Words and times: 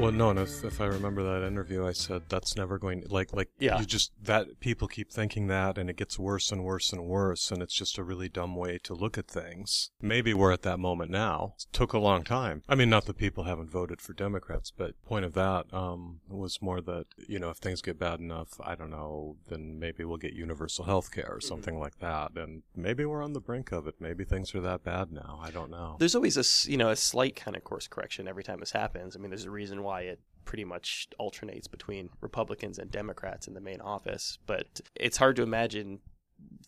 Well, 0.00 0.12
no, 0.12 0.30
and 0.30 0.38
if, 0.38 0.64
if 0.64 0.80
I 0.80 0.86
remember 0.86 1.22
that 1.22 1.46
interview, 1.46 1.86
I 1.86 1.92
said 1.92 2.22
that's 2.30 2.56
never 2.56 2.78
going 2.78 3.02
to, 3.02 3.12
like 3.12 3.34
like 3.34 3.50
Yeah. 3.58 3.78
you 3.78 3.84
just 3.84 4.12
that 4.22 4.58
people 4.58 4.88
keep 4.88 5.12
thinking 5.12 5.48
that, 5.48 5.76
and 5.76 5.90
it 5.90 5.96
gets 5.96 6.18
worse 6.18 6.50
and 6.50 6.64
worse 6.64 6.90
and 6.90 7.04
worse, 7.04 7.50
and 7.50 7.62
it's 7.62 7.74
just 7.74 7.98
a 7.98 8.02
really 8.02 8.30
dumb 8.30 8.56
way 8.56 8.78
to 8.84 8.94
look 8.94 9.18
at 9.18 9.28
things. 9.28 9.90
Maybe 10.00 10.32
we're 10.32 10.52
at 10.52 10.62
that 10.62 10.78
moment 10.78 11.10
now. 11.10 11.52
It 11.58 11.66
took 11.72 11.92
a 11.92 11.98
long 11.98 12.24
time. 12.24 12.62
I 12.66 12.76
mean, 12.76 12.88
not 12.88 13.04
that 13.06 13.18
people 13.18 13.44
haven't 13.44 13.70
voted 13.70 14.00
for 14.00 14.14
Democrats, 14.14 14.72
but 14.74 14.94
point 15.04 15.26
of 15.26 15.34
that 15.34 15.66
um, 15.74 16.20
was 16.28 16.62
more 16.62 16.80
that 16.80 17.04
you 17.28 17.38
know 17.38 17.50
if 17.50 17.58
things 17.58 17.82
get 17.82 17.98
bad 17.98 18.20
enough, 18.20 18.58
I 18.64 18.76
don't 18.76 18.90
know, 18.90 19.36
then 19.50 19.78
maybe 19.78 20.02
we'll 20.04 20.16
get 20.16 20.32
universal 20.32 20.86
health 20.86 21.12
care 21.12 21.28
or 21.30 21.42
something 21.42 21.78
like 21.78 21.98
that, 21.98 22.32
and 22.36 22.62
maybe 22.74 23.04
we're 23.04 23.22
on 23.22 23.34
the 23.34 23.40
brink 23.40 23.70
of 23.70 23.86
it. 23.86 23.96
Maybe 24.00 24.24
things 24.24 24.54
are 24.54 24.62
that 24.62 24.82
bad 24.82 25.12
now. 25.12 25.38
I 25.42 25.50
don't 25.50 25.70
know. 25.70 25.96
There's 25.98 26.14
always 26.14 26.38
a 26.38 26.70
you 26.70 26.78
know 26.78 26.88
a 26.88 26.96
slight 26.96 27.36
kind 27.36 27.54
of 27.54 27.64
course 27.64 27.86
correction 27.86 28.26
every 28.26 28.42
time 28.44 28.60
this 28.60 28.72
happens. 28.72 29.14
I 29.14 29.18
mean, 29.18 29.28
there's 29.28 29.44
a 29.44 29.50
reason 29.50 29.82
why 29.82 29.89
it 30.00 30.20
pretty 30.44 30.64
much 30.64 31.08
alternates 31.18 31.68
between 31.68 32.08
Republicans 32.20 32.78
and 32.78 32.90
Democrats 32.90 33.46
in 33.46 33.54
the 33.54 33.60
main 33.60 33.80
office, 33.80 34.38
but 34.46 34.80
it's 34.94 35.18
hard 35.18 35.36
to 35.36 35.42
imagine 35.42 36.00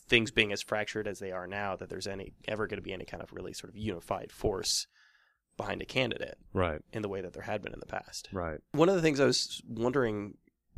things 0.06 0.30
being 0.30 0.52
as 0.52 0.60
fractured 0.62 1.08
as 1.08 1.18
they 1.18 1.32
are 1.32 1.46
now 1.46 1.74
that 1.76 1.88
there's 1.88 2.06
any 2.06 2.32
ever 2.46 2.66
going 2.66 2.76
to 2.78 2.82
be 2.82 2.92
any 2.92 3.04
kind 3.06 3.22
of 3.22 3.32
really 3.32 3.52
sort 3.54 3.70
of 3.70 3.76
unified 3.76 4.30
force 4.30 4.86
behind 5.56 5.80
a 5.82 5.86
candidate 5.86 6.36
Right, 6.52 6.80
in 6.92 7.02
the 7.02 7.08
way 7.08 7.20
that 7.22 7.32
there 7.32 7.42
had 7.42 7.62
been 7.62 7.72
in 7.72 7.80
the 7.80 7.86
past. 7.86 8.28
right. 8.32 8.60
One 8.72 8.88
of 8.88 8.94
the 8.94 9.02
things 9.02 9.18
I 9.20 9.24
was 9.24 9.62
wondering, 9.66 10.34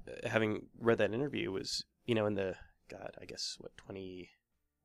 uh, 0.09 0.28
having 0.28 0.67
read 0.78 0.98
that 0.98 1.12
interview, 1.12 1.50
was 1.50 1.84
you 2.06 2.15
know 2.15 2.27
in 2.27 2.34
the 2.34 2.55
God, 2.89 3.17
I 3.20 3.25
guess 3.25 3.56
what 3.61 3.77
twenty, 3.77 4.31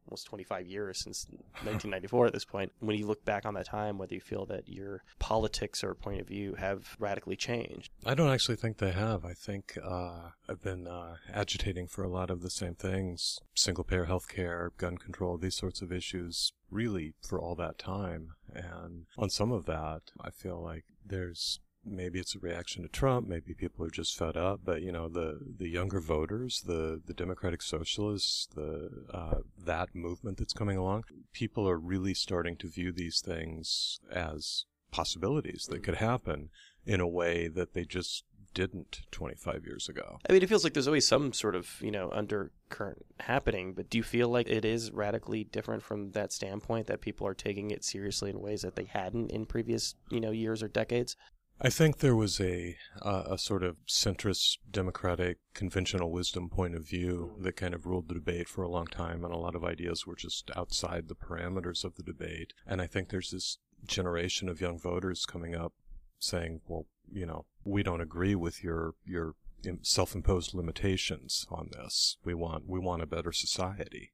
almost 0.08 0.28
twenty 0.28 0.44
five 0.44 0.68
years 0.68 1.04
since 1.04 1.28
1994 1.64 2.28
at 2.28 2.34
this 2.34 2.46
point. 2.46 2.72
When 2.80 2.98
you 2.98 3.06
look 3.06 3.24
back 3.26 3.46
on 3.46 3.54
that 3.56 3.66
time, 3.66 3.98
whether 3.98 4.14
you 4.14 4.22
feel 4.22 4.46
that 4.48 4.68
your 4.68 5.04
politics 5.20 5.84
or 5.84 5.94
point 5.94 6.22
of 6.22 6.28
view 6.28 6.56
have 6.56 6.96
radically 7.00 7.36
changed. 7.36 7.92
I 8.06 8.14
don't 8.14 8.32
actually 8.32 8.56
think 8.56 8.78
they 8.78 8.92
have. 8.92 9.26
I 9.26 9.34
think 9.34 9.78
uh, 9.84 10.30
I've 10.48 10.62
been 10.62 10.88
uh, 10.88 11.16
agitating 11.34 11.88
for 11.88 12.04
a 12.04 12.10
lot 12.10 12.30
of 12.30 12.42
the 12.42 12.50
same 12.50 12.76
things 12.76 13.40
single 13.56 13.84
payer 13.84 14.06
health 14.06 14.28
care, 14.30 14.72
gun 14.78 14.98
control, 14.98 15.38
these 15.38 15.56
sorts 15.56 15.82
of 15.82 15.92
issues, 15.92 16.54
really 16.72 17.14
for 17.22 17.40
all 17.40 17.56
that 17.56 17.78
time. 17.78 18.30
And 18.54 19.06
on 19.18 19.30
some 19.30 19.52
of 19.52 19.66
that, 19.66 20.02
I 20.22 20.30
feel 20.30 20.62
like 20.62 20.86
there's 21.06 21.60
maybe 21.86 22.20
it's 22.20 22.36
a 22.36 22.40
reaction 22.40 22.84
to 22.84 22.90
Trump, 22.90 23.28
maybe 23.28 23.54
people 23.54 23.86
are 23.86 23.90
just 23.90 24.18
fed 24.18 24.38
up, 24.38 24.62
but 24.64 24.82
you 24.82 24.92
know, 24.92 25.08
the, 25.08 25.40
the 25.58 25.68
younger 25.68 26.00
voters, 26.00 26.62
the, 26.66 27.02
the 27.06 27.14
Democratic 27.14 27.62
Socialists, 27.62 28.48
the 28.56 28.90
uh, 29.14 29.40
that 29.66 29.96
movement 29.96 30.38
that's 30.38 30.54
coming 30.54 30.78
along, 30.78 31.04
people 31.34 31.68
are 31.70 31.78
really 31.78 32.14
starting 32.14 32.56
to 32.58 32.68
view 32.68 32.92
these 32.92 33.22
things 33.22 34.00
as 34.12 34.66
possibilities 34.92 35.68
that 35.70 35.84
could 35.84 35.96
happen 35.96 36.50
in 36.86 37.00
a 37.00 37.08
way 37.08 37.48
that 37.48 37.74
they 37.74 37.86
just 37.86 38.24
didn't 38.54 39.02
25 39.12 39.64
years 39.66 39.88
ago. 39.88 40.20
I 40.28 40.34
mean, 40.34 40.42
it 40.42 40.50
feels 40.50 40.64
like 40.64 40.74
there's 40.74 40.88
always 40.88 41.08
some 41.08 41.34
sort 41.34 41.56
of 41.56 41.80
you 41.82 41.92
know 41.92 42.10
undercurrent 42.12 43.06
happening, 43.20 43.74
but 43.74 43.90
do 43.90 43.98
you 43.98 44.04
feel 44.04 44.30
like 44.30 44.50
it 44.50 44.66
is 44.66 44.92
radically 44.92 45.44
different 45.44 45.84
from 45.84 46.12
that 46.12 46.32
standpoint 46.32 46.88
that 46.88 47.02
people 47.02 47.28
are 47.28 47.34
taking 47.34 47.72
it 47.72 47.84
seriously 47.84 48.30
in 48.30 48.42
ways 48.42 48.62
that 48.62 48.76
they 48.76 48.86
hadn't 48.86 49.32
in 49.32 49.46
previous 49.46 49.96
you 50.10 50.20
know 50.20 50.32
years 50.32 50.64
or 50.64 50.68
decades? 50.68 51.16
I 51.62 51.70
think 51.70 51.98
there 51.98 52.16
was 52.16 52.40
a 52.40 52.78
uh, 53.02 53.24
a 53.32 53.38
sort 53.38 53.64
of 53.64 53.78
centrist 53.86 54.58
democratic 54.72 55.40
conventional 55.54 56.10
wisdom 56.10 56.50
point 56.50 56.76
of 56.76 56.88
view 56.88 57.36
that 57.42 57.58
kind 57.58 57.74
of 57.74 57.86
ruled 57.86 58.08
the 58.08 58.14
debate 58.14 58.48
for 58.48 58.64
a 58.64 58.70
long 58.70 58.88
time 58.88 59.26
and 59.26 59.34
a 59.34 59.38
lot 59.38 59.56
of 59.56 59.66
ideas 59.66 60.08
were 60.08 60.16
just 60.16 60.50
outside 60.56 61.08
the 61.08 61.16
parameters 61.16 61.84
of 61.84 61.96
the 61.96 62.04
debate. 62.04 62.54
And 62.66 62.82
I 62.82 62.88
think 62.88 63.10
there's 63.10 63.32
this 63.32 63.58
generation 63.86 64.48
of 64.48 64.62
young 64.62 64.80
voters 64.80 65.26
coming 65.26 65.56
up 65.56 65.74
saying 66.22 66.60
well 66.68 66.86
you 67.10 67.26
know 67.26 67.46
we 67.64 67.82
don't 67.82 68.02
agree 68.02 68.36
with 68.36 68.62
your 68.64 68.94
your 69.06 69.36
self-imposed 69.82 70.54
limitations 70.54 71.46
on 71.50 71.70
this. 71.74 72.18
We 72.24 72.34
want 72.34 72.68
we 72.68 72.80
want 72.80 73.02
a 73.02 73.08
better 73.08 73.32
society. 73.32 74.14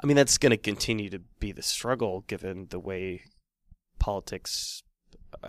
I 0.00 0.06
mean, 0.06 0.16
that's 0.16 0.38
going 0.38 0.50
to 0.50 0.56
continue 0.56 1.10
to 1.10 1.20
be 1.40 1.52
the 1.52 1.62
struggle 1.62 2.24
given 2.28 2.68
the 2.70 2.78
way 2.78 3.24
politics 3.98 4.82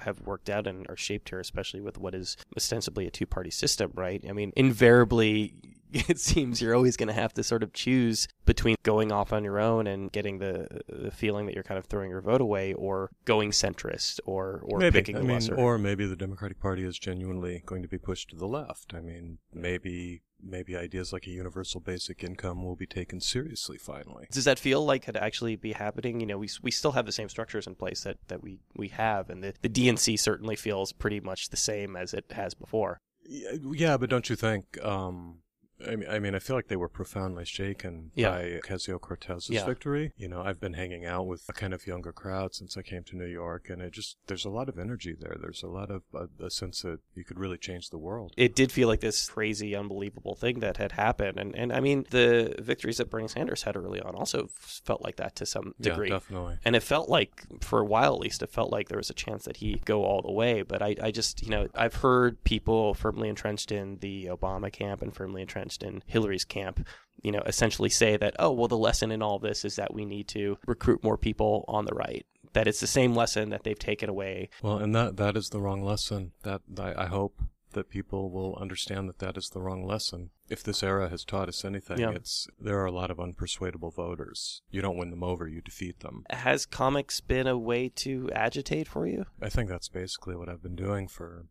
have 0.01 0.22
worked 0.22 0.50
out 0.50 0.68
and 0.68 0.88
are 0.90 0.97
shaped 0.97 1.29
here, 1.29 1.40
especially 1.40 1.81
with 1.81 1.97
what 1.97 2.16
is 2.16 2.38
ostensibly 2.56 3.07
a 3.07 3.12
two 3.12 3.25
party 3.25 3.51
system, 3.51 3.91
right? 3.96 4.23
I 4.28 4.34
mean, 4.34 4.51
invariably, 4.56 5.53
it 6.09 6.19
seems 6.19 6.61
you're 6.61 6.75
always 6.75 6.97
going 6.97 7.07
to 7.07 7.13
have 7.13 7.33
to 7.33 7.44
sort 7.44 7.63
of 7.63 7.72
choose 7.72 8.28
between 8.45 8.75
going 8.83 9.13
off 9.13 9.31
on 9.31 9.44
your 9.45 9.59
own 9.59 9.88
and 9.88 10.11
getting 10.11 10.39
the 10.39 10.81
the 10.89 11.09
feeling 11.09 11.45
that 11.45 11.56
you're 11.56 11.63
kind 11.63 11.78
of 11.78 11.85
throwing 11.85 12.09
your 12.09 12.22
vote 12.22 12.41
away 12.41 12.73
or 12.73 13.09
going 13.23 13.51
centrist 13.51 14.19
or, 14.25 14.61
or 14.66 14.79
maybe. 14.79 15.00
picking 15.00 15.16
I 15.16 15.19
the 15.19 15.25
mean, 15.25 15.35
lesser. 15.35 15.56
or 15.56 15.78
maybe 15.78 16.06
the 16.06 16.17
Democratic 16.17 16.59
Party 16.59 16.83
is 16.83 17.00
genuinely 17.00 17.63
going 17.66 17.81
to 17.81 17.88
be 17.88 17.97
pushed 17.97 18.29
to 18.31 18.35
the 18.35 18.47
left. 18.47 18.94
I 18.94 19.00
mean, 19.00 19.38
maybe 19.53 20.22
maybe 20.44 20.75
ideas 20.75 21.13
like 21.13 21.28
a 21.28 21.31
universal 21.31 21.79
basic 21.79 22.23
income 22.23 22.63
will 22.63 22.75
be 22.75 22.85
taken 22.85 23.22
seriously 23.22 23.77
finally. 23.77 24.27
Does 24.31 24.45
that 24.45 24.59
feel 24.59 24.85
like 24.85 25.03
it 25.03 25.06
could 25.06 25.17
actually 25.17 25.56
be 25.56 25.72
happening? 25.72 26.19
You 26.19 26.25
know, 26.25 26.38
we 26.38 26.50
we 26.62 26.72
still 26.72 26.91
have 26.91 27.06
the 27.06 27.13
same 27.13 27.29
structures 27.29 27.67
in 27.67 27.75
place 27.75 28.03
that, 28.03 28.17
that 28.27 28.44
we, 28.44 28.59
we 28.75 28.89
have, 28.89 29.29
and 29.29 29.41
the, 29.41 29.53
the 29.62 29.69
DNC 29.69 30.19
certainly 30.19 30.57
feels 30.57 30.91
pretty 30.91 31.22
much 31.22 31.50
the 31.50 31.57
same 31.57 31.95
as 31.95 32.13
it 32.13 32.25
has 32.31 32.53
before. 32.53 33.00
Yeah, 33.27 33.51
yeah, 33.72 33.97
but 33.97 34.09
don't 34.09 34.29
you 34.29 34.35
think? 34.35 34.77
Um, 34.83 35.39
I 35.86 35.96
mean, 35.96 36.09
I 36.09 36.19
mean, 36.19 36.36
I 36.36 36.40
feel 36.40 36.56
like 36.56 36.68
they 36.68 36.75
were 36.75 36.88
profoundly 36.90 37.44
shaken 37.46 38.12
Yeah. 38.16 38.30
by 38.30 38.44
Ocasio 38.63 39.00
Cortez's 39.00 39.50
Yeah. 39.50 39.66
victory. 39.66 40.13
You 40.18 40.30
know, 40.30 40.41
I've 40.41 40.59
been 40.59 40.74
hanging 40.74 41.06
out 41.06 41.28
with 41.28 41.44
a 41.50 41.53
kind 41.53 41.74
of 41.74 41.86
younger 41.86 42.13
crowd 42.13 42.56
since 42.56 42.78
I 42.78 42.81
came 42.81 43.03
to 43.06 43.18
New 43.18 43.25
York, 43.25 43.69
and 43.69 43.81
it 43.81 43.91
just 43.91 44.18
there's 44.28 44.46
a 44.46 44.50
lot 44.50 44.69
of 44.69 44.80
energy 44.80 45.13
there. 45.19 45.36
There's 45.40 45.63
a 45.63 45.68
lot 45.68 45.91
of 45.91 46.03
uh, 46.13 46.28
a 46.40 46.50
sense 46.50 46.81
that 46.84 47.00
you 47.13 47.24
could 47.25 47.40
really 47.40 47.58
change 47.58 47.90
the 47.90 47.97
world. 47.97 48.34
It 48.38 48.56
did 48.56 48.72
feel 48.72 48.88
like 48.88 49.02
this 49.02 49.30
crazy, 49.30 49.75
unbelievable 49.75 50.36
thing 50.36 50.59
that 50.62 50.78
had 50.78 50.94
happened, 50.94 51.38
and 51.40 51.53
and 51.56 51.74
I 51.74 51.81
mean 51.81 52.06
the 52.09 52.56
victories 52.59 52.97
that 52.97 53.09
Bernie 53.09 53.28
Sanders 53.28 53.63
had 53.63 53.75
early 53.75 54.00
on 54.00 54.16
also 54.16 54.47
felt 54.53 55.02
like 55.02 55.18
that 55.18 55.36
to 55.38 55.46
some 55.46 55.74
degree. 55.81 56.07
Yeah, 56.07 56.16
definitely. 56.16 56.57
And 56.63 56.75
it 56.75 56.84
felt 56.84 57.09
like, 57.09 57.44
for 57.62 57.80
a 57.81 57.86
while 57.86 58.13
at 58.13 58.19
least, 58.22 58.42
it 58.42 58.50
felt 58.50 58.72
like 58.72 58.88
there 58.88 58.97
was 58.97 59.09
a 59.09 59.13
chance 59.13 59.44
that 59.44 59.57
he 59.57 59.81
go 59.84 60.06
all 60.06 60.22
the 60.22 60.31
way. 60.31 60.62
But 60.62 60.81
I, 60.81 60.96
I 61.02 61.12
just, 61.12 61.44
you 61.44 61.50
know, 61.50 61.68
I've 61.75 61.96
heard 61.96 62.42
people 62.46 62.94
firmly 62.94 63.28
entrenched 63.28 63.72
in 63.74 63.97
the 63.97 64.25
Obama 64.28 64.72
camp 64.72 65.02
and 65.02 65.13
firmly 65.13 65.42
entrenched 65.42 65.65
in 65.84 66.03
Hillary's 66.06 66.46
camp, 66.46 66.86
you 67.22 67.31
know, 67.31 67.42
essentially 67.46 67.90
say 67.90 68.18
that, 68.18 68.36
oh, 68.40 68.52
well, 68.52 68.68
the 68.68 68.78
lesson 68.78 69.12
in 69.12 69.22
all 69.22 69.40
this 69.40 69.66
is 69.66 69.76
that 69.78 69.94
we 69.94 70.06
need 70.06 70.28
to 70.30 70.58
recruit 70.68 71.03
more 71.03 71.18
people 71.18 71.66
on 71.68 71.86
the 71.86 71.94
right. 71.96 72.26
That 72.53 72.68
it's 72.68 72.80
the 72.80 72.88
same 72.88 73.14
lesson 73.14 73.50
that 73.50 73.64
they've 73.64 73.78
taken 73.78 74.09
away. 74.09 74.50
Well, 74.62 74.78
and 74.78 74.96
that 74.96 75.18
that 75.18 75.36
is 75.36 75.50
the 75.50 75.59
wrong 75.59 75.84
lesson. 75.84 76.31
That 76.44 76.62
I, 76.80 77.04
I 77.04 77.06
hope 77.08 77.42
that 77.74 77.90
people 77.90 78.31
will 78.31 78.56
understand 78.56 79.09
that 79.09 79.20
that 79.20 79.36
is 79.38 79.50
the 79.50 79.59
wrong 79.59 79.86
lesson. 79.86 80.30
If 80.48 80.64
this 80.64 80.81
era 80.81 81.09
has 81.09 81.25
taught 81.25 81.50
us 81.50 81.66
anything, 81.66 82.00
Yeah. 82.00 82.12
it's 82.12 82.48
there 82.58 82.80
are 82.80 82.86
a 82.86 82.92
lot 82.92 83.12
of 83.12 83.18
unpersuadable 83.18 83.94
voters. 83.94 84.62
You 84.72 84.81
don't 84.81 84.96
win 84.98 85.09
them 85.09 85.24
over, 85.24 85.48
you 85.48 85.59
defeat 85.62 86.00
them. 86.00 86.24
Has 86.30 86.66
comics 86.66 87.20
been 87.20 87.48
a 87.48 87.58
way 87.58 87.90
to 87.90 88.30
agitate 88.34 88.88
for 88.88 89.06
you? 89.06 89.25
I 89.42 89.50
think 89.50 89.68
that's 89.70 89.90
basically 89.90 90.36
what 90.38 90.48
I've 90.48 90.64
been 90.64 90.75
doing 90.78 91.08
for 91.09 91.48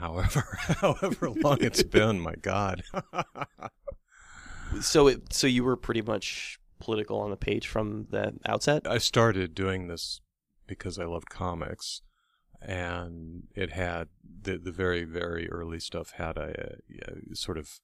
however 0.00 0.58
however 0.80 1.30
long 1.30 1.58
it's 1.60 1.82
been. 1.82 2.20
My 2.20 2.34
God. 2.34 2.82
So 4.80 5.08
it, 5.08 5.32
so 5.32 5.48
you 5.48 5.64
were 5.64 5.76
pretty 5.76 6.02
much 6.02 6.60
political 6.78 7.18
on 7.20 7.30
the 7.30 7.36
page 7.36 7.66
from 7.66 8.06
the 8.10 8.34
outset. 8.46 8.86
I 8.86 8.98
started 8.98 9.54
doing 9.54 9.88
this 9.88 10.20
because 10.66 10.98
I 10.98 11.04
loved 11.04 11.28
comics, 11.28 12.02
and 12.62 13.48
it 13.54 13.72
had 13.72 14.08
the 14.22 14.58
the 14.58 14.70
very 14.72 15.04
very 15.04 15.50
early 15.50 15.80
stuff 15.80 16.12
had 16.12 16.36
a, 16.36 16.76
a, 17.02 17.34
sort 17.34 17.58
of 17.58 17.80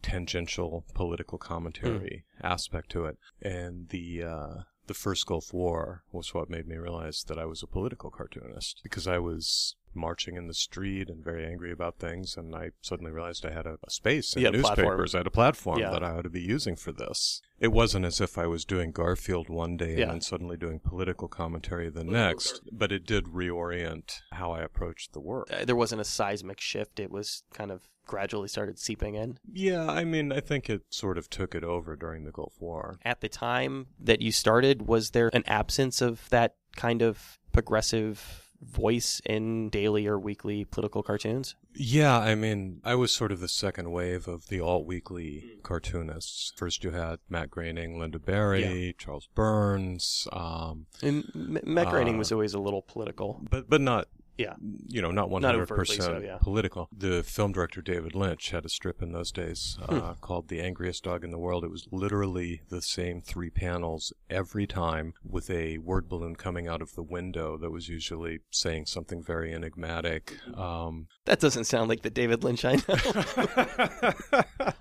tangential 0.00 0.84
political 0.94 1.38
commentary 1.38 2.24
aspect 2.42 2.90
to 2.92 3.04
it, 3.04 3.18
and 3.42 3.90
the 3.90 4.22
uh, 4.22 4.54
the 4.86 4.94
first 4.94 5.26
Gulf 5.26 5.52
War 5.52 6.02
was 6.12 6.34
what 6.34 6.50
made 6.50 6.66
me 6.66 6.76
realize 6.76 7.24
that 7.24 7.38
I 7.38 7.44
was 7.44 7.62
a 7.62 7.66
political 7.66 8.10
cartoonist 8.10 8.80
because 8.82 9.06
I 9.06 9.18
was 9.18 9.76
marching 9.94 10.36
in 10.36 10.46
the 10.46 10.54
street 10.54 11.08
and 11.08 11.24
very 11.24 11.44
angry 11.46 11.70
about 11.72 11.98
things 11.98 12.36
and 12.36 12.54
I 12.54 12.70
suddenly 12.80 13.10
realized 13.12 13.44
I 13.46 13.52
had 13.52 13.66
a, 13.66 13.78
a 13.86 13.90
space 13.90 14.34
in 14.34 14.42
You 14.42 14.50
platform. 14.50 14.76
newspapers. 14.86 15.14
I 15.14 15.18
had 15.18 15.26
a 15.26 15.30
platform 15.30 15.78
Yeah. 15.80 15.90
that 15.90 16.02
I 16.02 16.10
ought 16.12 16.22
to 16.22 16.30
be 16.30 16.40
using 16.40 16.76
for 16.76 16.92
this. 16.92 17.40
It 17.60 17.68
wasn't 17.72 18.04
as 18.04 18.20
if 18.20 18.38
I 18.38 18.46
was 18.46 18.64
doing 18.64 18.90
Garfield 18.92 19.48
one 19.48 19.76
day 19.76 19.96
Yeah. 19.96 20.02
and 20.04 20.10
then 20.12 20.20
suddenly 20.20 20.56
doing 20.56 20.80
political 20.80 21.28
commentary 21.28 21.88
the 21.90 22.04
next, 22.04 22.60
but 22.72 22.90
it 22.92 23.06
did 23.06 23.26
reorient 23.26 24.20
how 24.32 24.52
I 24.52 24.60
approached 24.62 25.12
the 25.12 25.20
work. 25.20 25.48
Uh, 25.52 25.64
There 25.64 25.76
wasn't 25.76 26.00
a 26.00 26.04
seismic 26.04 26.60
shift. 26.60 26.98
It 26.98 27.10
was 27.10 27.42
kind 27.52 27.70
of 27.70 27.88
gradually 28.04 28.48
started 28.48 28.78
seeping 28.80 29.14
in. 29.14 29.38
Yeah, 29.52 29.86
I 29.88 30.04
mean, 30.04 30.32
I 30.32 30.40
think 30.40 30.68
it 30.68 30.82
sort 30.90 31.16
of 31.16 31.30
took 31.30 31.54
it 31.54 31.62
over 31.62 31.94
during 31.94 32.24
the 32.24 32.32
Gulf 32.32 32.54
War. 32.60 32.98
At 33.04 33.20
the 33.20 33.28
time 33.28 33.86
that 34.00 34.20
you 34.20 34.32
started, 34.32 34.82
was 34.88 35.10
there 35.12 35.30
an 35.32 35.44
absence 35.46 36.00
of 36.02 36.28
that 36.30 36.56
kind 36.74 37.00
of 37.00 37.38
progressive 37.52 38.50
voice 38.62 39.20
in 39.26 39.68
daily 39.70 40.06
or 40.06 40.18
weekly 40.18 40.64
political 40.64 41.02
cartoons? 41.02 41.54
Yeah, 41.74 42.18
I 42.18 42.34
mean, 42.34 42.80
I 42.84 42.94
was 42.94 43.12
sort 43.12 43.32
of 43.32 43.40
the 43.40 43.48
second 43.48 43.90
wave 43.90 44.28
of 44.28 44.48
the 44.48 44.60
alt 44.60 44.86
weekly 44.86 45.58
cartoonists. 45.62 46.52
First, 46.56 46.84
you 46.84 46.90
had 46.90 47.18
Matt 47.28 47.50
Groening, 47.50 47.98
Lynda 47.98 48.22
Barry, 48.24 48.94
Charles 48.98 49.28
Burns, 49.34 50.28
um, 50.32 50.86
And 51.02 51.24
M- 51.34 51.58
Matt 51.64 51.88
Groening 51.88 52.16
Uh, 52.16 52.18
was 52.18 52.30
always 52.32 52.54
a 52.54 52.58
little 52.60 52.82
political. 52.82 53.40
but 53.50 53.68
but 53.70 53.80
not 53.80 54.08
Yeah. 54.38 54.54
You 54.88 55.02
know, 55.02 55.10
not 55.10 55.30
Not 55.30 55.54
100% 55.54 55.60
overtly 55.60 55.96
so, 55.96 56.18
yeah. 56.18 56.38
political. 56.40 56.88
The 56.96 57.22
film 57.22 57.52
director 57.52 57.82
David 57.82 58.14
Lynch 58.14 58.50
had 58.50 58.64
a 58.64 58.68
strip 58.68 59.02
in 59.02 59.12
those 59.12 59.30
days 59.30 59.78
Hmm. 59.86 59.94
uh, 59.94 60.14
called 60.14 60.48
The 60.48 60.60
Angriest 60.60 61.04
Dog 61.04 61.22
in 61.24 61.30
the 61.30 61.38
World. 61.38 61.64
It 61.64 61.70
was 61.70 61.86
literally 61.92 62.62
the 62.68 62.80
same 62.82 63.20
three 63.20 63.50
panels 63.50 64.12
every 64.30 64.66
time 64.66 65.14
with 65.22 65.50
a 65.50 65.78
word 65.78 66.08
balloon 66.08 66.34
coming 66.36 66.66
out 66.66 66.80
of 66.82 66.94
the 66.94 67.02
window 67.02 67.56
that 67.58 67.70
was 67.70 67.88
usually 67.88 68.40
saying 68.50 68.86
something 68.86 69.22
very 69.22 69.52
enigmatic. 69.52 70.38
Um, 70.56 71.08
That 71.26 71.38
doesn't 71.40 71.64
sound 71.64 71.88
like 71.88 72.02
the 72.02 72.10
David 72.10 72.42
Lynch 72.42 72.64
I 72.64 72.74
know. 72.76 72.80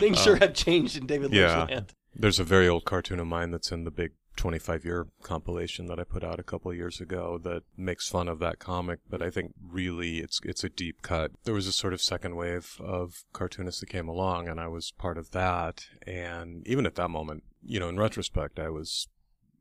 Things 0.00 0.18
uh, 0.18 0.22
sure 0.22 0.36
have 0.36 0.54
changed 0.54 0.96
in 0.96 1.06
David 1.06 1.30
Lynch 1.30 1.40
yeah. 1.40 1.64
land. 1.64 1.94
There's 2.18 2.40
a 2.40 2.44
very 2.44 2.66
old 2.66 2.86
cartoon 2.86 3.20
of 3.20 3.26
mine 3.26 3.50
that's 3.50 3.70
in 3.70 3.84
the 3.84 3.90
big 3.90 4.12
25 4.36 4.84
year 4.84 5.06
compilation 5.22 5.86
that 5.86 5.98
I 5.98 6.04
put 6.04 6.24
out 6.24 6.40
a 6.40 6.44
couple 6.44 6.72
years 6.72 7.00
ago 7.00 7.38
that 7.42 7.62
makes 7.76 8.08
fun 8.08 8.28
of 8.28 8.38
that 8.38 8.58
comic, 8.58 9.00
but 9.08 9.20
I 9.20 9.30
think 9.30 9.52
really 9.70 10.18
it's 10.18 10.40
it's 10.42 10.64
a 10.64 10.68
deep 10.68 11.02
cut. 11.02 11.32
There 11.44 11.54
was 11.54 11.66
a 11.66 11.72
sort 11.72 11.92
of 11.92 12.00
second 12.00 12.36
wave 12.36 12.76
of 12.80 13.24
cartoonists 13.32 13.80
that 13.80 13.90
came 13.90 14.08
along 14.08 14.48
and 14.48 14.60
I 14.60 14.68
was 14.68 14.92
part 14.92 15.18
of 15.18 15.32
that 15.32 15.86
and 16.06 16.66
even 16.66 16.86
at 16.86 16.94
that 16.94 17.10
moment, 17.10 17.44
you 17.62 17.80
know, 17.80 17.88
in 17.88 17.98
retrospect, 17.98 18.58
I 18.58 18.70
was 18.70 19.08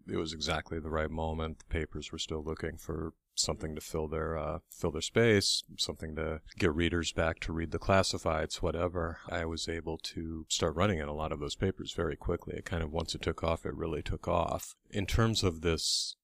it 0.08 0.18
was 0.18 0.34
exactly 0.34 0.80
the 0.80 0.90
right 0.90 1.12
moment. 1.12 1.60
The 1.60 1.66
papers 1.66 2.12
were 2.12 2.20
still 2.20 2.44
looking 2.44 2.78
for 2.78 3.14
something 3.36 3.76
to 3.76 3.82
fill 3.82 4.08
their 4.08 4.38
uh, 4.38 4.60
fill 4.70 4.92
their 4.92 5.02
space, 5.02 5.64
something 5.78 6.16
to 6.16 6.42
get 6.58 6.74
readers 6.74 7.12
back 7.12 7.40
to 7.42 7.54
read 7.54 7.72
the 7.72 7.80
classifieds, 7.80 8.62
whatever. 8.62 9.20
I 9.30 9.46
was 9.46 9.68
able 9.68 9.98
to 9.98 10.46
start 10.50 10.76
running 10.76 11.00
in 11.00 11.08
a 11.08 11.14
lot 11.14 11.32
of 11.32 11.40
those 11.40 11.56
papers 11.56 11.94
very 11.94 12.16
quickly. 12.16 12.56
It 12.58 12.66
kind 12.66 12.84
of 12.84 12.92
once 12.92 13.16
it 13.16 13.22
took 13.22 13.44
off, 13.44 13.66
it 13.66 13.76
really 13.76 14.02
took 14.02 14.28
off. 14.28 14.76
In 14.90 15.06
terms 15.06 15.44
of 15.44 15.62
this 15.62 16.16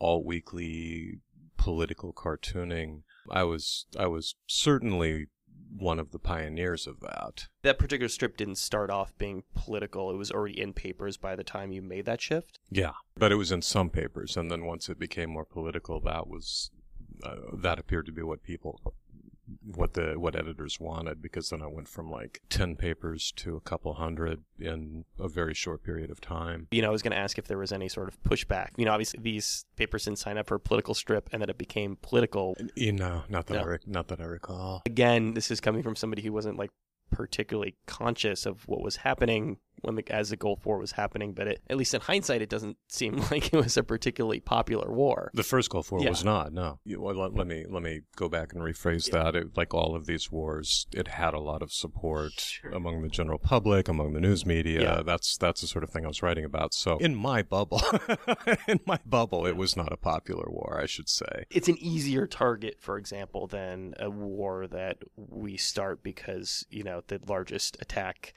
alt 0.00 0.24
weekly 0.24 1.20
political 1.56 2.12
cartooning, 2.12 3.02
I 3.30 3.44
was 3.44 3.86
I 3.98 4.06
was 4.06 4.34
certainly 4.46 5.26
one 5.76 5.98
of 5.98 6.10
the 6.10 6.18
pioneers 6.18 6.86
of 6.86 7.00
that. 7.00 7.46
That 7.62 7.78
particular 7.78 8.08
strip 8.08 8.36
didn't 8.36 8.56
start 8.56 8.90
off 8.90 9.16
being 9.18 9.44
political. 9.54 10.10
It 10.10 10.16
was 10.16 10.30
already 10.30 10.60
in 10.60 10.72
papers 10.72 11.16
by 11.16 11.36
the 11.36 11.44
time 11.44 11.72
you 11.72 11.82
made 11.82 12.06
that 12.06 12.20
shift. 12.20 12.59
Yeah, 12.70 12.92
but 13.16 13.32
it 13.32 13.36
was 13.36 13.50
in 13.52 13.62
some 13.62 13.90
papers, 13.90 14.36
and 14.36 14.50
then 14.50 14.64
once 14.64 14.88
it 14.88 14.98
became 14.98 15.30
more 15.30 15.44
political, 15.44 16.00
that 16.00 16.28
was 16.28 16.70
uh, 17.24 17.36
that 17.54 17.78
appeared 17.78 18.06
to 18.06 18.12
be 18.12 18.22
what 18.22 18.42
people, 18.42 18.80
what 19.64 19.94
the 19.94 20.14
what 20.18 20.36
editors 20.36 20.78
wanted, 20.78 21.20
because 21.20 21.50
then 21.50 21.62
I 21.62 21.66
went 21.66 21.88
from 21.88 22.10
like 22.10 22.40
ten 22.48 22.76
papers 22.76 23.32
to 23.36 23.56
a 23.56 23.60
couple 23.60 23.94
hundred 23.94 24.44
in 24.58 25.04
a 25.18 25.28
very 25.28 25.52
short 25.54 25.82
period 25.82 26.10
of 26.10 26.20
time. 26.20 26.68
You 26.70 26.82
know, 26.82 26.88
I 26.88 26.92
was 26.92 27.02
going 27.02 27.10
to 27.12 27.18
ask 27.18 27.38
if 27.38 27.48
there 27.48 27.58
was 27.58 27.72
any 27.72 27.88
sort 27.88 28.06
of 28.08 28.22
pushback. 28.22 28.68
You 28.76 28.84
know, 28.84 28.92
obviously 28.92 29.20
these 29.20 29.64
papers 29.76 30.04
didn't 30.04 30.20
sign 30.20 30.38
up 30.38 30.46
for 30.46 30.54
a 30.54 30.60
political 30.60 30.94
strip, 30.94 31.28
and 31.32 31.42
that 31.42 31.50
it 31.50 31.58
became 31.58 31.96
political. 32.00 32.56
You 32.76 32.92
know, 32.92 33.24
not 33.28 33.46
that 33.48 33.58
I 33.58 33.62
No. 33.62 33.66
rec- 33.66 33.86
not 33.88 34.06
that 34.08 34.20
I 34.20 34.24
recall. 34.24 34.82
Again, 34.86 35.34
this 35.34 35.50
is 35.50 35.60
coming 35.60 35.82
from 35.82 35.96
somebody 35.96 36.22
who 36.22 36.32
wasn't 36.32 36.56
like 36.56 36.70
particularly 37.10 37.74
conscious 37.86 38.46
of 38.46 38.68
what 38.68 38.80
was 38.80 38.96
happening 38.96 39.58
when 39.82 39.94
the, 39.96 40.04
as 40.12 40.30
the 40.30 40.36
Gulf 40.36 40.64
War 40.66 40.78
was 40.78 40.92
happening, 40.92 41.32
but 41.32 41.46
it, 41.48 41.60
at 41.68 41.76
least 41.76 41.94
in 41.94 42.00
hindsight, 42.00 42.42
it 42.42 42.48
doesn't 42.48 42.76
seem 42.88 43.16
like 43.30 43.52
it 43.52 43.56
was 43.56 43.76
a 43.76 43.82
particularly 43.82 44.40
popular 44.40 44.92
war. 44.92 45.30
The 45.34 45.42
first 45.42 45.70
Gulf 45.70 45.90
War 45.92 46.02
Yeah. 46.02 46.10
was 46.10 46.24
not. 46.24 46.52
No. 46.52 46.78
You- 46.84 47.00
Well, 47.00 47.14
let, 47.14 47.34
let 47.34 47.46
me 47.46 47.64
let 47.68 47.82
me 47.82 48.00
go 48.16 48.28
back 48.28 48.52
and 48.52 48.62
rephrase 48.62 49.10
that. 49.10 49.34
It, 49.36 49.56
like 49.56 49.72
all 49.74 49.94
of 49.94 50.06
these 50.06 50.30
wars, 50.30 50.86
it 50.92 51.08
had 51.08 51.34
a 51.34 51.40
lot 51.40 51.62
of 51.62 51.72
support 51.72 52.32
Sure. 52.38 52.70
among 52.72 53.02
the 53.02 53.08
general 53.08 53.38
public, 53.38 53.88
among 53.88 54.12
the 54.12 54.20
news 54.20 54.44
media. 54.46 54.80
Yeah. 54.82 55.02
That's 55.02 55.36
that's 55.36 55.60
the 55.60 55.66
sort 55.66 55.84
of 55.84 55.90
thing 55.90 56.04
I 56.04 56.08
was 56.08 56.22
writing 56.22 56.44
about. 56.44 56.74
So 56.74 56.98
in 56.98 57.14
my 57.14 57.42
bubble, 57.42 57.82
in 58.68 58.80
my 58.86 58.98
bubble, 59.06 59.46
it 59.46 59.56
was 59.56 59.76
not 59.76 59.92
a 59.92 59.96
popular 59.96 60.44
war, 60.48 60.78
I 60.82 60.86
should 60.86 61.08
say. 61.08 61.44
It's 61.50 61.68
an 61.68 61.76
easier 61.78 62.26
target, 62.26 62.76
for 62.80 62.96
example, 62.98 63.46
than 63.46 63.94
a 63.98 64.10
war 64.10 64.66
that 64.68 64.98
we 65.16 65.56
start 65.56 66.02
because, 66.02 66.64
you 66.70 66.82
know, 66.82 67.02
the 67.06 67.20
largest 67.26 67.76
attack 67.80 68.34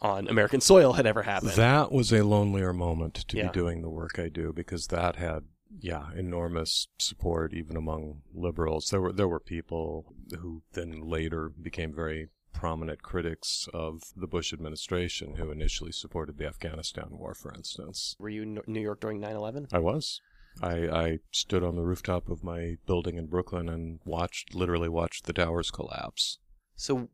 on 0.00 0.28
American 0.28 0.60
soil 0.60 0.94
had 0.94 1.06
ever 1.06 1.22
happened. 1.22 1.52
That 1.52 1.90
was 1.92 2.12
a 2.12 2.22
lonelier 2.24 2.72
moment 2.72 3.14
to 3.28 3.36
Yeah. 3.36 3.46
be 3.48 3.52
doing 3.52 3.82
the 3.82 3.90
work 3.90 4.18
I 4.18 4.28
do 4.28 4.52
because 4.52 4.86
that 4.88 5.16
had 5.16 5.44
yeah 5.78 6.10
enormous 6.14 6.88
support 6.98 7.52
even 7.52 7.76
among 7.76 8.22
liberals. 8.34 8.88
There 8.90 9.00
were 9.00 9.12
there 9.12 9.28
were 9.28 9.40
people 9.40 10.14
who 10.38 10.62
then 10.72 11.00
later 11.02 11.48
became 11.50 11.94
very 11.94 12.28
prominent 12.52 13.02
critics 13.02 13.68
of 13.74 14.02
the 14.16 14.26
Bush 14.26 14.52
administration 14.52 15.34
who 15.36 15.50
initially 15.50 15.92
supported 15.92 16.38
the 16.38 16.46
Afghanistan 16.46 17.08
war, 17.10 17.34
for 17.34 17.52
instance. 17.52 18.16
Were 18.18 18.30
you 18.30 18.42
in 18.42 18.60
New 18.66 18.80
York 18.80 19.00
during 19.00 19.20
9 19.20 19.36
11? 19.36 19.68
I 19.72 19.78
was. 19.78 20.20
I, 20.62 20.88
I 20.88 21.18
stood 21.32 21.62
on 21.62 21.76
the 21.76 21.82
rooftop 21.82 22.30
of 22.30 22.42
my 22.42 22.76
building 22.86 23.16
in 23.18 23.26
Brooklyn 23.26 23.68
and 23.68 24.00
watched, 24.06 24.54
literally 24.54 24.88
watched 24.88 25.26
the 25.26 25.34
towers 25.34 25.70
collapse. 25.70 26.38
So 26.76 27.10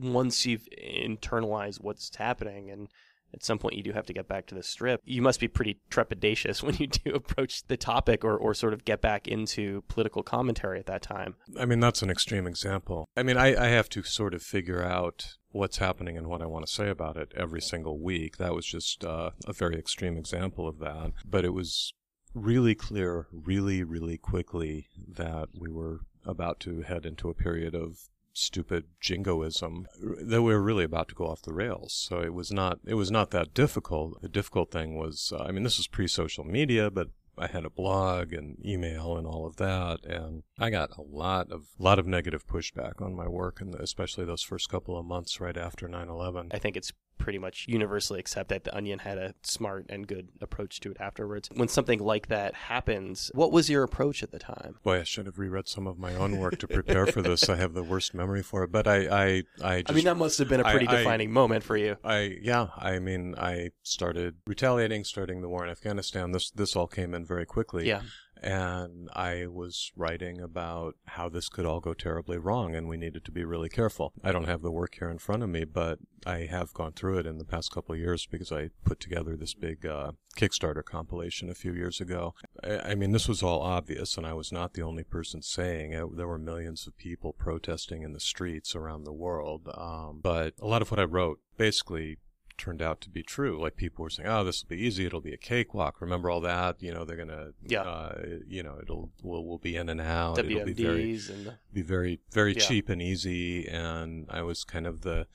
once 0.00 0.46
you've 0.46 0.66
internalized 0.82 1.80
what's 1.80 2.14
happening 2.16 2.70
and 2.70 2.88
at 3.32 3.44
some 3.44 3.58
point 3.58 3.76
you 3.76 3.82
do 3.82 3.92
have 3.92 4.06
to 4.06 4.12
get 4.12 4.28
back 4.28 4.46
to 4.46 4.54
the 4.54 4.62
strip, 4.62 5.00
you 5.04 5.22
must 5.22 5.40
be 5.40 5.48
pretty 5.48 5.78
trepidatious 5.90 6.62
when 6.64 6.76
you 6.76 6.86
do 6.86 7.12
approach 7.14 7.64
the 7.66 7.76
topic 7.76 8.24
or, 8.24 8.36
or 8.36 8.54
sort 8.54 8.72
of 8.72 8.84
get 8.84 9.00
back 9.00 9.28
into 9.28 9.82
political 9.88 10.22
commentary 10.22 10.78
at 10.78 10.86
that 10.86 11.02
time. 11.02 11.36
I 11.58 11.64
mean, 11.64 11.80
that's 11.80 12.02
an 12.02 12.10
extreme 12.10 12.46
example. 12.46 13.08
I 13.16 13.22
mean, 13.22 13.36
I, 13.36 13.66
I 13.66 13.68
have 13.68 13.88
to 13.90 14.02
sort 14.02 14.34
of 14.34 14.42
figure 14.42 14.82
out 14.82 15.36
what's 15.52 15.78
happening 15.78 16.16
and 16.16 16.28
what 16.28 16.42
I 16.42 16.46
want 16.46 16.66
to 16.66 16.72
say 16.72 16.88
about 16.88 17.16
it 17.16 17.32
every 17.36 17.60
single 17.60 18.00
week. 18.00 18.36
That 18.36 18.54
was 18.54 18.66
just 18.66 19.04
uh, 19.04 19.30
a 19.46 19.52
very 19.52 19.78
extreme 19.78 20.16
example 20.16 20.68
of 20.68 20.78
that. 20.78 21.12
But 21.24 21.44
it 21.44 21.52
was 21.52 21.92
really 22.34 22.74
clear, 22.74 23.26
really, 23.32 23.82
really 23.82 24.16
quickly 24.16 24.86
that 25.08 25.48
we 25.58 25.68
were 25.68 26.00
about 26.24 26.60
to 26.60 26.82
head 26.82 27.06
into 27.06 27.28
a 27.28 27.34
period 27.34 27.74
of 27.74 28.09
stupid 28.32 28.84
jingoism 29.00 29.86
that 30.22 30.42
we 30.42 30.52
were 30.52 30.62
really 30.62 30.84
about 30.84 31.08
to 31.08 31.14
go 31.14 31.26
off 31.26 31.42
the 31.42 31.52
rails 31.52 31.92
so 31.92 32.20
it 32.20 32.32
was 32.32 32.52
not 32.52 32.78
it 32.86 32.94
was 32.94 33.10
not 33.10 33.30
that 33.30 33.52
difficult 33.54 34.20
the 34.22 34.28
difficult 34.28 34.70
thing 34.70 34.96
was 34.96 35.32
uh, 35.36 35.42
i 35.44 35.50
mean 35.50 35.64
this 35.64 35.78
was 35.78 35.86
pre-social 35.86 36.44
media 36.44 36.90
but 36.90 37.08
I 37.38 37.46
had 37.46 37.64
a 37.64 37.70
blog 37.70 38.34
and 38.34 38.58
email 38.64 39.16
and 39.16 39.26
all 39.26 39.46
of 39.46 39.56
that, 39.56 40.04
and 40.04 40.42
I 40.58 40.68
got 40.68 40.90
a 40.98 41.02
lot 41.02 41.50
of 41.50 41.68
lot 41.78 41.98
of 41.98 42.06
negative 42.06 42.46
pushback 42.46 43.00
on 43.00 43.14
my 43.14 43.26
work, 43.26 43.62
and 43.62 43.74
especially 43.76 44.26
those 44.26 44.42
first 44.42 44.68
couple 44.68 44.98
of 44.98 45.06
months 45.06 45.40
right 45.40 45.56
after 45.56 45.88
9/11. 45.88 46.48
I 46.52 46.58
think 46.58 46.76
it's 46.76 46.92
pretty 47.20 47.38
much 47.38 47.66
universally 47.68 48.18
accept 48.18 48.48
that 48.48 48.64
the 48.64 48.74
Onion 48.76 49.00
had 49.00 49.18
a 49.18 49.34
smart 49.42 49.86
and 49.88 50.06
good 50.06 50.28
approach 50.40 50.80
to 50.80 50.90
it 50.90 50.96
afterwards. 50.98 51.48
When 51.54 51.68
something 51.68 52.00
like 52.00 52.28
that 52.28 52.54
happens, 52.54 53.30
what 53.34 53.52
was 53.52 53.70
your 53.70 53.84
approach 53.84 54.22
at 54.22 54.32
the 54.32 54.38
time? 54.38 54.76
Boy, 54.82 55.00
I 55.00 55.02
should 55.04 55.26
have 55.26 55.38
reread 55.38 55.68
some 55.68 55.86
of 55.86 55.98
my 55.98 56.14
own 56.14 56.38
work 56.38 56.58
to 56.58 56.66
prepare 56.66 57.06
for 57.06 57.22
this. 57.22 57.48
I 57.48 57.56
have 57.56 57.74
the 57.74 57.82
worst 57.82 58.14
memory 58.14 58.42
for 58.42 58.64
it, 58.64 58.72
but 58.72 58.88
I, 58.88 58.96
I, 58.96 59.42
I, 59.62 59.82
just, 59.82 59.90
I 59.90 59.94
mean, 59.94 60.04
that 60.04 60.16
must 60.16 60.38
have 60.38 60.48
been 60.48 60.60
a 60.60 60.64
pretty 60.64 60.88
I- 60.88 60.96
defining 60.96 61.30
moment 61.30 61.62
for 61.62 61.76
you. 61.76 61.96
I 62.02 62.38
yeah, 62.42 62.68
I 62.76 62.98
mean, 62.98 63.34
I 63.38 63.70
started 63.82 64.36
retaliating, 64.46 65.04
starting 65.04 65.42
the 65.42 65.48
war 65.48 65.64
in 65.64 65.70
Afghanistan. 65.70 66.32
This 66.32 66.50
this 66.50 66.74
all 66.74 66.86
came 66.86 67.14
in 67.14 67.24
very 67.26 67.46
quickly. 67.46 67.86
Yeah. 67.86 68.02
And 68.42 69.08
I 69.12 69.46
was 69.46 69.92
writing 69.96 70.40
about 70.40 70.94
how 71.06 71.28
this 71.28 71.48
could 71.48 71.66
all 71.66 71.80
go 71.80 71.92
terribly 71.92 72.38
wrong 72.38 72.74
and 72.74 72.88
we 72.88 72.96
needed 72.96 73.24
to 73.26 73.30
be 73.30 73.44
really 73.44 73.68
careful. 73.68 74.12
I 74.24 74.32
don't 74.32 74.48
have 74.48 74.62
the 74.62 74.70
work 74.70 74.96
here 74.98 75.10
in 75.10 75.18
front 75.18 75.42
of 75.42 75.50
me, 75.50 75.64
but 75.64 75.98
I 76.24 76.46
have 76.50 76.72
gone 76.72 76.92
through 76.92 77.18
it 77.18 77.26
in 77.26 77.38
the 77.38 77.44
past 77.44 77.70
couple 77.70 77.94
of 77.94 78.00
years 78.00 78.26
because 78.26 78.50
I 78.50 78.70
put 78.84 78.98
together 78.98 79.36
this 79.36 79.54
big 79.54 79.84
uh, 79.84 80.12
Kickstarter 80.36 80.84
compilation 80.84 81.50
a 81.50 81.54
few 81.54 81.72
years 81.72 82.00
ago. 82.00 82.34
I, 82.62 82.92
I 82.92 82.94
mean, 82.94 83.12
this 83.12 83.28
was 83.28 83.42
all 83.42 83.60
obvious, 83.62 84.16
and 84.16 84.26
I 84.26 84.32
was 84.32 84.52
not 84.52 84.74
the 84.74 84.82
only 84.82 85.04
person 85.04 85.42
saying 85.42 85.92
it. 85.92 86.16
There 86.16 86.28
were 86.28 86.38
millions 86.38 86.86
of 86.86 86.96
people 86.96 87.32
protesting 87.32 88.02
in 88.02 88.12
the 88.12 88.20
streets 88.20 88.74
around 88.74 89.04
the 89.04 89.12
world. 89.12 89.68
Um, 89.74 90.20
but 90.22 90.54
a 90.60 90.66
lot 90.66 90.82
of 90.82 90.90
what 90.90 91.00
I 91.00 91.04
wrote 91.04 91.40
basically 91.56 92.18
turned 92.60 92.82
out 92.82 93.00
to 93.00 93.10
be 93.10 93.22
true. 93.22 93.60
Like 93.60 93.76
people 93.76 94.02
were 94.02 94.10
saying, 94.10 94.28
"Oh, 94.28 94.44
this 94.44 94.62
will 94.62 94.76
be 94.76 94.82
easy. 94.86 95.06
It'll 95.06 95.20
be 95.20 95.32
a 95.32 95.36
cakewalk." 95.38 96.00
Remember 96.00 96.28
all 96.30 96.40
that? 96.42 96.82
You 96.82 96.92
know, 96.92 97.04
they're 97.04 97.16
gonna, 97.16 97.48
Yeah. 97.66 97.82
uh, 97.82 98.22
you 98.46 98.62
know, 98.62 98.78
it'll 98.82 99.10
we'll, 99.22 99.44
we'll 99.44 99.58
be 99.58 99.76
in 99.76 99.88
and 99.88 100.00
out. 100.00 100.38
It'll 100.38 100.64
be 100.64 100.72
very 100.74 101.14
WMDs 101.14 101.30
and 101.30 101.54
be 101.72 101.82
very 101.82 102.20
very 102.32 102.52
Yeah. 102.54 102.60
cheap 102.66 102.88
and 102.88 103.00
easy. 103.00 103.66
And 103.66 104.26
I 104.28 104.42
was 104.42 104.64
kind 104.64 104.86
of 104.86 105.00
the 105.00 105.26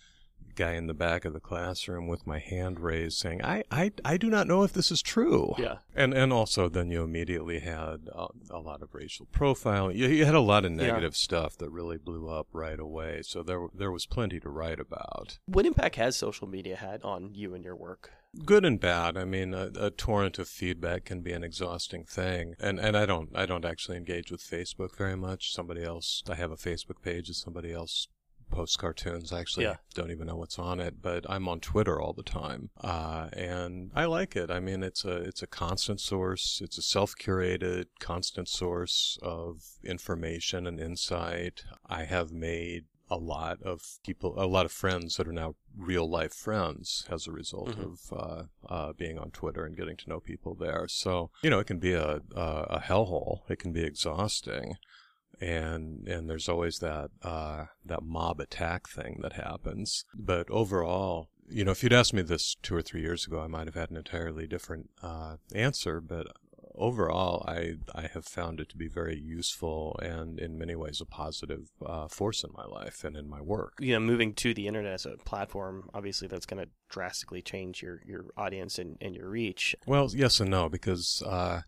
guy 0.56 0.74
in 0.74 0.88
the 0.88 0.94
back 0.94 1.26
of 1.26 1.34
the 1.34 1.40
classroom 1.40 2.08
with 2.08 2.26
my 2.26 2.40
hand 2.40 2.80
raised, 2.80 3.18
saying, 3.18 3.44
"I 3.44 3.64
I, 3.72 3.92
I 4.04 4.18
do 4.18 4.30
not 4.30 4.48
know 4.48 4.64
if 4.64 4.74
this 4.74 4.92
is 4.92 5.02
true." 5.02 5.54
yeah. 5.58 5.78
And 5.96 6.14
and 6.14 6.32
also 6.34 6.70
then 6.70 6.90
you 6.92 7.04
immediately 7.04 7.60
had 7.60 8.08
a, 8.14 8.28
a 8.50 8.60
lot 8.60 8.82
of 8.82 8.94
racial 8.94 9.28
profiling. 9.34 9.96
You, 9.96 10.08
you 10.08 10.26
had 10.26 10.36
a 10.36 10.42
lot 10.42 10.66
of 10.66 10.72
Yeah. 10.72 10.88
negative 10.88 11.16
stuff 11.16 11.58
that 11.58 11.70
really 11.70 11.98
blew 11.98 12.28
up 12.30 12.48
right 12.54 12.80
away. 12.80 13.22
So 13.24 13.44
there 13.44 13.68
there 13.74 13.92
was 13.92 14.06
plenty 14.06 14.40
to 14.40 14.50
write 14.50 14.80
about. 14.80 15.40
What 15.46 15.66
impact 15.66 15.96
has 15.96 16.16
social 16.16 16.48
media 16.48 16.76
had 16.76 17.04
on 17.04 17.34
you 17.34 17.54
and 17.56 17.64
your 17.64 17.76
work? 17.76 18.12
good 18.44 18.66
and 18.66 18.82
bad. 18.82 19.16
I 19.16 19.24
mean, 19.24 19.54
a, 19.54 19.72
a 19.80 19.90
torrent 19.90 20.40
of 20.40 20.50
feedback 20.50 21.06
can 21.06 21.22
be 21.22 21.32
an 21.32 21.42
exhausting 21.42 22.04
thing, 22.04 22.56
and 22.60 22.80
and 22.82 22.98
I 22.98 23.06
don't 23.06 23.30
I 23.34 23.46
don't 23.46 23.64
actually 23.64 23.96
engage 23.96 24.30
with 24.30 24.42
Facebook 24.42 24.98
very 24.98 25.16
much. 25.16 25.54
Somebody 25.54 25.84
else, 25.86 26.22
I 26.30 26.36
have 26.36 26.52
a 26.52 26.58
Facebook 26.58 27.02
page 27.02 27.30
that 27.30 27.36
somebody 27.36 27.72
else 27.72 28.10
post 28.50 28.78
cartoons. 28.80 29.32
I 29.34 29.40
actually 29.40 29.66
Yeah. 29.66 29.78
don't 29.94 30.12
even 30.12 30.28
know 30.28 30.36
what's 30.36 30.60
on 30.60 30.80
it, 30.80 31.02
but 31.02 31.26
I'm 31.30 31.48
on 31.48 31.60
Twitter 31.60 32.00
all 32.00 32.14
the 32.14 32.24
time, 32.24 32.70
uh, 32.82 33.30
and 33.34 33.92
I 33.96 34.06
like 34.06 34.36
it. 34.36 34.50
I 34.52 34.60
mean, 34.60 34.84
it's 34.84 35.04
a 35.06 35.16
it's 35.18 35.42
a 35.44 35.48
constant 35.48 36.00
source. 36.00 36.62
It's 36.64 36.78
a 36.78 36.82
self 36.82 37.16
curated, 37.16 37.86
constant 38.00 38.48
source 38.50 39.18
of 39.22 39.64
information 39.84 40.68
and 40.68 40.80
insight. 40.80 41.64
I 41.86 42.04
have 42.06 42.32
made 42.32 42.86
a 43.08 43.18
lot 43.18 43.62
of 43.62 44.00
people, 44.04 44.34
a 44.36 44.48
lot 44.48 44.66
of 44.66 44.72
friends 44.72 45.18
that 45.18 45.28
are 45.28 45.32
now 45.32 45.54
real 45.78 46.10
life 46.10 46.34
friends 46.34 47.06
as 47.08 47.28
a 47.28 47.32
result 47.32 47.68
Mhm. 47.78 47.84
of 47.84 48.00
uh, 48.12 48.44
uh, 48.68 48.94
being 48.94 49.20
on 49.20 49.30
Twitter 49.30 49.64
and 49.64 49.78
getting 49.78 49.96
to 49.98 50.10
know 50.10 50.20
people 50.20 50.56
there. 50.56 50.88
So 50.88 51.30
you 51.44 51.52
know, 51.52 51.60
it 51.60 51.68
can 51.68 51.78
be 51.80 51.94
a 51.94 52.22
a, 52.36 52.42
a 52.78 52.80
hellhole. 52.80 53.42
It 53.50 53.60
can 53.60 53.72
be 53.74 53.84
exhausting 53.84 54.78
and 55.42 56.08
and 56.08 56.30
there's 56.30 56.50
always 56.50 56.80
that 56.80 57.12
uh, 57.24 57.66
that 57.86 58.04
mob 58.04 58.40
attack 58.40 58.88
thing 58.88 59.20
that 59.22 59.34
happens. 59.34 60.06
But 60.14 60.50
overall, 60.50 61.30
you 61.50 61.64
know, 61.64 61.72
if 61.72 61.84
you'd 61.84 61.94
asked 61.94 62.14
me 62.14 62.22
this 62.22 62.56
two 62.62 62.76
or 62.76 62.82
three 62.82 63.02
years 63.02 63.26
ago, 63.28 63.40
I 63.40 63.48
might 63.48 63.68
have 63.68 63.76
had 63.76 63.92
an 63.92 63.98
entirely 63.98 64.48
different 64.48 64.90
uh, 65.02 65.38
answer. 65.54 66.02
But 66.02 66.28
overall, 66.78 67.44
I 67.48 67.76
I 67.94 68.08
have 68.14 68.26
found 68.26 68.60
it 68.60 68.70
to 68.70 68.78
be 68.78 68.88
very 68.88 69.18
useful 69.18 69.98
and 70.02 70.40
in 70.40 70.58
many 70.58 70.76
ways 70.76 71.02
a 71.02 71.06
positive 71.06 71.70
uh, 71.86 72.08
force 72.08 72.44
in 72.44 72.52
my 72.54 72.66
life 72.66 73.04
and 73.04 73.16
in 73.16 73.30
my 73.30 73.42
work. 73.42 73.74
you 73.80 73.94
know, 73.94 74.00
moving 74.00 74.34
to 74.36 74.54
the 74.54 74.68
internet 74.68 74.94
as 74.94 75.06
a 75.06 75.18
platform, 75.18 75.90
obviously 75.94 76.28
that's 76.28 76.46
going 76.46 76.64
to 76.64 76.70
drastically 76.90 77.42
change 77.42 77.82
your, 77.82 78.02
your 78.06 78.26
audience 78.38 78.80
and, 78.80 78.98
and 79.02 79.16
your 79.16 79.30
reach. 79.30 79.76
Well, 79.86 80.10
yes 80.14 80.40
and 80.40 80.50
no, 80.50 80.70
because, 80.70 81.22
uh, 81.26 81.62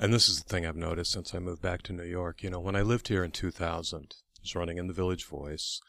and 0.00 0.12
this 0.12 0.28
is 0.28 0.42
the 0.42 0.48
thing 0.48 0.66
I've 0.66 0.76
noticed 0.76 1.12
since 1.12 1.34
I 1.34 1.38
moved 1.38 1.62
back 1.62 1.82
to 1.82 1.92
New 1.92 2.04
York. 2.04 2.42
You 2.42 2.50
know, 2.50 2.60
when 2.60 2.74
I 2.74 2.82
lived 2.82 3.08
here 3.08 3.22
in 3.22 3.30
2000, 3.30 3.98
I 3.98 4.40
was 4.42 4.54
running 4.56 4.78
in 4.78 4.86
the 4.86 4.94
Village 4.94 5.26
Voice. 5.26 5.80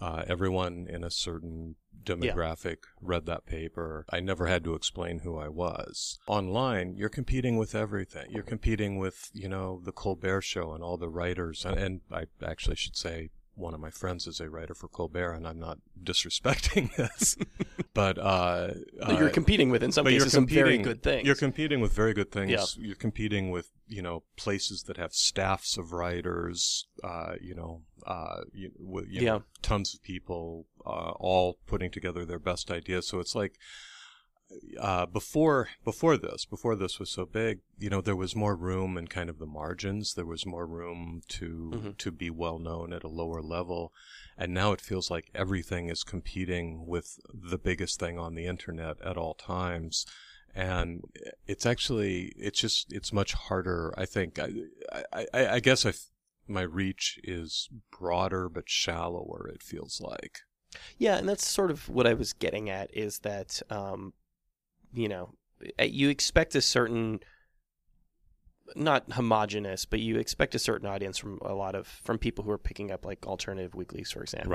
Uh, 0.00 0.22
everyone 0.28 0.86
in 0.88 1.02
a 1.02 1.10
certain 1.10 1.74
demographic 2.04 2.76
read 3.00 3.26
that 3.26 3.46
paper. 3.46 4.06
I 4.10 4.20
never 4.20 4.46
had 4.46 4.62
to 4.64 4.74
explain 4.74 5.20
who 5.20 5.36
I 5.36 5.48
was. 5.48 6.20
Online, 6.28 6.94
you're 6.96 7.08
competing 7.08 7.56
with 7.56 7.74
everything. 7.74 8.30
You're 8.30 8.44
competing 8.44 8.98
with, 8.98 9.28
you 9.32 9.48
know, 9.48 9.80
the 9.84 9.90
Colbert 9.90 10.42
Show 10.42 10.72
and 10.72 10.84
all 10.84 10.96
the 10.96 11.08
writers. 11.08 11.64
And, 11.64 11.78
and 11.78 12.00
I 12.12 12.26
actually 12.44 12.76
should 12.76 12.96
say 12.96 13.30
one 13.58 13.74
of 13.74 13.80
my 13.80 13.90
friends 13.90 14.26
is 14.26 14.40
a 14.40 14.48
writer 14.48 14.74
for 14.74 14.88
Colbert, 14.88 15.32
and 15.32 15.46
I'm 15.46 15.58
not 15.58 15.78
disrespecting 16.02 16.94
this. 16.96 17.36
but 17.94 18.18
uh, 18.18 18.68
But 19.04 19.18
you're 19.18 19.28
uh, 19.28 19.32
competing 19.32 19.70
with, 19.70 19.82
in 19.82 19.92
some 19.92 20.06
cases, 20.06 20.32
some 20.32 20.46
very 20.46 20.78
good 20.78 21.02
things. 21.02 21.26
you're 21.26 21.34
competing 21.34 21.80
with 21.80 21.92
very 21.92 22.14
good 22.14 22.30
things. 22.30 22.50
Yeah. 22.50 22.64
You're 22.86 22.94
competing 22.96 23.50
with 23.50 23.70
you 23.86 24.02
know 24.02 24.22
places 24.36 24.84
that 24.84 24.96
have 24.96 25.12
staffs 25.12 25.76
of 25.76 25.92
writers. 25.92 26.86
Uh, 27.02 27.34
you 27.40 27.54
know, 27.54 27.82
uh, 28.06 28.42
you, 28.52 28.70
with, 28.78 29.06
you 29.08 29.22
Yeah. 29.22 29.30
know, 29.30 29.42
tons 29.62 29.94
of 29.94 30.02
people 30.02 30.66
uh, 30.86 31.12
all 31.18 31.58
putting 31.66 31.90
together 31.90 32.24
their 32.24 32.38
best 32.38 32.70
ideas. 32.70 33.08
So 33.08 33.18
it's 33.20 33.34
like 33.34 33.54
uh, 34.80 35.06
before 35.06 35.68
before 35.84 36.16
this 36.16 36.44
before 36.44 36.74
this 36.76 36.98
was 36.98 37.10
so 37.10 37.26
big. 37.26 37.60
You 37.78 37.90
know, 37.90 38.00
there 38.00 38.16
was 38.16 38.34
more 38.34 38.56
room 38.56 38.96
in 38.96 39.08
kind 39.08 39.28
of 39.28 39.38
the 39.38 39.46
margins. 39.46 40.14
There 40.14 40.26
was 40.26 40.46
more 40.46 40.66
room 40.66 41.22
to 41.28 41.70
Mhm. 41.74 41.96
to 41.98 42.10
be 42.10 42.30
well 42.30 42.58
known 42.58 42.92
at 42.92 43.04
a 43.04 43.08
lower 43.08 43.42
level. 43.42 43.92
And 44.36 44.54
now 44.54 44.72
it 44.72 44.80
feels 44.80 45.10
like 45.10 45.30
everything 45.34 45.88
is 45.88 46.04
competing 46.04 46.86
with 46.86 47.18
the 47.32 47.58
biggest 47.58 47.98
thing 48.00 48.18
on 48.18 48.34
the 48.34 48.46
internet 48.46 49.00
at 49.02 49.16
all 49.16 49.34
times 49.34 50.06
and 50.54 51.02
it's 51.46 51.66
actually 51.66 52.32
it's 52.36 52.58
just 52.58 52.90
it's 52.90 53.12
much 53.12 53.34
harder 53.34 53.92
i 53.98 54.06
think 54.06 54.38
i 54.38 54.48
i, 55.12 55.26
I, 55.34 55.46
I 55.56 55.60
guess 55.60 55.84
I 55.84 55.90
f- 55.90 56.06
my 56.46 56.62
reach 56.62 57.20
is 57.22 57.68
broader 57.92 58.48
but 58.48 58.68
shallower 58.68 59.46
it 59.54 59.62
feels 59.62 60.00
like 60.00 60.38
Yeah, 60.96 61.16
and 61.18 61.28
that's 61.28 61.46
sort 61.46 61.70
of 61.70 61.88
what 61.90 62.06
I 62.06 62.14
was 62.14 62.32
getting 62.32 62.70
at 62.70 62.94
is 62.96 63.18
that, 63.20 63.60
um, 63.70 64.12
you 64.92 65.08
know, 65.08 65.34
uh, 65.78 65.84
you 65.84 66.08
expect 66.08 66.54
a 66.54 66.60
certain, 66.60 67.20
not 68.76 69.12
homogenous, 69.12 69.84
but 69.84 70.00
you 70.00 70.18
expect 70.18 70.54
a 70.54 70.58
certain 70.58 70.86
audience 70.86 71.18
from 71.18 71.38
a 71.42 71.54
lot 71.54 71.74
of 71.74 71.86
from 71.86 72.18
people 72.18 72.44
who 72.44 72.50
are 72.50 72.58
picking 72.58 72.90
up 72.90 73.04
like 73.04 73.26
alternative 73.26 73.74
weeklies, 73.74 74.10
for 74.10 74.22
example, 74.22 74.50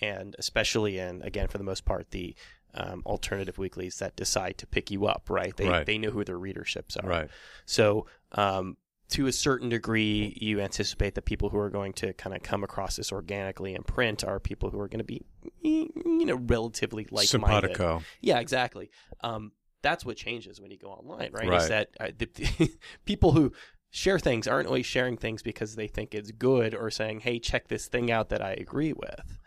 and 0.00 0.36
especially 0.38 0.98
in 0.98 1.22
again 1.22 1.48
for 1.48 1.58
the 1.58 1.64
most 1.64 1.84
part 1.84 2.10
the 2.10 2.34
um, 2.74 3.02
alternative 3.06 3.56
weeklies 3.58 3.98
that 3.98 4.16
decide 4.16 4.58
to 4.58 4.66
pick 4.66 4.90
you 4.90 5.06
up, 5.06 5.30
right? 5.30 5.56
They 5.56 5.68
Right. 5.68 5.86
they 5.86 5.98
know 5.98 6.10
who 6.10 6.24
their 6.24 6.38
readerships 6.38 7.02
are, 7.02 7.08
right 7.08 7.30
So, 7.64 8.06
um, 8.32 8.76
to 9.08 9.26
a 9.28 9.32
certain 9.32 9.68
degree, 9.68 10.36
you 10.40 10.60
anticipate 10.60 11.14
that 11.14 11.24
people 11.24 11.48
who 11.48 11.58
are 11.58 11.70
going 11.70 11.92
to 11.94 12.12
kind 12.14 12.34
of 12.34 12.42
come 12.42 12.64
across 12.64 12.96
this 12.96 13.12
organically 13.12 13.74
in 13.74 13.84
print 13.84 14.24
are 14.24 14.40
people 14.40 14.70
who 14.70 14.80
are 14.80 14.88
going 14.88 14.98
to 14.98 15.04
be, 15.04 15.22
you 15.62 16.26
know, 16.26 16.34
relatively 16.34 17.06
like-minded. 17.10 17.68
simpatico 17.68 18.02
Yeah, 18.20 18.40
exactly. 18.40 18.90
Um, 19.20 19.52
that's 19.82 20.04
what 20.04 20.16
changes 20.16 20.60
when 20.60 20.70
you 20.70 20.78
go 20.78 20.88
online, 20.88 21.30
right? 21.32 21.60
Is 21.60 21.68
that 21.68 21.88
uh, 22.00 22.08
the, 22.16 22.76
people 23.04 23.32
who 23.32 23.52
share 23.90 24.18
things 24.18 24.46
aren't 24.46 24.66
always 24.66 24.86
sharing 24.86 25.16
things 25.16 25.42
because 25.42 25.76
they 25.76 25.88
think 25.88 26.14
it's 26.14 26.30
good 26.30 26.74
or 26.74 26.90
saying, 26.90 27.20
"Hey, 27.20 27.38
check 27.38 27.68
this 27.68 27.88
thing 27.88 28.10
out 28.10 28.28
that 28.30 28.42
I 28.42 28.52
agree 28.52 28.92
with." 28.92 29.38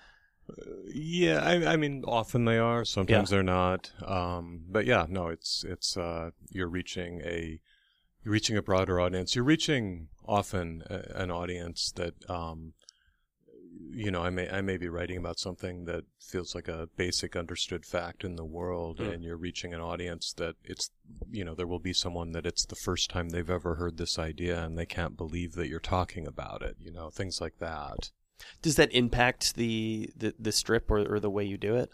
yeah 0.88 1.40
I, 1.44 1.74
I 1.74 1.76
mean 1.76 2.04
often 2.08 2.46
they 2.46 2.58
are 2.58 2.86
sometimes 2.86 3.30
they're 3.30 3.44
not 3.44 3.92
um 4.06 4.62
but 4.68 4.86
yeah 4.86 5.06
no 5.08 5.28
it's 5.28 5.64
it's 5.68 5.98
uh 5.98 6.32
you're 6.50 6.68
reaching 6.68 7.22
a 7.24 7.60
you're 8.24 8.32
reaching 8.32 8.58
a 8.58 8.62
broader 8.62 9.00
audience 9.00 9.36
you're 9.36 9.44
reaching 9.44 10.08
often 10.26 10.84
a, 10.90 11.22
an 11.22 11.32
audience 11.32 11.92
that 11.96 12.14
um 12.30 12.74
you 13.92 14.12
know, 14.12 14.22
I 14.22 14.30
may 14.30 14.50
I 14.50 14.62
may 14.62 14.78
be 14.78 14.90
writing 14.90 15.18
about 15.18 15.40
something 15.40 15.86
that 15.86 16.04
feels 16.20 16.54
like 16.54 16.68
a 16.68 16.90
basic 16.98 17.36
understood 17.36 17.86
fact 17.86 18.24
in 18.24 18.36
the 18.36 18.46
world, 18.46 19.00
Mm. 19.00 19.14
and 19.14 19.24
you're 19.24 19.38
reaching 19.38 19.74
an 19.74 19.82
audience 19.82 20.34
that 20.34 20.56
it's, 20.64 20.92
you 21.32 21.46
know, 21.46 21.56
there 21.56 21.68
will 21.68 21.80
be 21.80 21.94
someone 21.94 22.32
that 22.34 22.46
it's 22.46 22.66
the 22.66 22.76
first 22.76 23.10
time 23.10 23.30
they've 23.30 23.50
ever 23.50 23.76
heard 23.76 23.98
this 23.98 24.20
idea, 24.20 24.64
and 24.64 24.78
they 24.78 24.86
can't 24.86 25.16
believe 25.18 25.54
that 25.54 25.68
you're 25.70 25.80
talking 25.80 26.28
about 26.28 26.62
it. 26.62 26.76
You 26.80 26.92
know, 26.92 27.10
things 27.10 27.40
like 27.40 27.60
that. 27.60 28.12
Does 28.62 28.76
that 28.76 28.92
impact 28.94 29.56
the 29.56 30.10
the, 30.16 30.34
the 30.38 30.52
strip 30.52 30.90
or, 30.92 31.00
or 31.16 31.20
the 31.20 31.30
way 31.30 31.44
you 31.44 31.58
do 31.58 31.76
it? 31.76 31.90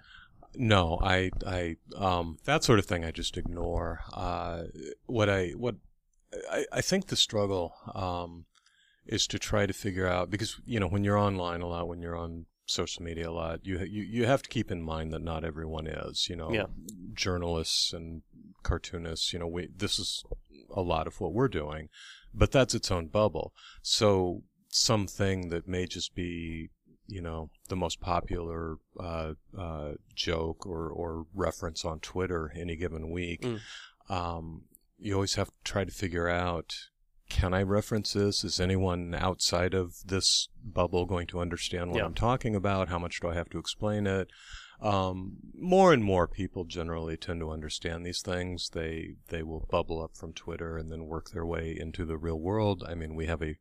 No, 0.58 1.00
I, 1.02 1.32
I, 1.46 1.76
um, 1.98 2.38
that 2.46 2.64
sort 2.64 2.80
of 2.80 2.86
thing 2.86 3.04
I 3.04 3.12
just 3.12 3.38
ignore. 3.38 4.02
Uh, 4.14 4.64
what 5.06 5.30
I, 5.30 5.50
what, 5.50 5.76
I, 6.50 6.66
I 6.72 6.82
think 6.82 7.08
the 7.08 7.18
struggle, 7.18 7.74
um, 7.94 8.46
is 9.06 9.28
to 9.28 9.40
try 9.40 9.66
to 9.66 9.74
figure 9.74 10.08
out, 10.08 10.30
because, 10.30 10.60
you 10.66 10.80
know, 10.80 10.88
when 10.88 11.04
you're 11.04 11.18
online 11.18 11.62
a 11.62 11.68
lot, 11.68 11.88
when 11.88 12.02
you're 12.02 12.16
on 12.18 12.46
social 12.66 13.04
media 13.04 13.30
a 13.30 13.32
lot, 13.32 13.60
you, 13.64 13.80
you, 13.80 14.02
you 14.04 14.26
have 14.26 14.42
to 14.42 14.50
keep 14.50 14.72
in 14.72 14.82
mind 14.82 15.14
that 15.14 15.22
not 15.22 15.44
everyone 15.44 15.86
is, 15.88 16.28
you 16.30 16.36
know, 16.36 16.52
Yeah. 16.52 16.66
journalists 17.14 17.94
and 17.94 18.24
cartoonists, 18.64 19.32
you 19.34 19.40
know, 19.40 19.48
we, 19.48 19.70
this 19.76 20.00
is 20.00 20.24
a 20.74 20.82
lot 20.82 21.06
of 21.08 21.20
what 21.22 21.34
we're 21.34 21.48
doing, 21.48 21.90
but 22.34 22.52
that's 22.52 22.74
its 22.74 22.90
own 22.90 23.08
bubble. 23.08 23.54
So 23.82 24.42
something 24.70 25.50
that 25.50 25.68
may 25.68 25.86
just 25.86 26.16
be 26.16 26.70
you 27.08 27.22
know 27.22 27.50
the 27.70 27.76
most 27.76 28.02
popular 28.02 28.78
uh, 29.00 29.34
uh, 29.56 29.92
joke 30.16 30.66
or, 30.66 30.90
or 30.90 31.26
reference 31.36 31.86
on 31.86 32.00
Twitter 32.00 32.52
any 32.56 32.76
given 32.76 33.12
week. 33.12 33.42
Mm. 33.42 33.60
Um, 34.10 34.64
you 34.98 35.14
always 35.14 35.36
have 35.36 35.50
to 35.50 35.54
try 35.64 35.84
to 35.84 35.92
figure 35.92 36.28
out 36.28 36.74
can 37.30 37.54
I 37.54 37.62
reference 37.64 38.14
this? 38.14 38.44
Is 38.44 38.60
anyone 38.60 39.16
outside 39.16 39.74
of 39.74 39.96
this 40.06 40.48
bubble 40.64 41.06
going 41.06 41.28
to 41.28 41.40
understand 41.40 41.92
what 41.92 41.98
Yeah. 42.00 42.06
I'm 42.06 42.14
talking 42.14 42.56
about? 42.56 42.90
How 42.90 43.00
much 43.00 43.20
do 43.22 43.28
I 43.30 43.34
have 43.34 43.50
to 43.50 43.58
explain 43.60 44.06
it? 44.08 44.30
Um, 44.82 45.38
more 45.58 45.94
and 45.94 46.04
more 46.04 46.28
people 46.28 46.66
generally 46.66 47.16
tend 47.18 47.40
to 47.40 47.50
understand 47.52 48.06
these 48.06 48.22
things. 48.22 48.70
They 48.74 49.16
they 49.30 49.42
will 49.42 49.66
bubble 49.72 50.04
up 50.04 50.18
from 50.18 50.34
Twitter 50.34 50.78
and 50.78 50.92
then 50.92 51.06
work 51.06 51.32
their 51.32 51.46
way 51.46 51.76
into 51.80 52.06
the 52.06 52.18
real 52.18 52.40
world. 52.40 52.84
I 52.88 52.94
mean, 52.94 53.16
we 53.16 53.26
have 53.28 53.42
a, 53.42 53.56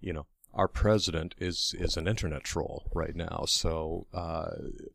you 0.00 0.12
know, 0.12 0.26
our 0.54 0.68
president 0.68 1.34
is 1.38 1.74
is 1.78 1.96
an 1.96 2.06
internet 2.06 2.44
troll 2.44 2.88
right 2.94 3.16
now, 3.16 3.44
so 3.48 4.06
uh, 4.14 4.50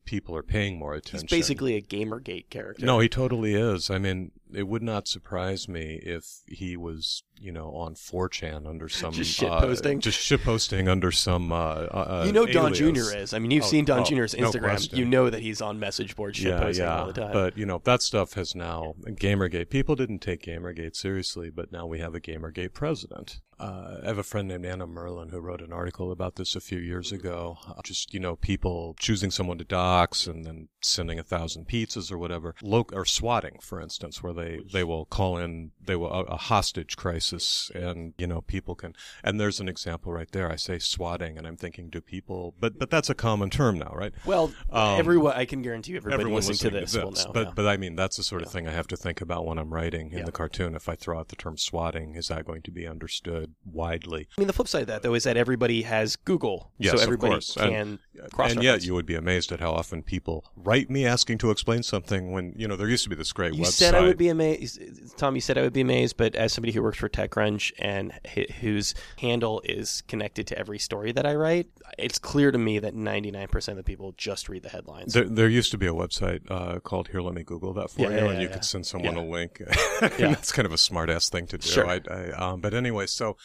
people 0.06 0.36
are 0.38 0.44
paying 0.44 0.80
more 0.80 0.94
attention. 0.94 1.28
He's 1.28 1.38
basically 1.40 1.76
a 1.76 1.82
GamerGate 1.82 2.50
character. 2.50 2.86
no, 2.86 3.00
he 3.00 3.10
totally 3.10 3.54
is. 3.56 3.90
I 3.90 3.98
mean, 3.98 4.32
it 4.54 4.68
would 4.68 4.84
not 4.84 5.08
surprise 5.08 5.68
me 5.68 6.00
if 6.04 6.42
he 6.48 6.78
was, 6.78 7.24
you 7.40 7.52
know, 7.52 7.72
on 7.76 7.96
4chan 7.96 8.68
under 8.68 8.90
some 9.02 9.12
Just 9.14 9.32
shit 9.32 9.50
uh, 9.50 9.74
just 10.00 10.20
shit 10.20 10.44
posting 10.44 10.88
under 10.88 11.12
some. 11.12 11.52
Uh, 11.52 11.56
uh, 11.56 12.24
you 12.26 12.32
know 12.32 12.46
Don 12.46 12.74
alias. 12.76 13.10
Jr. 13.10 13.18
is. 13.18 13.34
I 13.34 13.40
mean, 13.40 13.52
you've 13.52 13.64
Oh, 13.64 13.68
seen 13.68 13.86
Don 13.86 14.00
oh, 14.00 14.04
Jr.'s 14.04 14.34
Instagram. 14.34 14.62
question. 14.62 14.98
you 14.98 15.06
know 15.06 15.30
that 15.30 15.42
he's 15.42 15.62
on 15.62 15.80
message 15.80 16.16
boards 16.16 16.38
shit 16.38 16.48
yeah, 16.48 16.60
posting 16.60 16.86
yeah. 16.86 17.00
all 17.00 17.08
the 17.08 17.14
time. 17.14 17.34
But 17.34 17.58
you 17.58 17.66
know 17.66 17.82
that 17.84 18.02
stuff 18.02 18.34
has 18.34 18.56
now 18.56 18.96
GamerGate. 19.06 19.70
People 19.70 19.96
didn't 19.96 20.20
take 20.20 20.44
GamerGate 20.44 20.96
seriously, 20.96 21.50
but 21.50 21.72
now 21.72 21.86
we 21.86 22.00
have 22.00 22.16
a 22.16 22.20
GamerGate 22.20 22.74
president. 22.74 23.42
Uh, 23.60 23.98
I 24.04 24.06
have 24.06 24.20
a 24.20 24.24
friend 24.24 24.48
named 24.48 24.68
Anna 24.68 24.86
Merlan 24.86 25.32
who 25.32 25.40
wrote 25.40 25.62
an 25.62 25.74
article 25.74 26.12
about 26.12 26.36
this 26.36 26.56
a 26.56 26.60
few 26.62 26.78
years 26.78 27.12
ago. 27.12 27.58
Uh, 27.68 27.82
just 27.84 28.14
you 28.14 28.20
know, 28.20 28.36
people 28.36 28.96
choosing 29.00 29.32
someone 29.32 29.58
to 29.58 29.64
dox 29.64 30.28
and 30.28 30.46
then 30.46 30.68
sending 30.82 31.18
a 31.18 31.24
thousand 31.24 31.68
pizzas 31.68 32.12
or 32.12 32.20
whatever, 32.20 32.54
or 32.64 33.04
swatting, 33.06 33.58
for 33.60 33.82
instance, 33.82 34.22
where 34.22 34.34
they 34.38 34.62
they 34.72 34.84
will 34.84 35.06
call 35.06 35.38
in 35.38 35.72
they 35.86 35.96
were 35.96 36.08
a, 36.10 36.22
a 36.34 36.38
hostage 36.38 36.96
crisis, 36.98 37.72
and 37.76 38.14
you 38.18 38.28
know 38.28 38.42
people 38.42 38.76
can. 38.76 38.94
And 39.24 39.40
there's 39.40 39.60
an 39.60 39.68
example 39.70 40.12
right 40.14 40.32
there. 40.32 40.52
I 40.52 40.56
say 40.58 40.80
swatting, 40.80 41.38
and 41.38 41.46
I'm 41.48 41.58
thinking, 41.58 41.90
do 41.90 42.00
people? 42.02 42.54
But 42.60 42.78
but 42.80 42.90
that's 42.90 43.10
a 43.10 43.16
common 43.16 43.50
term 43.50 43.78
now, 43.80 43.92
right? 43.96 44.14
Well, 44.26 44.52
Um, 44.70 45.00
everyone 45.00 45.34
I 45.36 45.46
can 45.46 45.62
guarantee 45.62 45.92
you, 45.94 45.98
everybody 45.98 46.22
Everyone 46.22 46.38
listening, 46.46 46.72
to 46.74 46.80
this, 46.80 46.96
will 46.96 47.12
know. 47.12 47.32
but 47.34 47.48
yeah. 47.48 47.54
but 47.56 47.68
I 47.68 47.78
mean 47.78 47.96
that's 47.96 48.18
the 48.18 48.24
sort 48.24 48.42
of 48.44 48.52
thing 48.52 48.68
I 48.68 48.72
have 48.72 48.88
to 48.88 48.98
think 48.98 49.22
about 49.22 49.46
when 49.46 49.58
I'm 49.58 49.74
writing 49.74 50.12
in 50.12 50.20
Yeah. 50.20 50.26
the 50.26 50.32
cartoon. 50.32 50.76
If 50.76 50.88
I 50.90 50.96
throw 50.96 51.18
out 51.20 51.30
the 51.30 51.36
term 51.36 51.58
swatting, 51.58 52.16
is 52.16 52.28
that 52.30 52.46
going 52.46 52.62
to 52.64 52.72
be 52.72 52.86
understood 52.88 53.54
widely? 53.66 54.28
I 54.38 54.42
mean, 54.42 54.48
the 54.48 54.54
flip 54.54 54.68
side 54.68 54.82
of 54.82 54.88
that 54.88 55.02
though 55.02 55.14
is 55.14 55.24
that 55.24 55.38
everybody 55.38 55.82
has 55.84 56.16
Google, 56.16 56.72
Yes, 56.78 56.92
so 56.92 56.98
of 56.98 57.04
everybody 57.04 57.32
course. 57.34 57.54
can 57.56 57.74
And 57.74 58.00
cross-reference. 58.32 58.64
yet 58.64 58.84
you 58.86 58.94
would 58.94 59.06
be 59.06 59.16
amazed 59.16 59.52
at 59.52 59.60
how 59.60 59.72
often 59.72 60.04
people 60.04 60.46
write 60.56 60.90
me 60.90 61.06
asking 61.06 61.38
to 61.40 61.52
explain 61.52 61.84
something 61.84 62.32
when 62.32 62.54
you 62.58 62.68
know 62.68 62.76
there 62.76 62.88
used 62.90 63.04
to 63.04 63.10
be 63.10 63.16
this 63.16 63.32
great 63.34 63.54
You 63.54 63.64
website. 63.64 63.72
said 63.72 63.96
I 63.96 64.02
would 64.02 64.18
be 64.18 64.27
amazed, 64.30 64.80
Tom. 65.18 65.36
You 65.36 65.42
said 65.42 65.58
I 65.58 65.62
would 65.62 65.74
be 65.74 65.82
amazed, 65.82 66.18
but 66.18 66.36
as 66.36 66.54
somebody 66.54 66.72
who 66.74 66.82
works 66.82 66.98
for 66.98 67.10
TechCrunch 67.10 67.72
and 67.80 68.14
h- 68.26 68.52
whose 68.62 68.94
handle 69.20 69.62
is 69.64 70.04
connected 70.08 70.48
to 70.48 70.58
every 70.58 70.80
story 70.80 71.12
that 71.12 71.26
I 71.26 71.36
write, 71.36 71.68
it's 71.98 72.20
clear 72.20 72.52
to 72.52 72.58
me 72.58 72.80
that 72.80 72.94
99% 72.94 73.68
of 73.70 73.76
the 73.78 73.84
people 73.84 74.14
just 74.18 74.50
read 74.50 74.64
the 74.64 74.70
headlines. 74.70 75.14
There, 75.14 75.26
there 75.28 75.50
used 75.50 75.72
to 75.72 75.78
be 75.78 75.88
a 75.88 75.94
website 75.94 76.42
uh, 76.50 76.80
called 76.80 77.10
Here, 77.10 77.22
Let 77.22 77.34
Me 77.34 77.44
Google 77.44 77.74
That 77.74 77.90
for 77.92 78.02
Yeah, 78.02 78.10
you, 78.10 78.16
yeah, 78.16 78.32
and 78.32 78.42
you 78.42 78.50
could 78.50 78.66
send 78.66 78.86
someone 78.86 79.16
a 79.16 79.26
link. 79.26 79.62
Yeah. 80.18 80.30
That's 80.30 80.52
kind 80.52 80.66
of 80.66 80.72
a 80.72 80.78
smart 80.78 81.10
ass 81.10 81.30
thing 81.30 81.48
to 81.48 81.58
do. 81.58 81.68
Sure. 81.68 81.88
I, 81.88 82.02
I, 82.10 82.30
um, 82.32 82.62
but 82.62 82.74
anyway, 82.74 83.08
so 83.08 83.36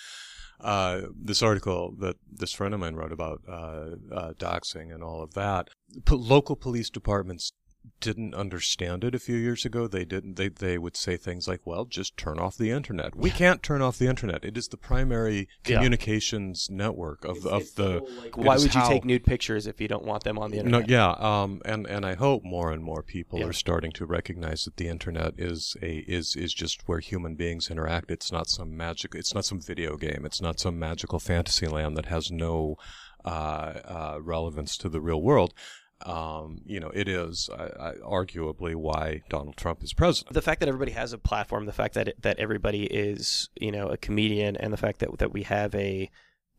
uh, 0.61 1.03
this 1.21 1.43
article 1.43 1.95
that 1.99 2.17
this 2.31 2.53
friend 2.53 2.73
of 2.75 2.81
mine 2.81 2.95
wrote 2.95 3.12
about 3.12 3.41
uh, 3.49 3.97
uh, 4.15 4.33
doxing 4.35 4.93
and 4.95 5.03
all 5.03 5.23
of 5.23 5.35
that, 5.35 5.69
P- 6.05 6.15
local 6.15 6.57
police 6.57 6.89
departments 6.91 7.53
didn't 8.01 8.35
understand 8.35 9.05
it 9.05 9.15
a 9.15 9.19
few 9.19 9.37
years 9.37 9.65
ago. 9.65 9.87
They 9.87 10.05
didn't. 10.05 10.37
They 10.37 10.49
they 10.49 10.79
would 10.79 10.97
say 10.97 11.17
things 11.17 11.47
like, 11.49 11.61
"Well, 11.65 11.85
just 11.85 12.17
turn 12.17 12.39
off 12.39 12.57
the 12.57 12.71
internet." 12.71 13.15
We 13.17 13.31
can't 13.31 13.62
turn 13.62 13.83
off 13.83 13.99
the 13.99 14.07
internet. 14.09 14.45
It 14.45 14.57
is 14.57 14.69
the 14.69 14.77
primary 14.77 15.49
Yeah. 15.67 15.77
communications 15.77 16.69
network 16.71 17.25
of 17.25 17.47
of 17.47 17.75
the. 17.77 18.01
Like, 18.19 18.27
it 18.29 18.37
why 18.37 18.55
is 18.57 18.62
would 18.65 18.75
you 18.75 18.81
how- 18.81 18.89
take 18.89 19.05
nude 19.05 19.25
pictures 19.25 19.67
if 19.67 19.81
you 19.81 19.89
don't 19.89 20.05
want 20.05 20.25
them 20.25 20.39
on 20.39 20.51
the 20.51 20.59
internet? 20.59 20.73
no, 20.89 20.95
internet? 20.95 21.19
yeah, 21.21 21.43
um, 21.43 21.62
and 21.65 21.87
and 21.87 22.05
I 22.05 22.15
hope 22.15 22.43
more 22.45 22.73
and 22.73 22.83
more 22.83 23.03
people 23.03 23.39
Yeah. 23.39 23.47
are 23.47 23.53
starting 23.53 23.93
to 23.93 24.07
recognize 24.07 24.65
that 24.65 24.77
the 24.77 24.89
internet 24.89 25.35
is 25.39 25.77
a 25.83 25.99
is 26.09 26.37
is 26.37 26.53
just 26.53 26.89
where 26.89 27.01
human 27.01 27.35
beings 27.37 27.71
interact. 27.71 28.11
It's 28.11 28.31
not 28.33 28.49
some 28.49 28.77
magic. 28.77 29.15
It's 29.15 29.35
not 29.35 29.45
some 29.45 29.61
video 29.61 29.97
game. 29.97 30.23
It's 30.25 30.41
not 30.43 30.59
some 30.61 30.79
magical 30.79 31.19
fantasy 31.19 31.67
land 31.67 31.97
that 31.97 32.07
has 32.07 32.31
no 32.31 32.77
uh, 33.25 33.29
uh, 33.29 34.19
relevance 34.21 34.77
to 34.77 34.89
the 34.89 35.01
real 35.01 35.23
world. 35.23 35.55
Um, 36.04 36.62
you 36.64 36.80
know, 36.80 36.90
it 36.92 37.09
is 37.09 37.49
I, 37.56 37.64
I, 37.64 37.92
arguably 38.04 38.75
why 38.75 39.23
Donald 39.28 39.56
Trump 39.56 39.82
is 39.82 39.92
president. 39.92 40.35
the 40.35 40.42
fact 40.42 40.61
that 40.61 40.68
everybody 40.68 40.92
has 40.92 41.12
a 41.12 41.18
platform, 41.18 41.66
the 41.66 41.73
fact 41.73 41.94
that 41.94 42.09
it, 42.09 42.23
that 42.23 42.38
everybody 42.38 42.85
is 42.85 43.49
you 43.61 43.71
know 43.71 43.88
a 43.88 43.97
comedian, 43.97 44.56
and 44.56 44.73
the 44.73 44.76
fact 44.76 44.99
that 45.00 45.18
that 45.18 45.32
we 45.32 45.44
have 45.44 45.75
a 45.75 46.11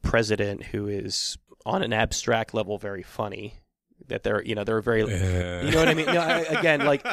president 0.02 0.64
who 0.66 0.88
is 0.88 1.38
on 1.66 1.84
an 1.84 1.94
abstract 1.94 2.54
level 2.54 2.78
very 2.78 3.04
funny. 3.04 3.56
That 4.08 4.24
they're 4.24 4.44
you 4.44 4.56
know 4.56 4.64
they're 4.64 4.82
very 4.82 5.02
you 5.66 5.72
know 5.72 5.80
what 5.80 5.88
I 5.88 5.94
mean. 5.94 6.08
No, 6.08 6.20
I, 6.20 6.40
again, 6.40 6.86
like 6.86 7.06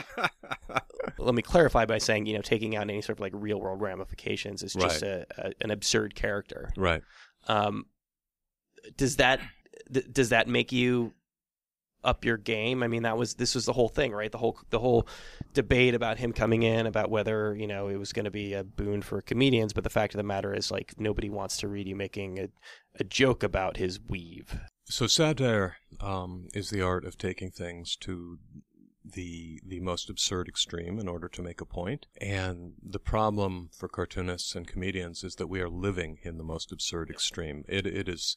let 1.18 1.34
me 1.34 1.42
clarify 1.42 1.84
by 1.84 1.99
saying 1.99 2.26
you 2.26 2.34
know 2.34 2.42
taking 2.42 2.76
out 2.76 2.82
any 2.82 3.00
sort 3.02 3.18
of 3.18 3.20
like 3.20 3.32
real 3.34 3.60
world 3.60 3.80
ramifications 3.80 4.62
is 4.62 4.75
just 4.75 5.02
a, 5.02 5.26
a, 5.38 5.52
an 5.60 5.70
absurd 5.70 6.14
character. 6.14 6.70
right. 6.76 7.02
Um, 7.46 7.87
does 8.96 9.16
that 9.16 9.40
th- 9.92 10.06
does 10.12 10.30
that 10.30 10.49
make 10.49 10.72
you 10.72 11.12
up 12.04 12.25
your 12.25 12.37
game? 12.37 12.83
I 12.83 12.88
mean, 12.88 13.02
that 13.02 13.16
was 13.16 13.35
this 13.35 13.54
was 13.54 13.66
the 13.66 13.73
whole 13.73 13.88
thing, 13.88 14.12
right? 14.12 14.30
The 14.30 14.38
whole 14.38 14.59
the 14.71 14.78
whole 14.78 15.07
debate 15.54 15.95
about 15.95 16.19
him 16.19 16.33
coming 16.33 16.62
in 16.62 16.87
about 16.87 17.11
whether 17.11 17.54
you 17.54 17.66
know 17.66 17.88
it 17.88 17.97
was 17.97 18.12
going 18.12 18.25
to 18.25 18.30
be 18.30 18.54
a 18.54 18.64
boon 18.64 19.02
for 19.02 19.21
comedians, 19.21 19.73
but 19.73 19.85
the 19.85 19.90
fact 19.90 20.14
of 20.14 20.19
the 20.19 20.25
matter 20.25 20.54
is, 20.54 20.71
like, 20.71 20.95
nobody 20.99 21.30
wants 21.30 21.59
to 21.59 21.69
read 21.69 21.88
you 21.88 21.97
making 21.97 22.38
a 22.38 22.49
a 22.99 23.04
joke 23.04 23.43
about 23.43 23.76
his 23.76 24.00
weave. 24.00 24.58
So 24.84 25.06
satire 25.06 25.76
um, 26.00 26.49
is 26.52 26.71
the 26.71 26.82
art 26.82 27.04
of 27.04 27.17
taking 27.17 27.50
things 27.50 27.97
to 28.00 28.39
the 29.04 29.60
the 29.67 29.80
most 29.80 30.10
absurd 30.10 30.49
extreme 30.49 30.99
in 30.99 31.08
order 31.08 31.28
to 31.28 31.43
make 31.43 31.60
a 31.60 31.67
point. 31.67 32.06
And 32.21 32.75
the 32.82 32.99
problem 32.99 33.71
for 33.73 33.89
cartoonists 33.89 34.54
and 34.54 34.67
comedians 34.67 35.25
is 35.25 35.36
that 35.36 35.47
we 35.47 35.60
are 35.60 35.69
living 35.69 36.19
in 36.23 36.39
the 36.39 36.45
most 36.45 36.73
absurd 36.73 37.10
extreme. 37.10 37.65
It 37.69 37.86
it 37.86 38.08
is 38.08 38.36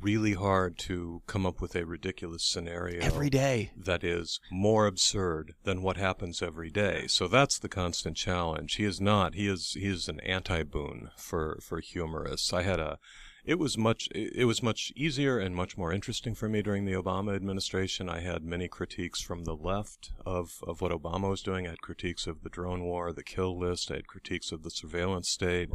really 0.00 0.34
hard 0.34 0.78
to 0.78 1.22
come 1.26 1.46
up 1.46 1.60
with 1.60 1.74
a 1.74 1.84
ridiculous 1.86 2.44
scenario 2.44 3.00
Every 3.02 3.30
day, 3.30 3.72
that 3.76 4.04
is 4.04 4.40
more 4.50 4.86
absurd 4.86 5.54
than 5.64 5.82
what 5.82 5.96
happens 5.96 6.42
every 6.42 6.70
day. 6.70 7.06
So 7.08 7.28
that's 7.28 7.58
the 7.58 7.68
constant 7.68 8.16
challenge. 8.16 8.74
He 8.74 8.84
is 8.84 9.00
not. 9.00 9.34
He 9.34 9.48
is. 9.48 9.72
He 9.72 9.86
is 9.86 10.08
an 10.08 10.20
anti-boon 10.20 11.10
for 11.16 11.58
for 11.62 11.80
humorists. 11.80 12.52
I 12.52 12.62
had 12.62 12.80
a. 12.80 12.98
It 13.44 13.58
was 13.58 13.76
much. 13.76 14.08
It 14.14 14.46
was 14.46 14.62
much 14.62 14.92
easier 14.94 15.38
and 15.38 15.56
much 15.56 15.76
more 15.76 15.92
interesting 15.92 16.34
for 16.36 16.48
me 16.48 16.62
during 16.62 16.84
the 16.84 16.92
Obama 16.92 17.34
administration. 17.34 18.08
I 18.08 18.20
had 18.20 18.44
many 18.44 18.68
critiques 18.68 19.20
from 19.20 19.44
the 19.44 19.56
left 19.56 20.12
of 20.24 20.60
of 20.64 20.80
what 20.80 20.92
Obama 20.92 21.28
was 21.28 21.42
doing. 21.42 21.66
I 21.66 21.70
had 21.70 21.82
critiques 21.82 22.28
of 22.28 22.42
the 22.42 22.50
drone 22.50 22.84
war, 22.84 23.12
the 23.12 23.24
kill 23.24 23.58
list. 23.58 23.90
I 23.90 23.96
had 23.96 24.06
critiques 24.06 24.52
of 24.52 24.62
the 24.62 24.70
surveillance 24.70 25.28
state. 25.28 25.70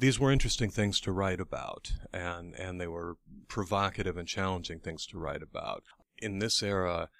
These 0.00 0.18
were 0.18 0.32
interesting 0.32 0.70
things 0.70 0.98
to 1.02 1.12
write 1.12 1.40
about, 1.40 1.92
and 2.12 2.54
and 2.54 2.80
they 2.80 2.86
were 2.86 3.18
provocative 3.48 4.16
and 4.16 4.26
challenging 4.26 4.80
things 4.80 5.06
to 5.06 5.18
write 5.18 5.42
about. 5.42 5.82
In 6.18 6.38
this 6.38 6.62
era, 6.62 7.10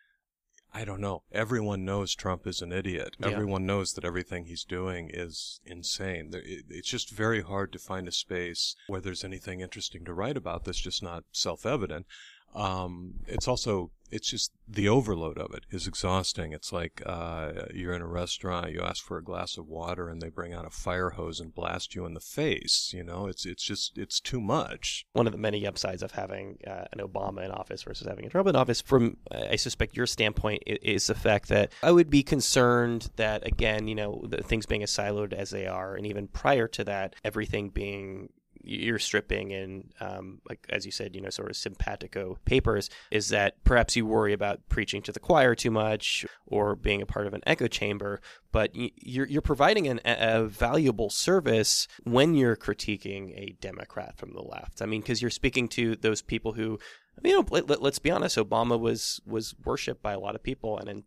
I 0.73 0.85
don't 0.85 1.01
know. 1.01 1.25
Everyone 1.31 1.85
knows 1.85 2.15
Trump 2.15 2.47
is 2.47 2.63
an 2.63 2.73
idiot. 2.73 3.17
Yeah. 3.19 3.29
Everyone 3.29 3.67
knows 3.67 3.93
that 3.93 4.05
everything 4.05 4.47
he's 4.47 4.65
doing 4.65 5.11
is 5.13 5.61
insane. 5.65 6.31
It's 6.33 6.89
just 6.89 7.11
very 7.11 7.43
hard 7.43 7.73
to 7.73 7.79
find 7.79 8.09
a 8.09 8.13
space 8.13 8.77
where 8.87 9.01
there's 9.01 9.25
anything 9.25 9.61
interesting 9.61 10.05
to 10.07 10.15
write 10.15 10.39
about 10.39 10.65
that's 10.65 10.81
just 10.81 11.03
not 11.03 11.25
self-evident. 11.33 12.07
Um, 12.55 13.15
it's 13.27 13.49
also, 13.49 13.91
it's 14.11 14.29
just 14.29 14.53
the 14.69 14.89
overload 14.89 15.39
of 15.39 15.55
it 15.55 15.65
is 15.71 15.87
exhausting. 15.87 16.53
It's 16.53 16.73
like 16.73 17.03
uh, 17.07 17.53
you're 17.75 17.95
in 17.95 18.03
a 18.03 18.07
restaurant, 18.07 18.73
you 18.73 18.81
ask 18.81 19.05
for 19.05 19.19
a 19.19 19.25
glass 19.25 19.57
of 19.57 19.67
water, 19.67 20.09
and 20.09 20.21
they 20.21 20.29
bring 20.29 20.53
out 20.53 20.67
a 20.67 20.71
fire 20.71 21.11
hose 21.11 21.41
and 21.41 21.55
blast 21.55 21.95
you 21.95 22.07
in 22.07 22.15
the 22.15 22.21
face. 22.21 22.93
You 22.95 23.05
know, 23.05 23.27
it's 23.27 23.47
it's 23.47 23.63
just 23.63 23.99
it's 23.99 24.21
too 24.21 24.41
much. 24.41 25.07
one 25.13 25.27
of 25.27 25.33
the 25.33 25.39
many 25.39 25.67
upsides 25.67 26.03
of 26.03 26.13
having 26.13 26.59
uh, 26.67 26.85
an 26.93 27.01
Obama 27.01 27.45
in 27.45 27.51
office 27.51 27.83
versus 27.83 28.07
having 28.07 28.27
a 28.27 28.31
Trump 28.31 28.49
in 28.49 28.57
office, 28.57 28.81
from 28.81 29.17
I 29.31 29.57
suspect 29.57 29.97
your 29.97 30.07
standpoint, 30.07 30.63
is 30.67 31.07
the 31.07 31.15
fact 31.15 31.49
that 31.49 31.73
I 31.83 31.93
would 31.93 32.11
be 32.11 32.23
concerned 32.23 33.11
that 33.17 33.47
again, 33.47 33.89
you 33.89 33.95
know, 33.95 34.25
things 34.45 34.67
being 34.67 34.83
as 34.83 34.91
siloed 34.91 35.33
as 35.33 35.51
they 35.51 35.67
are, 35.67 35.95
and 35.95 36.07
even 36.07 36.29
prior 36.29 36.69
to 36.69 36.85
that, 36.85 37.17
everything 37.25 37.71
being 37.71 38.31
ear 38.65 38.99
stripping 38.99 39.53
and 39.53 39.93
um, 40.01 40.41
like 40.49 40.67
as 40.71 40.85
you 40.85 40.93
said, 40.93 41.15
you 41.15 41.21
know, 41.21 41.31
sort 41.31 41.51
of 41.51 41.57
simpatico 41.57 42.39
papers, 42.45 42.91
is 43.11 43.29
that 43.31 43.63
perhaps 43.65 43.97
you 43.97 44.07
worry 44.07 44.33
about 44.33 44.61
preaching 44.69 45.03
to 45.03 45.13
the 45.13 45.21
choir 45.21 45.55
too 45.55 45.71
much 45.71 46.27
or 46.47 46.75
being 46.77 47.03
a 47.03 47.07
part 47.07 47.27
of 47.27 47.35
an 47.35 47.43
echo 47.47 47.67
chamber, 47.67 48.21
but 48.53 48.71
you're 48.75 49.27
you're 49.27 49.43
providing 49.43 49.87
an, 49.89 50.01
a 50.05 50.45
valuable 50.45 51.11
service 51.11 51.87
when 52.05 52.35
you're 52.35 52.57
critiquing 52.57 53.33
a 53.37 53.57
Democrat 53.61 54.17
from 54.17 54.33
the 54.33 54.43
left. 54.43 54.83
I 54.83 54.87
mean, 54.87 55.01
because 55.01 55.23
you're 55.23 55.31
speaking 55.31 55.69
to 55.69 55.97
those 55.97 56.23
people 56.23 56.53
who, 56.53 56.79
you 57.23 57.33
know, 57.33 57.47
let, 57.51 57.71
us 57.71 57.99
be 57.99 58.11
honest, 58.11 58.37
Obama 58.37 58.79
was 58.79 59.21
was 59.27 59.55
worshipped 59.65 60.03
by 60.03 60.13
a 60.13 60.21
lot 60.21 60.35
of 60.35 60.43
people, 60.43 60.79
and 60.79 60.89
in 60.89 61.05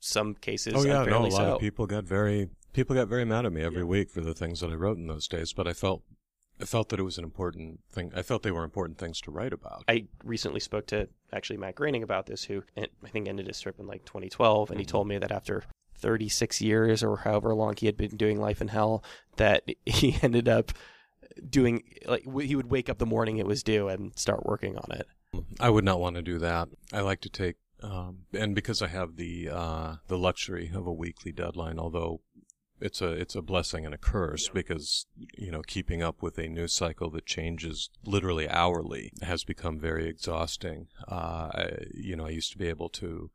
some 0.00 0.34
cases, 0.34 0.74
oh 0.76 0.84
yeah, 0.84 1.04
no, 1.04 1.18
a 1.18 1.26
lot 1.26 1.32
so. 1.32 1.54
of 1.54 1.60
people 1.60 1.86
got 1.86 2.04
very 2.04 2.48
people 2.72 2.96
got 2.96 3.08
very 3.08 3.24
mad 3.24 3.46
at 3.46 3.52
me 3.52 3.62
every 3.62 3.84
week 3.84 4.10
for 4.10 4.20
the 4.20 4.34
things 4.34 4.60
that 4.60 4.70
I 4.70 4.74
wrote 4.74 4.96
in 4.96 5.06
those 5.06 5.28
days. 5.28 5.52
But 5.52 5.68
I 5.68 5.72
felt 5.72 6.02
I 6.62 6.64
felt 6.64 6.90
that 6.90 7.00
it 7.00 7.02
was 7.02 7.18
an 7.18 7.24
important 7.24 7.80
thing. 7.90 8.12
I 8.14 8.22
felt 8.22 8.44
they 8.44 8.52
were 8.52 8.62
important 8.62 8.96
things 8.96 9.20
to 9.22 9.32
write 9.32 9.52
about. 9.52 9.82
I 9.88 10.06
recently 10.22 10.60
spoke 10.60 10.86
to 10.86 11.08
actually 11.32 11.56
Matt 11.56 11.74
Groening 11.74 12.04
about 12.04 12.26
this, 12.26 12.44
who 12.44 12.62
I 12.76 12.86
think 13.08 13.26
ended 13.28 13.48
his 13.48 13.56
strip 13.56 13.80
in 13.80 13.86
like 13.88 14.04
2012, 14.04 14.70
and 14.70 14.78
he 14.78 14.86
Mhm. 14.86 14.88
told 14.90 15.08
me 15.08 15.18
that 15.18 15.32
after 15.32 15.64
36 15.96 16.60
years 16.60 17.02
or 17.02 17.16
however 17.18 17.52
long 17.52 17.74
he 17.76 17.86
had 17.86 17.96
been 17.96 18.16
doing 18.16 18.40
Life 18.40 18.60
in 18.60 18.68
Hell, 18.68 19.02
that 19.36 19.64
he 19.86 20.16
ended 20.22 20.48
up 20.48 20.70
doing 21.48 21.82
like 22.06 22.24
w- 22.24 22.46
he 22.46 22.54
would 22.54 22.70
wake 22.70 22.88
up 22.88 22.98
the 22.98 23.06
morning 23.06 23.38
it 23.38 23.46
was 23.46 23.62
due 23.64 23.88
and 23.88 24.16
start 24.16 24.46
working 24.46 24.76
on 24.76 24.92
it. 24.92 25.06
I 25.58 25.68
would 25.70 25.84
not 25.84 25.98
want 25.98 26.14
to 26.16 26.22
do 26.22 26.38
that. 26.38 26.68
I 26.92 27.00
like 27.00 27.22
to 27.22 27.30
take, 27.30 27.56
um, 27.82 28.26
and 28.32 28.54
because 28.54 28.82
I 28.82 28.86
have 28.88 29.16
the 29.16 29.48
uh, 29.50 29.94
the 30.06 30.18
luxury 30.18 30.70
of 30.74 30.86
a 30.86 30.92
weekly 30.92 31.32
deadline, 31.32 31.78
although 31.78 32.20
it's 32.82 33.00
a 33.00 33.10
it's 33.12 33.34
a 33.34 33.42
blessing 33.42 33.86
and 33.86 33.94
a 33.94 33.98
curse 33.98 34.48
because 34.48 35.06
you 35.36 35.50
know 35.50 35.62
keeping 35.62 36.02
up 36.02 36.22
with 36.22 36.38
a 36.38 36.48
news 36.48 36.74
cycle 36.74 37.10
that 37.10 37.26
changes 37.26 37.90
literally 38.04 38.48
hourly 38.48 39.12
has 39.22 39.44
become 39.44 39.78
very 39.78 40.08
exhausting. 40.08 40.88
Uh, 41.08 41.50
I, 41.54 41.70
you 41.94 42.16
know, 42.16 42.26
I 42.26 42.30
used 42.30 42.52
to 42.52 42.58
be 42.58 42.68
able 42.68 42.88
to. 42.90 43.30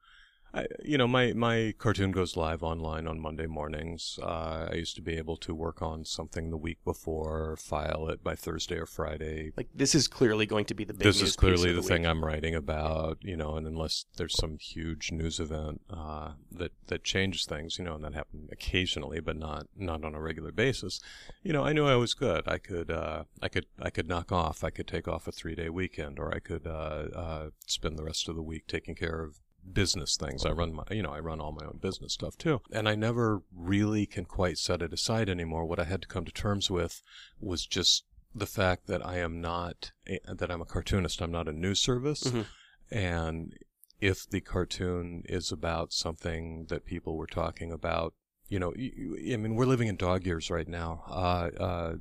I, 0.53 0.65
you 0.83 0.97
know, 0.97 1.07
my, 1.07 1.33
my 1.33 1.73
cartoon 1.77 2.11
goes 2.11 2.37
live 2.37 2.63
online 2.63 3.07
on 3.07 3.19
Monday 3.19 3.47
mornings. 3.47 4.17
Uh, 4.21 4.69
I 4.71 4.75
used 4.75 4.95
to 4.95 5.01
be 5.01 5.17
able 5.17 5.37
to 5.37 5.53
work 5.53 5.81
on 5.81 6.05
something 6.05 6.49
the 6.49 6.57
week 6.57 6.79
before, 6.83 7.55
file 7.57 8.07
it 8.09 8.23
by 8.23 8.35
Thursday 8.35 8.77
or 8.77 8.85
Friday. 8.85 9.51
Like 9.57 9.69
this 9.75 9.93
is 9.93 10.07
clearly 10.07 10.45
going 10.45 10.65
to 10.65 10.73
be 10.73 10.83
the 10.83 10.93
big. 10.93 11.03
This 11.03 11.21
is 11.21 11.35
clearly 11.35 11.73
the, 11.73 11.79
of 11.79 11.85
thing. 11.85 12.05
I'm 12.05 12.23
writing 12.23 12.55
about, 12.55 13.17
you 13.21 13.35
know, 13.35 13.55
and 13.55 13.67
unless 13.67 14.05
there's 14.15 14.35
some 14.35 14.57
huge 14.57 15.11
news 15.11 15.39
event 15.39 15.81
uh, 15.89 16.31
that 16.51 16.71
that 16.87 17.03
changes 17.03 17.45
things, 17.45 17.77
you 17.77 17.85
know, 17.85 17.95
and 17.95 18.03
that 18.03 18.13
happened 18.13 18.49
occasionally, 18.51 19.19
but 19.19 19.37
not 19.37 19.67
not 19.75 20.03
on 20.03 20.15
a 20.15 20.21
regular 20.21 20.51
basis, 20.51 20.99
you 21.43 21.53
know, 21.53 21.63
I 21.63 21.73
knew 21.73 21.85
I 21.85 21.95
was 21.95 22.13
good. 22.13 22.47
I 22.47 22.57
could 22.57 22.89
uh, 22.89 23.23
I 23.41 23.49
could 23.49 23.65
I 23.81 23.89
could 23.89 24.07
knock 24.07 24.31
off. 24.31 24.63
I 24.63 24.69
could 24.69 24.87
take 24.87 25.07
off 25.07 25.27
a 25.27 25.31
three 25.31 25.55
day 25.55 25.69
weekend, 25.69 26.19
or 26.19 26.33
I 26.33 26.39
could 26.39 26.65
uh, 26.65 27.07
uh, 27.15 27.49
spend 27.65 27.97
the 27.97 28.03
rest 28.03 28.29
of 28.29 28.35
the 28.35 28.41
week 28.41 28.67
taking 28.67 28.95
care 28.95 29.21
of 29.21 29.39
business 29.73 30.17
things. 30.17 30.45
I 30.45 30.51
run 30.51 30.73
my, 30.73 30.83
you 30.91 31.03
know, 31.03 31.11
I 31.11 31.19
run 31.19 31.39
all 31.39 31.51
my 31.51 31.65
own 31.65 31.79
business 31.81 32.13
stuff 32.13 32.37
too. 32.37 32.61
And 32.71 32.87
I 32.87 32.95
never 32.95 33.41
really 33.55 34.05
can 34.05 34.25
quite 34.25 34.57
set 34.57 34.81
it 34.81 34.93
aside 34.93 35.29
anymore. 35.29 35.65
What 35.65 35.79
I 35.79 35.85
had 35.85 36.01
to 36.01 36.07
come 36.07 36.25
to 36.25 36.31
terms 36.31 36.69
with 36.69 37.01
was 37.39 37.65
just 37.65 38.05
the 38.33 38.45
fact 38.45 38.87
that 38.87 39.05
I 39.05 39.17
am 39.17 39.41
not, 39.41 39.91
a, 40.07 40.19
that 40.27 40.51
I'm 40.51 40.61
a 40.61 40.65
cartoonist. 40.65 41.21
I'm 41.21 41.31
not 41.31 41.47
a 41.47 41.53
news 41.53 41.79
service. 41.79 42.23
Mhm. 42.23 42.45
And 42.91 43.53
if 43.99 44.29
the 44.29 44.41
cartoon 44.41 45.23
is 45.27 45.51
about 45.51 45.91
something 45.91 46.65
that 46.69 46.85
people 46.85 47.17
were 47.17 47.27
talking 47.27 47.71
about, 47.71 48.13
you 48.47 48.59
know, 48.59 48.73
I 48.73 49.35
mean, 49.35 49.55
we're 49.55 49.65
living 49.65 49.87
in 49.87 49.97
dog 49.97 50.25
years 50.25 50.49
right 50.49 50.67
now. 50.67 51.03
Uh, 51.07 51.49
uh, 51.59 51.93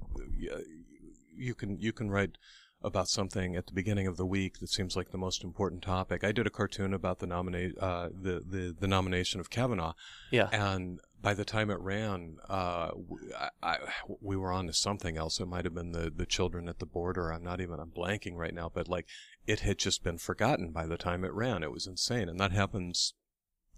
you 1.35 1.55
can, 1.55 1.79
you 1.79 1.93
can 1.93 2.11
write 2.11 2.39
about 2.83 3.09
something 3.09 3.57
at 3.57 3.67
the 3.67 3.73
beginning 3.73 4.07
of 4.07 4.17
the 4.17 4.27
week 4.27 4.59
that 4.61 4.69
seems 4.69 4.97
like 4.97 5.11
the 5.11 5.19
most 5.19 5.43
important 5.43 5.83
topic. 5.83 6.23
I 6.23 6.33
did 6.33 6.47
a 6.47 6.51
cartoon 6.51 6.93
about 6.95 7.19
the 7.19 7.27
nominate 7.27 7.77
uh, 7.79 8.09
the, 8.09 8.43
the 8.47 8.77
the 8.79 8.87
nomination 8.89 9.41
of 9.41 9.51
Kavanaugh, 9.51 9.95
Yeah. 10.31 10.49
and 10.53 11.01
by 11.21 11.35
the 11.35 11.45
time 11.45 11.71
it 11.71 11.81
ran, 11.81 12.37
uh, 12.49 12.91
I, 13.39 13.49
I- 13.63 13.79
we 14.21 14.37
were 14.37 14.53
on 14.53 14.67
to 14.67 14.73
something 14.73 15.17
else. 15.17 15.41
It 15.41 15.47
might 15.49 15.65
have 15.65 15.75
been 15.75 15.93
the 15.93 16.13
the 16.15 16.27
children 16.27 16.69
at 16.69 16.79
the 16.79 16.87
border. 16.87 17.33
I'm 17.33 17.43
not 17.43 17.61
even 17.61 17.81
I'm 17.81 17.91
blanking 17.91 18.35
right 18.37 18.55
now, 18.55 18.71
but 18.73 18.89
like 18.89 19.07
it 19.47 19.61
had 19.61 19.79
just 19.79 20.05
been 20.05 20.19
forgotten 20.19 20.71
by 20.71 20.87
the 20.87 20.99
time 20.99 21.25
it 21.25 21.33
ran. 21.33 21.63
It 21.63 21.73
was 21.73 21.87
insane, 21.87 22.29
and 22.29 22.39
that 22.41 22.53
happens 22.53 23.15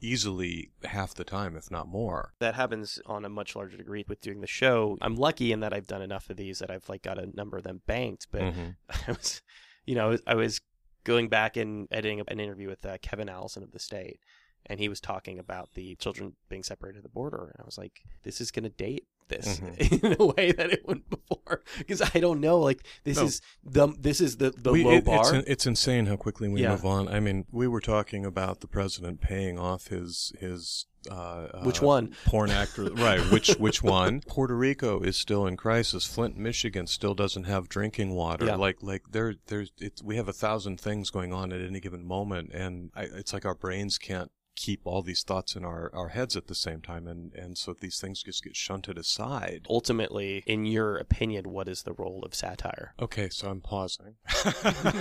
easily 0.01 0.71
half 0.85 1.15
the 1.15 1.25
time, 1.25 1.57
if 1.57 1.71
not 1.71 1.89
more. 1.89 2.33
that 2.41 2.55
happens 2.55 3.01
on 3.07 3.25
a 3.25 3.29
much 3.29 3.55
larger 3.57 3.77
degree 3.77 4.05
with 4.09 4.21
doing 4.21 4.41
the 4.41 4.47
show. 4.47 4.97
I'm 5.01 5.17
lucky 5.17 5.53
in 5.53 5.61
that 5.61 5.73
I've 5.73 5.87
done 5.87 6.03
enough 6.03 6.31
of 6.31 6.37
these 6.37 6.59
that 6.61 6.71
I've 6.71 6.89
like 6.89 7.03
got 7.03 7.19
a 7.19 7.27
number 7.35 7.57
of 7.57 7.65
them 7.65 7.83
banked. 7.87 8.27
But 8.31 8.43
Mhm. 8.43 8.77
I 9.09 9.13
was, 9.13 9.43
you 9.87 9.95
know, 9.95 10.17
I 10.27 10.35
was 10.35 10.61
going 11.05 11.29
back 11.29 11.57
and 11.57 11.89
editing 11.91 12.21
an 12.29 12.41
interview 12.41 12.69
with 12.69 12.85
uh, 12.85 12.99
Kevin 13.03 13.29
Allison 13.29 13.63
of 13.63 13.73
the 13.73 13.79
State, 13.79 14.21
and 14.67 14.79
he 14.81 14.89
was 14.89 15.01
talking 15.01 15.39
about 15.39 15.71
the 15.75 15.95
children 15.97 16.35
being 16.49 16.63
separated 16.63 16.99
at 16.99 17.03
the 17.03 17.09
border, 17.09 17.53
and 17.55 17.61
I 17.63 17.65
was 17.65 17.79
like, 17.79 18.01
this 18.25 18.41
is 18.41 18.51
going 18.51 18.65
to 18.65 18.69
date 18.71 19.07
this 19.29 19.61
Mhm. 19.61 20.03
in 20.05 20.17
a 20.21 20.27
way 20.27 20.53
that 20.53 20.71
it 20.73 20.87
wouldn't 20.87 21.09
before 21.11 21.63
because 21.79 22.03
I 22.03 22.19
don't 22.21 22.41
know. 22.41 22.59
Like 22.59 22.85
this 23.05 23.19
No. 23.19 23.25
is 23.25 23.41
the 23.65 23.89
this 23.99 24.21
is 24.21 24.37
the 24.39 24.51
the 24.51 24.73
We- 24.73 24.85
low 24.85 24.93
it- 24.93 25.05
bar. 25.05 25.35
It's, 25.37 25.49
it's 25.49 25.67
insane 25.67 26.07
how 26.07 26.17
quickly 26.17 26.49
we 26.49 26.63
Yeah. 26.63 26.71
move 26.73 26.85
on. 26.87 27.09
I 27.09 27.21
mean, 27.21 27.45
we 27.51 27.67
were 27.69 27.81
talking 27.81 28.25
about 28.25 28.61
the 28.61 28.67
president 28.69 29.21
paying 29.21 29.59
off 29.59 29.89
his 29.89 30.33
his 30.41 30.87
uh, 31.11 31.63
Which 31.63 31.81
uh, 31.83 31.87
one? 31.87 32.15
porn 32.27 32.51
actor, 32.63 32.91
right? 32.93 33.21
Which 33.31 33.55
which 33.57 33.83
one? 33.83 34.21
Puerto 34.27 34.57
Rico 34.57 35.01
is 35.01 35.17
still 35.17 35.47
in 35.47 35.57
crisis. 35.57 36.05
Flint, 36.05 36.37
Michigan, 36.37 36.87
still 36.87 37.15
doesn't 37.15 37.45
have 37.45 37.69
drinking 37.69 38.11
water. 38.15 38.47
Yeah. 38.47 38.57
Like 38.57 38.83
like 38.83 39.03
there 39.13 39.35
there's 39.47 39.71
it's, 39.79 40.03
we 40.03 40.17
have 40.17 40.29
a 40.29 40.33
thousand 40.33 40.81
things 40.81 41.11
going 41.11 41.33
on 41.33 41.53
at 41.53 41.61
any 41.61 41.81
given 41.81 42.05
moment, 42.05 42.51
and 42.53 42.91
I, 42.95 43.05
it's 43.05 43.33
like 43.33 43.45
our 43.47 43.55
brains 43.55 43.97
can't 43.97 44.31
keep 44.59 44.81
all 44.85 45.03
these 45.03 45.23
thoughts 45.23 45.55
in 45.57 45.65
our, 45.65 45.91
our 45.95 46.09
heads 46.09 46.37
at 46.37 46.49
the 46.49 46.55
same 46.55 46.81
time 46.81 47.07
and, 47.07 47.33
and 47.35 47.57
so 47.57 47.73
these 47.73 48.01
things 48.01 48.23
just 48.23 48.43
get 48.43 48.57
shunted 48.57 48.99
aside. 48.99 49.67
Ultimately, 49.71 50.43
in 50.47 50.67
your 50.67 50.97
opinion, 50.97 51.51
what 51.51 51.69
is 51.69 51.83
the 51.85 51.93
role 51.93 52.23
of 52.27 52.35
satire? 52.35 52.93
Okay, 53.01 53.29
so 53.29 53.49
I'm 53.49 53.61
pausing. 53.61 54.17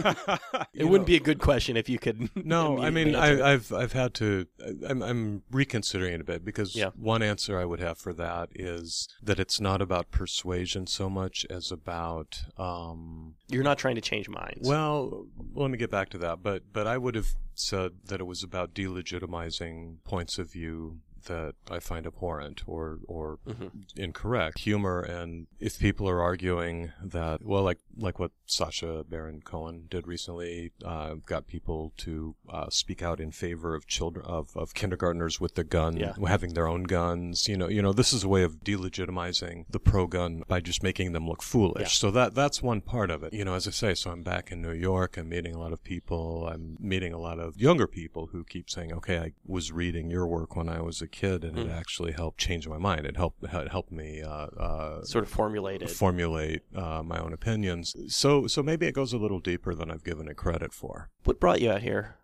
It 0.73 0.85
wouldn't 0.85 1.07
be 1.07 1.15
a 1.15 1.19
good 1.19 1.39
question 1.39 1.75
if 1.75 1.89
you 1.89 1.97
could. 1.99 2.29
No, 2.47 2.79
I 2.79 2.91
mean, 2.91 3.15
answer. 3.15 3.43
I, 3.43 3.53
I've 3.53 3.73
I've 3.73 3.93
had 3.93 4.13
to. 4.15 4.45
I'm 4.87 5.01
I'm 5.01 5.43
reconsidering 5.51 6.13
it 6.13 6.21
a 6.21 6.23
bit 6.23 6.45
because 6.45 6.75
Yeah. 6.75 6.91
one 6.95 7.23
answer 7.23 7.59
I 7.59 7.65
would 7.65 7.79
have 7.79 7.97
for 7.97 8.13
that 8.13 8.49
is 8.53 9.07
that 9.23 9.39
it's 9.39 9.59
not 9.59 9.81
about 9.81 10.11
persuasion 10.11 10.85
so 10.87 11.09
much 11.09 11.45
as 11.49 11.71
about. 11.71 12.43
Um, 12.57 13.35
You're 13.49 13.63
not 13.63 13.77
trying 13.79 13.95
to 13.95 14.01
change 14.01 14.29
minds. 14.29 14.67
well, 14.67 15.25
let 15.55 15.71
me 15.71 15.77
get 15.77 15.89
back 15.91 16.09
to 16.09 16.17
that, 16.19 16.43
but 16.43 16.63
but 16.71 16.85
I 16.87 16.97
would 16.97 17.15
have 17.15 17.29
said 17.59 17.91
that 18.05 18.19
it 18.19 18.25
was 18.25 18.43
about 18.43 18.73
delegitimizing 18.73 19.97
points 20.03 20.37
of 20.37 20.51
view 20.51 20.99
that 21.27 21.53
I 21.69 21.79
find 21.79 22.05
abhorrent 22.05 22.63
or 22.67 22.99
or 23.07 23.39
Mhm. 23.47 23.71
incorrect. 23.95 24.59
Humor 24.59 24.99
and 25.01 25.47
if 25.59 25.79
people 25.79 26.07
are 26.09 26.21
arguing 26.21 26.91
that 27.03 27.43
well 27.43 27.63
like 27.63 27.79
like 27.97 28.19
what 28.19 28.31
Sacha 28.45 29.03
Baron 29.09 29.41
Cohen 29.41 29.85
did 29.89 30.05
recently, 30.07 30.71
uh, 30.85 31.15
got 31.25 31.47
people 31.47 31.93
to 31.97 32.35
uh, 32.49 32.69
speak 32.69 33.01
out 33.01 33.19
in 33.19 33.31
favor 33.31 33.75
of 33.75 33.87
children 33.87 34.25
of, 34.25 34.55
of 34.55 34.73
kindergartners 34.73 35.39
with 35.41 35.55
the 35.55 35.63
gun 35.63 35.97
Yeah. 35.97 36.13
having 36.27 36.53
their 36.53 36.67
own 36.67 36.83
guns. 36.83 37.47
You 37.47 37.57
know, 37.57 37.67
you 37.67 37.81
know, 37.81 37.93
this 37.93 38.13
is 38.13 38.23
a 38.23 38.29
way 38.29 38.43
of 38.43 38.63
delegitimizing 38.63 39.65
the 39.69 39.79
pro 39.79 40.07
gun 40.07 40.43
by 40.47 40.59
just 40.59 40.83
making 40.83 41.11
them 41.13 41.27
look 41.27 41.41
foolish. 41.43 41.81
Yeah. 41.81 41.87
So 42.03 42.11
that 42.11 42.35
that's 42.35 42.61
one 42.61 42.81
part 42.81 43.09
of 43.11 43.23
it. 43.23 43.33
You 43.33 43.45
know, 43.45 43.53
as 43.55 43.67
I 43.67 43.71
say, 43.71 43.93
so 43.95 44.11
I'm 44.11 44.23
back 44.23 44.51
in 44.51 44.61
New 44.61 44.71
York. 44.71 45.17
I'm 45.17 45.29
meeting 45.29 45.55
a 45.55 45.59
lot 45.59 45.73
of 45.73 45.83
people. 45.83 46.47
I'm 46.47 46.77
meeting 46.79 47.13
a 47.13 47.19
lot 47.19 47.39
of 47.39 47.57
younger 47.59 47.87
people 47.87 48.27
who 48.27 48.43
keep 48.43 48.69
saying, 48.69 48.93
"Okay, 48.93 49.17
I 49.19 49.33
was 49.45 49.71
reading 49.71 50.09
your 50.09 50.27
work 50.27 50.55
when 50.55 50.69
I 50.69 50.81
was 50.81 51.01
a 51.01 51.07
kid, 51.07 51.16
and 51.43 51.58
it 51.58 51.67
Mm. 51.67 51.73
actually 51.73 52.12
helped 52.12 52.38
change 52.39 52.67
my 52.67 52.77
mind. 52.77 53.06
It 53.06 53.17
helped 53.17 53.43
it 53.43 53.71
helped 53.71 53.91
me 53.91 54.21
uh, 54.21 54.47
uh, 54.67 55.03
sort 55.03 55.23
of 55.23 55.30
formulated. 55.30 55.89
formulate 55.89 56.62
uh, 56.75 57.01
my 57.03 57.17
own 57.19 57.34
opinions. 57.34 57.95
So 58.08 58.47
so 58.47 58.62
maybe 58.63 58.86
it 58.88 58.93
goes 58.93 59.13
a 59.13 59.17
little 59.17 59.39
deeper 59.39 59.73
than 59.75 59.89
I've 59.91 60.03
given 60.03 60.27
it 60.27 60.38
credit 60.38 60.73
for. 60.73 61.10
what 61.25 61.39
brought 61.39 61.62
you 61.62 61.71
out 61.71 61.82
here 61.82 62.15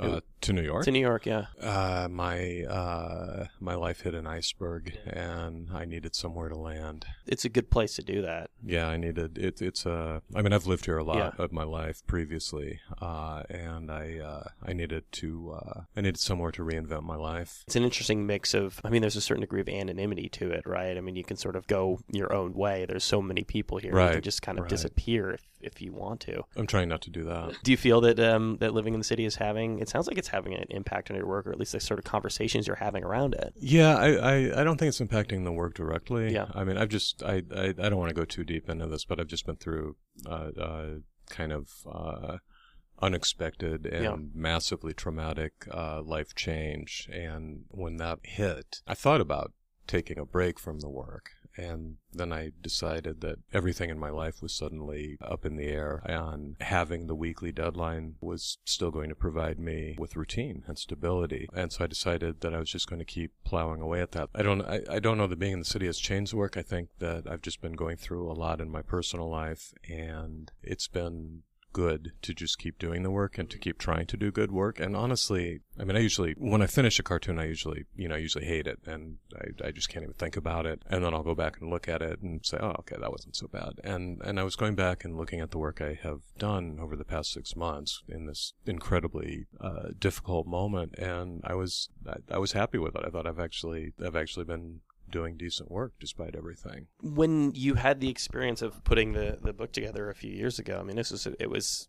Uh, 0.00 0.20
to 0.40 0.52
New 0.52 0.60
York, 0.62 0.84
to 0.84 0.90
New 0.90 0.98
York? 1.00 1.24
Yeah. 1.24 1.46
uh, 1.62 2.08
my 2.10 2.64
uh, 2.68 3.46
my 3.60 3.74
life 3.76 4.00
hit 4.02 4.14
an 4.14 4.26
iceberg, 4.26 4.92
and 5.06 5.68
I 5.72 5.84
needed 5.84 6.14
somewhere 6.16 6.48
to 6.48 6.56
land. 6.58 7.06
It's 7.26 7.44
a 7.44 7.48
good 7.48 7.70
place 7.70 7.94
to 7.94 8.02
do 8.02 8.20
that. 8.22 8.50
Yeah, 8.62 8.88
I 8.88 8.96
needed 8.96 9.38
it. 9.38 9.62
It's 9.62 9.86
a. 9.86 10.20
I 10.34 10.42
mean, 10.42 10.52
I've 10.52 10.66
lived 10.66 10.86
here 10.86 10.98
a 10.98 11.04
lot 11.04 11.16
Yeah. 11.38 11.44
of 11.44 11.52
my 11.52 11.62
life 11.62 12.04
previously, 12.06 12.80
uh, 13.00 13.44
and 13.48 13.90
I 13.90 14.18
uh, 14.18 14.48
I 14.62 14.72
needed 14.72 15.04
to 15.12 15.52
uh, 15.62 15.80
I 15.96 16.00
needed 16.00 16.18
somewhere 16.18 16.50
to 16.52 16.62
reinvent 16.64 17.02
my 17.04 17.16
life. 17.16 17.62
It's 17.66 17.76
an 17.76 17.84
interesting 17.84 18.26
mix 18.26 18.52
of. 18.52 18.80
I 18.84 18.90
mean, 18.90 19.00
there's 19.00 19.16
a 19.16 19.20
certain 19.22 19.42
degree 19.42 19.60
of 19.60 19.68
anonymity 19.68 20.28
to 20.30 20.50
it, 20.50 20.66
right? 20.66 20.96
I 20.96 21.00
mean, 21.00 21.14
you 21.16 21.24
can 21.24 21.36
sort 21.36 21.56
of 21.56 21.66
go 21.68 22.00
your 22.10 22.32
own 22.34 22.52
way. 22.54 22.84
There's 22.84 23.04
so 23.04 23.22
many 23.22 23.44
people 23.44 23.78
here. 23.78 23.92
You 23.92 23.96
can 23.96 24.06
Right, 24.14 24.22
just 24.22 24.42
kind 24.42 24.58
of 24.58 24.64
right. 24.64 24.70
disappear 24.70 25.30
if, 25.30 25.42
if 25.64 25.80
you 25.82 25.92
want 25.92 26.20
to. 26.20 26.42
I'm 26.56 26.66
trying 26.66 26.88
not 26.88 27.00
to 27.02 27.10
do 27.10 27.24
that. 27.24 27.56
Do 27.62 27.70
you 27.70 27.76
feel 27.76 28.00
that 28.02 28.20
um, 28.20 28.58
that 28.60 28.74
living 28.74 28.94
in 28.94 29.00
the 29.00 29.04
city 29.04 29.24
is 29.24 29.36
having? 29.36 29.78
It 29.78 29.88
sounds 29.88 30.06
like 30.06 30.18
it's 30.18 30.28
having 30.28 30.54
an 30.54 30.66
impact 30.70 31.10
on 31.10 31.16
your 31.16 31.26
work, 31.26 31.46
or 31.46 31.52
at 31.52 31.58
least 31.58 31.72
the 31.72 31.80
sort 31.80 31.98
of 31.98 32.04
conversations 32.04 32.66
you're 32.66 32.76
having 32.76 33.02
around 33.04 33.34
it. 33.34 33.52
Yeah, 33.56 33.96
I, 33.96 34.08
I, 34.14 34.60
I 34.60 34.64
don't 34.64 34.76
think 34.78 34.88
it's 34.88 35.00
impacting 35.00 35.44
the 35.44 35.52
work 35.52 35.74
directly. 35.74 36.32
Yeah. 36.32 36.46
I 36.54 36.64
mean, 36.64 36.76
I've 36.76 36.88
just, 36.88 37.22
I, 37.22 37.42
I, 37.54 37.66
I 37.68 37.88
don't 37.88 37.96
want 37.96 38.10
to 38.10 38.14
go 38.14 38.24
too 38.24 38.44
deep 38.44 38.68
into 38.68 38.86
this, 38.86 39.04
but 39.04 39.18
I've 39.20 39.26
just 39.26 39.46
been 39.46 39.56
through, 39.56 39.96
uh, 40.26 40.50
uh, 40.58 40.86
kind 41.30 41.52
of, 41.52 41.70
uh, 41.90 42.38
unexpected 43.02 43.86
and 43.86 44.04
Yeah. 44.04 44.16
massively 44.34 44.94
traumatic, 44.94 45.66
uh, 45.70 46.00
life 46.02 46.34
change. 46.34 47.08
And 47.12 47.64
when 47.70 47.96
that 47.96 48.20
hit, 48.22 48.82
I 48.86 48.94
thought 48.94 49.20
about 49.20 49.52
taking 49.86 50.18
a 50.18 50.24
break 50.24 50.58
from 50.58 50.80
the 50.80 50.88
work. 50.88 51.30
And 51.56 51.96
then 52.12 52.32
I 52.32 52.50
decided 52.60 53.20
that 53.20 53.38
everything 53.52 53.90
in 53.90 53.98
my 53.98 54.10
life 54.10 54.42
was 54.42 54.52
suddenly 54.52 55.16
up 55.20 55.44
in 55.44 55.56
the 55.56 55.68
air, 55.68 56.02
and 56.04 56.56
having 56.60 57.06
the 57.06 57.14
weekly 57.14 57.52
deadline 57.52 58.14
was 58.20 58.58
still 58.64 58.90
going 58.90 59.08
to 59.08 59.14
provide 59.14 59.58
me 59.58 59.96
with 59.98 60.16
routine 60.16 60.64
and 60.66 60.78
stability. 60.78 61.48
And 61.54 61.72
so 61.72 61.84
I 61.84 61.86
decided 61.86 62.40
that 62.40 62.54
I 62.54 62.58
was 62.58 62.70
just 62.70 62.88
going 62.88 62.98
to 62.98 63.04
keep 63.04 63.32
plowing 63.44 63.80
away 63.80 64.00
at 64.00 64.12
that. 64.12 64.30
I 64.34 64.42
don't, 64.42 64.62
I, 64.62 64.80
I 64.90 64.98
don't 64.98 65.18
know 65.18 65.26
that 65.26 65.38
being 65.38 65.52
in 65.52 65.58
the 65.60 65.64
city 65.64 65.86
has 65.86 65.98
changed 65.98 66.32
the 66.32 66.36
work. 66.36 66.56
I 66.56 66.62
think 66.62 66.88
that 66.98 67.24
I've 67.30 67.42
just 67.42 67.60
been 67.60 67.74
going 67.74 67.96
through 67.96 68.30
a 68.30 68.34
lot 68.34 68.60
in 68.60 68.70
my 68.70 68.82
personal 68.82 69.30
life, 69.30 69.72
and 69.88 70.50
it's 70.62 70.88
been 70.88 71.42
good 71.74 72.12
to 72.22 72.32
just 72.32 72.58
keep 72.58 72.78
doing 72.78 73.02
the 73.02 73.10
work 73.10 73.36
and 73.36 73.50
to 73.50 73.58
keep 73.58 73.78
trying 73.78 74.06
to 74.06 74.16
do 74.16 74.30
good 74.30 74.50
work. 74.50 74.80
And 74.80 74.96
honestly, 74.96 75.60
I 75.78 75.84
mean, 75.84 75.96
I 75.96 76.00
usually, 76.00 76.34
when 76.38 76.62
I 76.62 76.66
finish 76.66 76.98
a 76.98 77.02
cartoon, 77.02 77.38
I 77.38 77.46
usually, 77.46 77.84
you 77.94 78.08
know, 78.08 78.14
I 78.14 78.18
usually 78.18 78.46
hate 78.46 78.66
it 78.66 78.78
and 78.86 79.18
I, 79.36 79.66
I 79.66 79.70
just 79.72 79.90
can't 79.90 80.04
even 80.04 80.14
think 80.14 80.36
about 80.38 80.64
it. 80.64 80.82
And 80.88 81.04
then 81.04 81.12
I'll 81.12 81.22
go 81.22 81.34
back 81.34 81.60
and 81.60 81.68
look 81.68 81.88
at 81.88 82.00
it 82.00 82.22
and 82.22 82.40
say, 82.46 82.56
oh, 82.60 82.76
okay, 82.78 82.96
that 82.98 83.10
wasn't 83.10 83.36
so 83.36 83.48
bad. 83.48 83.80
And, 83.82 84.22
and 84.24 84.40
I 84.40 84.44
was 84.44 84.56
going 84.56 84.76
back 84.76 85.04
and 85.04 85.16
looking 85.16 85.40
at 85.40 85.50
the 85.50 85.58
work 85.58 85.82
I 85.82 85.98
have 86.02 86.20
done 86.38 86.78
over 86.80 86.96
the 86.96 87.04
past 87.04 87.32
six 87.32 87.54
months 87.56 88.02
in 88.08 88.26
this 88.26 88.54
incredibly, 88.64 89.46
uh, 89.60 89.88
difficult 89.98 90.46
moment. 90.46 90.94
And 90.96 91.42
I 91.44 91.54
was, 91.54 91.88
I, 92.08 92.36
I 92.36 92.38
was 92.38 92.52
happy 92.52 92.78
with 92.78 92.94
it. 92.94 93.02
I 93.04 93.10
thought 93.10 93.26
I've 93.26 93.40
actually, 93.40 93.92
I've 94.04 94.16
actually 94.16 94.44
been 94.44 94.80
doing 95.10 95.36
decent 95.36 95.70
work 95.70 95.92
despite 96.00 96.34
everything. 96.34 96.86
When 97.02 97.52
you 97.54 97.74
had 97.74 98.00
the 98.00 98.08
experience 98.08 98.62
of 98.62 98.82
putting 98.84 99.12
the, 99.12 99.38
the 99.42 99.52
book 99.52 99.72
together 99.72 100.10
a 100.10 100.14
few 100.14 100.30
years 100.30 100.58
ago, 100.58 100.78
I 100.80 100.82
mean, 100.82 100.96
this 100.96 101.10
was 101.10 101.26
it 101.26 101.50
was 101.50 101.88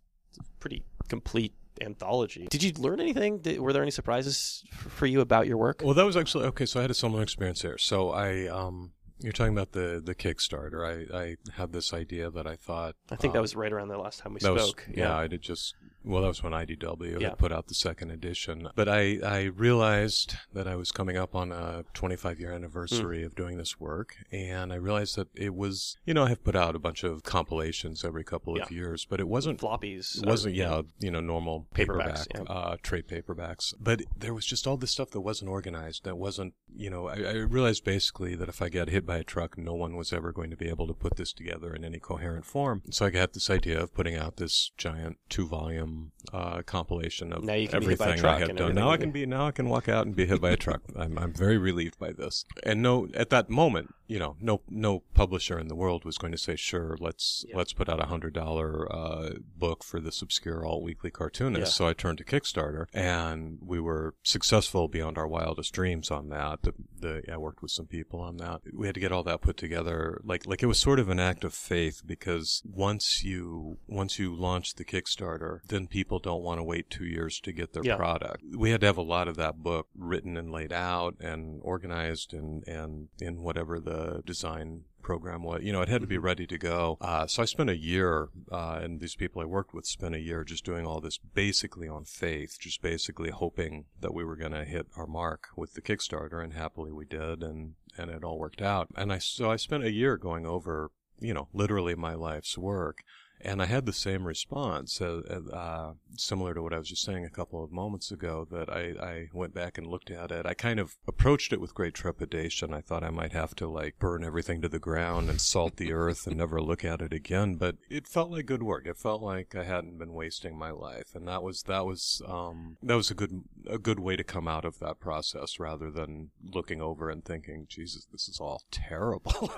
pretty 0.60 0.84
complete 1.08 1.54
anthology. 1.82 2.48
Did 2.50 2.64
you 2.64 2.72
learn 2.78 3.00
anything? 3.00 3.40
Did, 3.40 3.60
were 3.60 3.74
there 3.74 3.82
any 3.82 3.92
surprises 3.92 4.64
f- 4.72 4.92
for 4.92 5.06
you 5.06 5.22
about 5.22 5.48
your 5.48 5.58
work? 5.58 5.82
Well, 5.84 5.94
that 5.94 6.06
was 6.06 6.18
actually 6.18 6.46
okay. 6.46 6.66
So 6.66 6.80
I 6.80 6.84
had 6.84 6.92
a 6.92 6.96
similar 6.96 7.22
experience 7.22 7.62
there. 7.62 7.78
So 7.78 8.12
I, 8.12 8.48
um, 8.48 8.94
you're 9.20 9.34
talking 9.34 9.54
about 9.54 9.72
the 9.72 10.02
the 10.04 10.16
Kickstarter. 10.16 10.86
I 10.86 11.18
I 11.18 11.36
had 11.54 11.72
this 11.72 11.94
idea 11.94 12.30
that 12.32 12.48
I 12.48 12.56
thought 12.56 12.96
I 13.12 13.16
think 13.16 13.34
that 13.34 13.40
um, 13.40 13.44
was 13.44 13.56
right 13.56 13.72
around 13.72 13.90
the 13.90 13.98
last 13.98 14.20
time 14.20 14.34
we 14.34 14.40
that 14.42 14.54
was 14.54 14.70
spoke. 14.70 14.88
yeah. 14.94 15.16
I 15.16 15.28
did 15.28 15.42
just 15.42 15.76
well, 16.06 16.22
that 16.22 16.28
was 16.28 16.44
when 16.44 16.54
IDW 16.54 17.20
Yeah. 17.20 17.32
put 17.32 17.52
out 17.52 17.68
the 17.68 17.74
second 17.74 18.12
edition. 18.12 18.70
But 18.76 18.88
I 18.90 19.20
I 19.24 19.44
realized 19.44 20.36
that 20.54 20.68
I 20.68 20.76
was 20.76 20.92
coming 20.92 21.18
up 21.18 21.36
on 21.36 21.52
a 21.52 21.84
25 21.94 22.40
year 22.40 22.52
anniversary 22.52 23.20
Hmm. 23.22 23.26
of 23.26 23.36
doing 23.36 23.58
this 23.58 23.80
work, 23.80 24.16
and 24.32 24.72
I 24.72 24.76
realized 24.76 25.16
that 25.18 25.28
it 25.36 25.54
was 25.56 25.98
you 26.06 26.14
know 26.14 26.24
I 26.26 26.30
have 26.30 26.44
put 26.44 26.56
out 26.56 26.76
a 26.76 26.80
bunch 26.80 27.04
of 27.04 27.24
compilations 27.24 28.04
every 28.06 28.24
couple 28.24 28.60
of 28.62 28.72
years, 28.72 29.06
but 29.10 29.20
it 29.20 29.28
wasn't 29.28 29.60
floppies. 29.60 30.18
it 30.18 30.26
uh, 30.28 30.30
wasn't 30.30 30.56
yeah 30.56 30.82
you 31.00 31.12
know 31.12 31.20
normal 31.20 31.68
Paperbacks, 31.74 32.28
paperback 32.28 32.28
yeah. 32.36 32.42
uh, 32.44 32.78
trade 32.82 33.08
paperbacks 33.08 33.74
but 33.80 34.02
there 34.18 34.34
was 34.34 34.46
just 34.46 34.68
all 34.68 34.78
this 34.78 34.92
stuff 34.92 35.10
that 35.12 35.22
wasn't 35.22 35.50
organized 35.50 36.04
that 36.04 36.18
wasn't 36.18 36.54
you 36.76 36.90
know 36.90 37.08
I, 37.08 37.16
I 37.16 37.34
realized 37.34 37.84
basically 37.84 38.36
that 38.36 38.50
if 38.50 38.62
i 38.62 38.70
got 38.70 38.90
hit 38.90 39.06
by 39.06 39.18
a 39.18 39.24
truck 39.24 39.58
no 39.58 39.74
one 39.74 39.96
was 39.96 40.12
ever 40.14 40.32
going 40.32 40.50
to 40.50 40.58
be 40.58 40.70
able 40.70 40.88
to 40.88 40.94
put 40.94 41.16
this 41.18 41.34
together 41.34 41.74
in 41.74 41.84
any 41.86 42.00
coherent 42.00 42.46
form 42.46 42.82
so 42.90 43.06
i 43.06 43.10
got 43.10 43.34
this 43.34 43.50
idea 43.50 43.82
of 43.82 43.94
putting 43.94 44.16
out 44.16 44.38
this 44.38 44.72
giant 44.78 45.18
two 45.30 45.48
volume 45.48 45.95
uh, 46.34 46.62
compilation 46.64 47.34
of 47.34 47.44
Now 47.44 47.54
you 47.54 47.68
can 47.68 47.80
be 47.80 47.88
hit 47.88 48.00
by 48.00 48.06
a 48.06 48.10
everything 48.10 48.26
i 48.30 48.40
had 48.40 48.56
done. 48.56 48.76
now 48.76 48.90
i 48.90 48.98
can 48.98 49.12
be 49.12 49.26
now 49.26 49.48
i 49.48 49.52
can 49.52 49.70
walk 49.70 49.88
out 49.90 50.06
and 50.06 50.16
be 50.16 50.26
hit 50.26 50.42
by 50.42 50.52
a 50.52 50.58
truck. 50.58 50.82
I'm, 50.96 51.18
I'm 51.18 51.34
very 51.34 51.58
relieved 51.58 52.00
by 52.00 52.12
this. 52.12 52.46
And 52.64 52.82
no 52.82 53.08
at 53.14 53.30
that 53.30 53.50
moment 53.50 53.94
you 54.08 54.20
know 54.20 54.36
no 54.40 54.62
no 54.70 55.02
publisher 55.14 55.58
in 55.60 55.68
the 55.68 55.76
world 55.76 56.06
was 56.06 56.18
going 56.18 56.32
to 56.32 56.38
say 56.38 56.56
sure 56.56 56.96
let's 57.00 57.44
Yeah. 57.48 57.58
let's 57.58 57.74
put 57.74 57.90
out 57.90 58.02
a 58.02 58.06
hundred 58.08 58.34
dollar 58.34 58.88
uh, 58.94 59.30
book 59.58 59.84
for 59.84 60.00
this 60.00 60.22
obscure 60.22 60.66
alt 60.66 60.84
weekly 60.84 61.10
cartoonist 61.12 61.60
Yeah. 61.72 61.76
so 61.78 61.88
i 61.88 61.94
turned 61.94 62.18
to 62.20 62.24
kickstarter 62.24 62.86
and 62.94 63.58
we 63.62 63.80
were 63.80 64.14
successful 64.24 64.88
beyond 64.88 65.18
our 65.18 65.28
wildest 65.28 65.74
dreams 65.74 66.12
on 66.12 66.30
that 66.30 66.62
the, 66.64 66.74
the 67.00 67.24
i 67.32 67.38
worked 67.38 67.62
with 67.62 67.72
some 67.72 67.88
people 67.88 68.20
on 68.20 68.38
that 68.38 68.62
we 68.74 68.86
had 68.88 68.94
to 68.96 69.02
get 69.02 69.12
all 69.12 69.24
that 69.24 69.42
put 69.42 69.58
together 69.58 70.22
like 70.24 70.46
like 70.46 70.62
it 70.62 70.68
was 70.68 70.78
sort 70.80 71.00
of 71.00 71.10
an 71.10 71.20
act 71.20 71.44
of 71.44 71.54
faith 71.54 72.02
because 72.06 72.62
once 72.66 73.24
you 73.24 73.78
once 73.88 74.20
you 74.20 74.36
launch 74.36 74.76
the 74.76 74.86
kickstarter 74.86 75.60
then 75.68 75.88
people 75.88 76.20
don't 76.20 76.44
want 76.44 76.60
to 76.60 76.64
wait 76.64 76.90
two 76.90 77.06
years 77.06 77.40
to 77.40 77.52
get 77.52 77.74
their 77.74 77.84
Yeah. 77.84 77.96
product 77.98 78.44
we 78.56 78.70
had 78.72 78.82
to 78.82 78.88
have 78.88 78.98
a 78.98 79.02
lot 79.02 79.28
of 79.28 79.36
that 79.38 79.58
book 79.64 79.88
written 79.98 80.38
and 80.38 80.52
laid 80.52 80.72
out 80.74 81.16
and 81.20 81.60
organized 81.64 82.34
and 82.34 82.64
and 82.68 83.08
in 83.20 83.42
whatever 83.42 83.80
the 83.80 83.95
design 84.26 84.84
program 85.02 85.44
was 85.44 85.62
you 85.62 85.72
know 85.72 85.84
it 85.84 85.88
had 85.88 86.02
to 86.02 86.08
be 86.08 86.18
ready 86.18 86.48
to 86.48 86.58
go. 86.58 86.98
Uh, 87.00 87.28
so 87.28 87.44
i 87.44 87.46
spent 87.46 87.70
a 87.70 87.78
year 87.78 88.30
uh, 88.52 88.80
and 88.82 89.00
these 89.00 89.16
people 89.16 89.42
i 89.42 89.46
worked 89.46 89.74
with 89.74 89.86
spent 89.86 90.16
a 90.16 90.20
year 90.20 90.44
just 90.44 90.66
doing 90.66 90.86
all 90.86 91.00
this 91.00 91.18
basically 91.18 91.88
on 91.88 92.04
faith 92.04 92.58
just 92.60 92.82
basically 92.82 93.30
hoping 93.30 93.86
that 94.02 94.14
we 94.14 94.24
were 94.24 94.36
going 94.36 94.52
to 94.52 94.66
hit 94.66 94.88
our 94.98 95.06
mark 95.06 95.50
with 95.56 95.76
the 95.76 95.82
kickstarter 95.82 96.44
and 96.44 96.54
happily 96.54 96.92
we 96.92 97.06
did 97.06 97.44
and 97.44 97.76
and 97.98 98.10
it 98.12 98.24
all 98.24 98.40
worked 98.40 98.62
out. 98.62 98.88
And 98.96 99.14
i 99.14 99.20
so 99.20 99.52
i 99.52 99.58
spent 99.58 99.84
a 99.84 99.92
year 99.92 100.18
going 100.18 100.46
over 100.46 100.92
you 101.20 101.34
know 101.34 101.48
literally 101.54 101.96
my 101.96 102.16
life's 102.16 102.58
work 102.58 103.04
and 103.42 103.62
I 103.62 103.66
had 103.66 103.86
the 103.86 103.94
same 103.94 104.26
response, 104.26 105.00
uh, 105.02 105.22
uh, 105.54 105.94
similar 106.16 106.54
to 106.54 106.62
what 106.62 106.74
I 106.74 106.80
was 106.80 106.90
just 106.90 107.04
saying 107.04 107.26
a 107.26 107.30
couple 107.30 107.64
of 107.64 107.72
moments 107.72 108.12
ago, 108.12 108.48
that 108.52 108.70
I, 108.70 108.94
I 109.00 109.30
went 109.34 109.54
back 109.54 109.78
and 109.78 109.88
looked 109.88 110.10
at 110.10 110.32
it. 110.32 110.46
I 110.46 110.54
kind 110.54 110.80
of 110.80 110.98
approached 111.08 111.54
it 111.54 111.62
with 111.62 111.76
great 111.76 111.94
trepidation. 111.94 112.74
I 112.74 112.82
thought 112.82 113.04
I 113.04 113.12
might 113.12 113.34
have 113.34 113.56
to 113.56 113.68
like 113.68 114.00
burn 114.00 114.24
everything 114.24 114.62
to 114.62 114.70
the 114.70 114.80
ground 114.80 115.30
and 115.30 115.40
salt 115.40 115.78
the 115.78 115.94
earth 115.94 116.26
and 116.26 116.38
never 116.38 116.62
look 116.62 116.84
at 116.84 117.02
it 117.02 117.14
again. 117.14 117.56
But 117.56 117.76
it 117.90 118.08
felt 118.08 118.32
like 118.32 118.48
good 118.48 118.64
work. 118.64 118.88
It 118.88 118.98
felt 118.98 119.22
like 119.22 119.56
I 119.56 119.64
hadn't 119.64 120.00
been 120.00 120.14
wasting 120.14 120.58
my 120.58 120.72
life. 120.72 121.14
And 121.14 121.28
that 121.28 121.44
was, 121.44 121.64
that 121.64 121.86
was, 121.86 122.22
um, 122.28 122.78
that 122.82 122.96
was 122.96 123.12
a 123.12 123.16
good, 123.16 123.44
a 123.70 123.78
good 123.78 124.00
way 124.00 124.16
to 124.16 124.24
come 124.24 124.48
out 124.48 124.66
of 124.66 124.80
that 124.80 125.00
process 125.00 125.60
rather 125.60 125.92
than 125.92 126.32
looking 126.44 126.82
over 126.82 127.10
and 127.10 127.24
thinking, 127.24 127.68
Jesus, 127.70 128.08
this 128.12 128.28
is 128.28 128.40
all 128.40 128.64
terrible. 128.72 129.52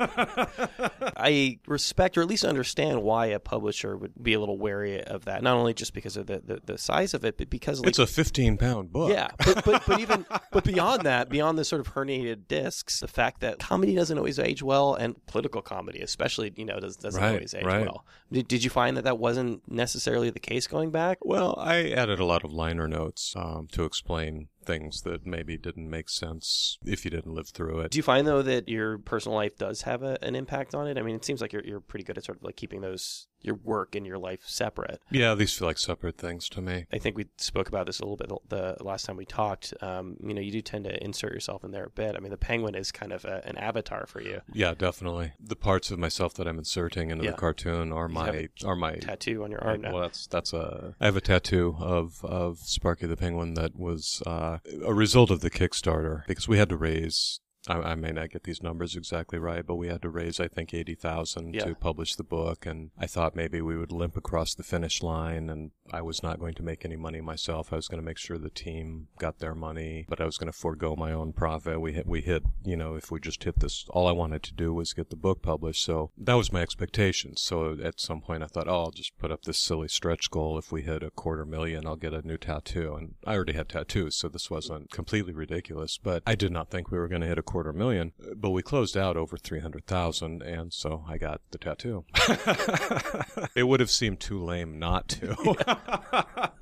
I 1.17 1.59
respect 1.65 2.17
or 2.17 2.21
at 2.21 2.27
least 2.27 2.43
understand 2.43 3.03
why 3.03 3.27
a 3.27 3.39
publisher 3.39 3.76
would 3.85 4.13
be 4.21 4.33
a 4.33 4.39
little 4.39 4.57
wary 4.57 5.03
of 5.03 5.25
that. 5.25 5.43
Not 5.43 5.55
only 5.57 5.73
just 5.73 5.93
because 5.93 6.17
of 6.17 6.27
the, 6.27 6.41
the, 6.43 6.61
the 6.65 6.77
size 6.77 7.13
of 7.13 7.23
it, 7.25 7.37
but 7.37 7.49
because 7.49 7.79
like, 7.81 7.89
it's 7.89 7.99
a 7.99 8.07
15 8.07 8.57
pound 8.57 8.91
book. 8.91 9.11
yeah, 9.11 9.29
but, 9.45 9.63
but 9.63 9.83
but 9.85 9.99
even 10.05 10.25
but 10.51 10.63
beyond 10.63 11.03
that, 11.03 11.29
beyond 11.29 11.57
the 11.57 11.65
sort 11.65 11.79
of 11.81 11.93
herniated 11.93 12.47
discs, 12.47 12.99
the 12.99 13.07
fact 13.07 13.41
that 13.41 13.59
comedy 13.59 13.95
doesn't 13.95 14.17
always 14.17 14.39
age 14.39 14.63
well, 14.63 14.93
and 14.95 15.23
political 15.27 15.61
comedy 15.61 16.01
especially, 16.01 16.53
you 16.55 16.65
know, 16.65 16.79
does, 16.79 16.95
doesn't 16.97 17.21
Right, 17.21 17.33
always 17.33 17.53
age 17.53 17.63
right. 17.65 17.81
well. 17.81 18.05
Did, 18.31 18.47
did 18.47 18.63
you 18.63 18.69
find 18.69 18.97
that 18.97 19.03
that 19.03 19.17
wasn't 19.19 19.61
necessarily 19.71 20.29
the 20.29 20.39
case 20.39 20.67
going 20.67 20.91
back? 20.91 21.19
Well, 21.21 21.55
I 21.57 21.89
added 21.91 22.19
a 22.19 22.25
lot 22.25 22.43
of 22.43 22.51
liner 22.51 22.87
notes 22.87 23.33
um, 23.35 23.67
to 23.71 23.83
explain 23.83 24.47
things 24.67 25.01
that 25.01 25.25
maybe 25.25 25.57
didn't 25.57 25.89
make 25.89 26.09
sense 26.09 26.77
if 26.85 27.03
you 27.05 27.09
didn't 27.11 27.33
live 27.33 27.47
through 27.49 27.79
it. 27.79 27.91
Do 27.91 27.97
you 27.97 28.03
find 28.03 28.27
though 28.27 28.41
that 28.43 28.69
your 28.69 28.99
personal 28.99 29.35
life 29.35 29.57
does 29.57 29.81
have 29.83 30.03
a, 30.03 30.17
an 30.21 30.35
impact 30.35 30.75
on 30.75 30.87
it? 30.87 30.97
I 30.97 31.01
mean, 31.01 31.15
it 31.15 31.25
seems 31.25 31.41
like 31.41 31.53
you're 31.53 31.63
you're 31.63 31.79
pretty 31.79 32.03
good 32.03 32.17
at 32.17 32.25
sort 32.25 32.37
of 32.37 32.43
like 32.43 32.55
keeping 32.57 32.81
those 32.81 33.27
your 33.41 33.55
work 33.55 33.93
and 33.95 34.05
your 34.05 34.17
life 34.17 34.41
separate. 34.45 34.99
Yeah, 35.11 35.35
these 35.35 35.53
feel 35.53 35.67
like 35.67 35.77
separate 35.77 36.17
things 36.17 36.49
to 36.49 36.59
me. 36.61 36.87
I 36.91 36.97
think 36.97 37.15
we 37.15 37.27
spoke 37.37 37.67
about 37.69 37.85
this 37.85 37.99
a 37.99 38.03
little 38.03 38.17
bit 38.17 38.29
the 38.49 38.75
last 38.83 39.05
time 39.05 39.15
we 39.15 39.25
talked. 39.25 39.73
Um, 39.79 40.17
you 40.23 40.33
know, 40.33 40.41
you 40.41 40.51
do 40.51 40.61
tend 40.61 40.85
to 40.85 41.03
insert 41.03 41.33
yourself 41.33 41.63
in 41.63 41.69
there 41.71 41.85
a 41.85 41.89
bit. 41.89 42.15
I 42.15 42.19
mean, 42.19 42.31
the 42.31 42.37
penguin 42.37 42.73
is 42.75 42.91
kind 42.91 43.13
of 43.13 43.25
a, 43.25 43.43
an 43.47 43.55
avatar 43.57 44.07
for 44.07 44.21
you. 44.21 44.41
Yeah, 44.51 44.73
definitely. 44.73 45.33
The 45.39 45.55
parts 45.55 45.91
of 45.91 45.99
myself 45.99 46.33
that 46.33 46.47
I'm 46.47 46.57
inserting 46.57 47.11
into 47.11 47.25
Yeah. 47.25 47.31
the 47.31 47.37
cartoon 47.37 47.91
are 47.93 48.07
You 48.07 48.13
my 48.15 48.47
are 48.65 48.75
my 48.75 48.95
Tattoo 48.95 49.43
on 49.43 49.51
your 49.51 49.63
arm 49.63 49.81
now. 49.81 49.93
well, 49.93 50.01
that's 50.01 50.25
that's 50.27 50.51
a. 50.51 50.95
I 50.99 51.05
have 51.05 51.15
a 51.15 51.21
tattoo 51.21 51.75
of 51.79 52.25
of 52.25 52.57
Sparky 52.59 53.05
the 53.05 53.15
Penguin 53.17 53.53
that 53.53 53.75
was 53.75 54.23
uh, 54.25 54.56
a 54.85 54.93
result 54.93 55.31
of 55.31 55.41
the 55.41 55.49
Kickstarter 55.49 56.25
because 56.27 56.47
we 56.47 56.57
had 56.57 56.69
to 56.69 56.77
raise. 56.77 57.39
I, 57.67 57.91
I 57.91 57.95
may 57.95 58.11
not 58.11 58.29
get 58.31 58.43
these 58.43 58.63
numbers 58.63 58.95
exactly 58.95 59.39
right, 59.39 59.65
but 59.65 59.75
we 59.75 59.87
had 59.87 60.01
to 60.03 60.09
raise, 60.09 60.39
I 60.39 60.47
think, 60.47 60.73
eighty 60.73 60.95
thousand 60.95 61.55
Yeah. 61.55 61.65
to 61.65 61.75
publish 61.75 62.15
the 62.15 62.23
book, 62.23 62.65
and 62.65 62.91
I 62.97 63.07
thought 63.07 63.35
maybe 63.35 63.61
we 63.61 63.77
would 63.77 63.91
limp 63.91 64.17
across 64.17 64.53
the 64.55 64.63
finish 64.63 65.01
line, 65.03 65.49
and 65.49 65.71
I 65.91 66.01
was 66.01 66.21
not 66.23 66.39
going 66.39 66.53
to 66.55 66.63
make 66.63 66.83
any 66.85 66.95
money 66.95 67.21
myself. 67.21 67.71
I 67.71 67.77
was 67.77 67.87
going 67.87 68.01
to 68.01 68.05
make 68.05 68.17
sure 68.17 68.37
the 68.37 68.49
team 68.49 69.07
got 69.19 69.39
their 69.39 69.55
money, 69.55 70.05
but 70.09 70.21
I 70.21 70.25
was 70.25 70.37
going 70.37 70.51
to 70.51 70.57
forego 70.57 70.95
my 70.95 71.11
own 71.11 71.33
profit. 71.33 71.79
We 71.81 71.93
hit, 71.93 72.07
we 72.07 72.21
hit, 72.21 72.43
you 72.63 72.75
know, 72.77 72.95
if 72.95 73.11
we 73.11 73.19
just 73.19 73.43
hit 73.43 73.59
this, 73.59 73.85
all 73.89 74.07
I 74.07 74.11
wanted 74.11 74.43
to 74.43 74.53
do 74.53 74.73
was 74.73 74.93
get 74.93 75.09
the 75.09 75.15
book 75.15 75.41
published. 75.41 75.83
So 75.83 76.11
that 76.17 76.33
was 76.35 76.51
my 76.51 76.61
expectation. 76.61 77.35
So 77.37 77.77
at 77.83 77.99
some 77.99 78.21
point, 78.21 78.43
I 78.43 78.47
thought, 78.47 78.67
oh, 78.67 78.83
I'll 78.85 78.91
just 78.91 79.17
put 79.17 79.31
up 79.31 79.43
this 79.43 79.57
silly 79.57 79.87
stretch 79.87 80.29
goal. 80.31 80.57
If 80.57 80.71
we 80.71 80.81
hit 80.83 81.03
a 81.03 81.09
quarter 81.11 81.45
million, 81.45 81.85
I'll 81.87 81.95
get 81.95 82.13
a 82.13 82.25
new 82.25 82.37
tattoo. 82.37 82.95
And 82.95 83.15
I 83.25 83.35
already 83.35 83.53
had 83.53 83.69
tattoos, 83.69 84.15
so 84.15 84.27
this 84.29 84.49
wasn't 84.51 84.91
completely 84.91 85.33
ridiculous. 85.33 85.97
But 85.97 86.23
I 86.25 86.35
did 86.35 86.51
not 86.51 86.69
think 86.69 86.91
we 86.91 86.97
were 86.97 87.07
going 87.07 87.21
to 87.21 87.27
hit 87.27 87.37
a 87.37 87.43
quarter 87.43 87.56
million. 87.73 88.13
But 88.35 88.51
we 88.51 88.61
closed 88.61 88.97
out 88.97 89.17
over 89.17 89.37
three 89.37 89.59
hundred 89.59 89.85
thousand, 89.85 90.41
and 90.41 90.73
so 90.73 91.03
I 91.07 91.17
got 91.17 91.41
the 91.51 91.57
tattoo. 91.57 92.05
it 93.55 93.63
would 93.63 93.79
have 93.79 93.91
seemed 93.91 94.19
too 94.19 94.43
lame 94.43 94.79
not 94.79 95.07
to. 95.09 96.51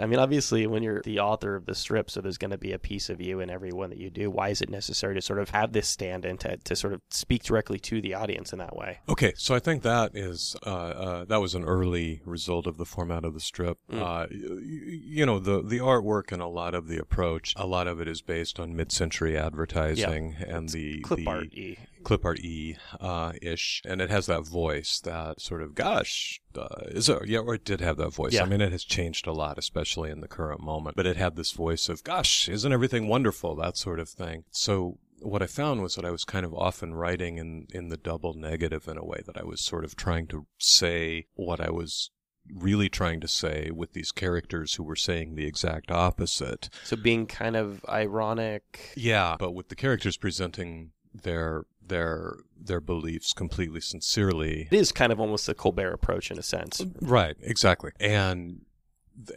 I 0.00 0.06
mean, 0.06 0.18
obviously, 0.18 0.66
when 0.66 0.82
you're 0.82 1.02
the 1.02 1.20
author 1.20 1.56
of 1.56 1.66
the 1.66 1.74
strip, 1.74 2.10
so 2.10 2.20
there's 2.20 2.38
going 2.38 2.50
to 2.50 2.58
be 2.58 2.72
a 2.72 2.78
piece 2.78 3.08
of 3.10 3.20
you 3.20 3.40
in 3.40 3.50
every 3.50 3.72
one 3.72 3.90
that 3.90 3.98
you 3.98 4.10
do. 4.10 4.30
Why 4.30 4.48
is 4.50 4.60
it 4.60 4.68
necessary 4.68 5.14
to 5.14 5.22
sort 5.22 5.38
of 5.38 5.50
have 5.50 5.72
this 5.72 5.88
stand 5.88 6.24
in 6.24 6.38
to, 6.38 6.56
to 6.56 6.76
sort 6.76 6.92
of 6.92 7.00
speak 7.10 7.44
directly 7.44 7.78
to 7.80 8.00
the 8.00 8.14
audience 8.14 8.52
in 8.52 8.58
that 8.58 8.76
way? 8.76 9.00
Okay, 9.08 9.32
so 9.36 9.54
I 9.54 9.58
think 9.58 9.82
that 9.82 10.12
is 10.14 10.56
uh, 10.64 10.70
uh, 10.70 11.24
that 11.26 11.40
was 11.40 11.54
an 11.54 11.64
early 11.64 12.22
result 12.24 12.66
of 12.66 12.76
the 12.76 12.84
format 12.84 13.24
of 13.24 13.34
the 13.34 13.40
strip. 13.40 13.78
Mm. 13.90 14.02
Uh, 14.02 14.26
you, 14.30 14.60
you 14.62 15.26
know, 15.26 15.38
the 15.38 15.62
the 15.62 15.78
artwork 15.78 16.32
and 16.32 16.42
a 16.42 16.46
lot 16.46 16.74
of 16.74 16.88
the 16.88 16.98
approach, 16.98 17.52
a 17.56 17.66
lot 17.66 17.86
of 17.86 18.00
it 18.00 18.08
is 18.08 18.22
based 18.22 18.58
on 18.60 18.76
mid-century 18.76 19.36
advertising 19.36 20.36
and 20.46 20.68
the 20.70 21.00
Clip 21.00 21.18
the 21.18 21.26
art 21.26 21.54
e. 21.54 21.78
clip 22.06 22.24
art 22.24 22.38
e 22.38 22.76
uh, 23.00 23.32
ish, 23.42 23.82
and 23.84 24.00
it 24.00 24.10
has 24.10 24.26
that 24.26 24.46
voice, 24.46 25.00
that 25.00 25.40
sort 25.40 25.60
of 25.60 25.74
gosh, 25.74 26.40
uh, 26.56 26.68
is 26.86 27.08
it? 27.08 27.26
Yeah, 27.26 27.40
or 27.40 27.56
it 27.56 27.64
did 27.64 27.80
have 27.80 27.96
that 27.96 28.14
voice. 28.14 28.32
Yeah. 28.32 28.44
I 28.44 28.46
mean, 28.46 28.60
it 28.60 28.70
has 28.70 28.84
changed 28.84 29.26
a 29.26 29.32
lot, 29.32 29.58
especially 29.58 30.12
in 30.12 30.20
the 30.20 30.28
current 30.28 30.60
moment. 30.60 30.94
But 30.94 31.06
it 31.06 31.16
had 31.16 31.34
this 31.34 31.50
voice 31.50 31.88
of 31.88 32.04
gosh, 32.04 32.48
isn't 32.48 32.72
everything 32.72 33.08
wonderful? 33.08 33.56
That 33.56 33.76
sort 33.76 33.98
of 33.98 34.08
thing. 34.08 34.44
So 34.52 34.98
what 35.20 35.42
I 35.42 35.48
found 35.48 35.82
was 35.82 35.96
that 35.96 36.04
I 36.04 36.12
was 36.12 36.24
kind 36.24 36.46
of 36.46 36.54
often 36.54 36.94
writing 36.94 37.38
in 37.38 37.66
in 37.74 37.88
the 37.88 37.96
double 37.96 38.34
negative 38.34 38.86
in 38.86 38.96
a 38.96 39.04
way 39.04 39.22
that 39.26 39.36
I 39.36 39.42
was 39.42 39.60
sort 39.60 39.84
of 39.84 39.96
trying 39.96 40.28
to 40.28 40.46
say 40.58 41.26
what 41.34 41.60
I 41.60 41.70
was 41.70 42.12
really 42.54 42.88
trying 42.88 43.18
to 43.18 43.26
say 43.26 43.72
with 43.74 43.94
these 43.94 44.12
characters 44.12 44.74
who 44.74 44.84
were 44.84 44.94
saying 44.94 45.34
the 45.34 45.46
exact 45.46 45.90
opposite. 45.90 46.68
So 46.84 46.94
being 46.94 47.26
kind 47.26 47.56
of 47.56 47.84
ironic. 47.88 48.92
Yeah, 48.96 49.34
but 49.40 49.50
with 49.50 49.70
the 49.70 49.74
characters 49.74 50.16
presenting 50.16 50.92
their 51.22 51.64
their 51.88 52.36
their 52.58 52.80
beliefs 52.80 53.32
completely 53.32 53.80
sincerely. 53.80 54.68
It 54.70 54.76
is 54.76 54.92
kind 54.92 55.12
of 55.12 55.20
almost 55.20 55.48
a 55.48 55.54
Colbert 55.54 55.92
approach 55.92 56.30
in 56.30 56.38
a 56.38 56.42
sense. 56.42 56.82
Right, 57.00 57.36
exactly. 57.40 57.92
And 58.00 58.62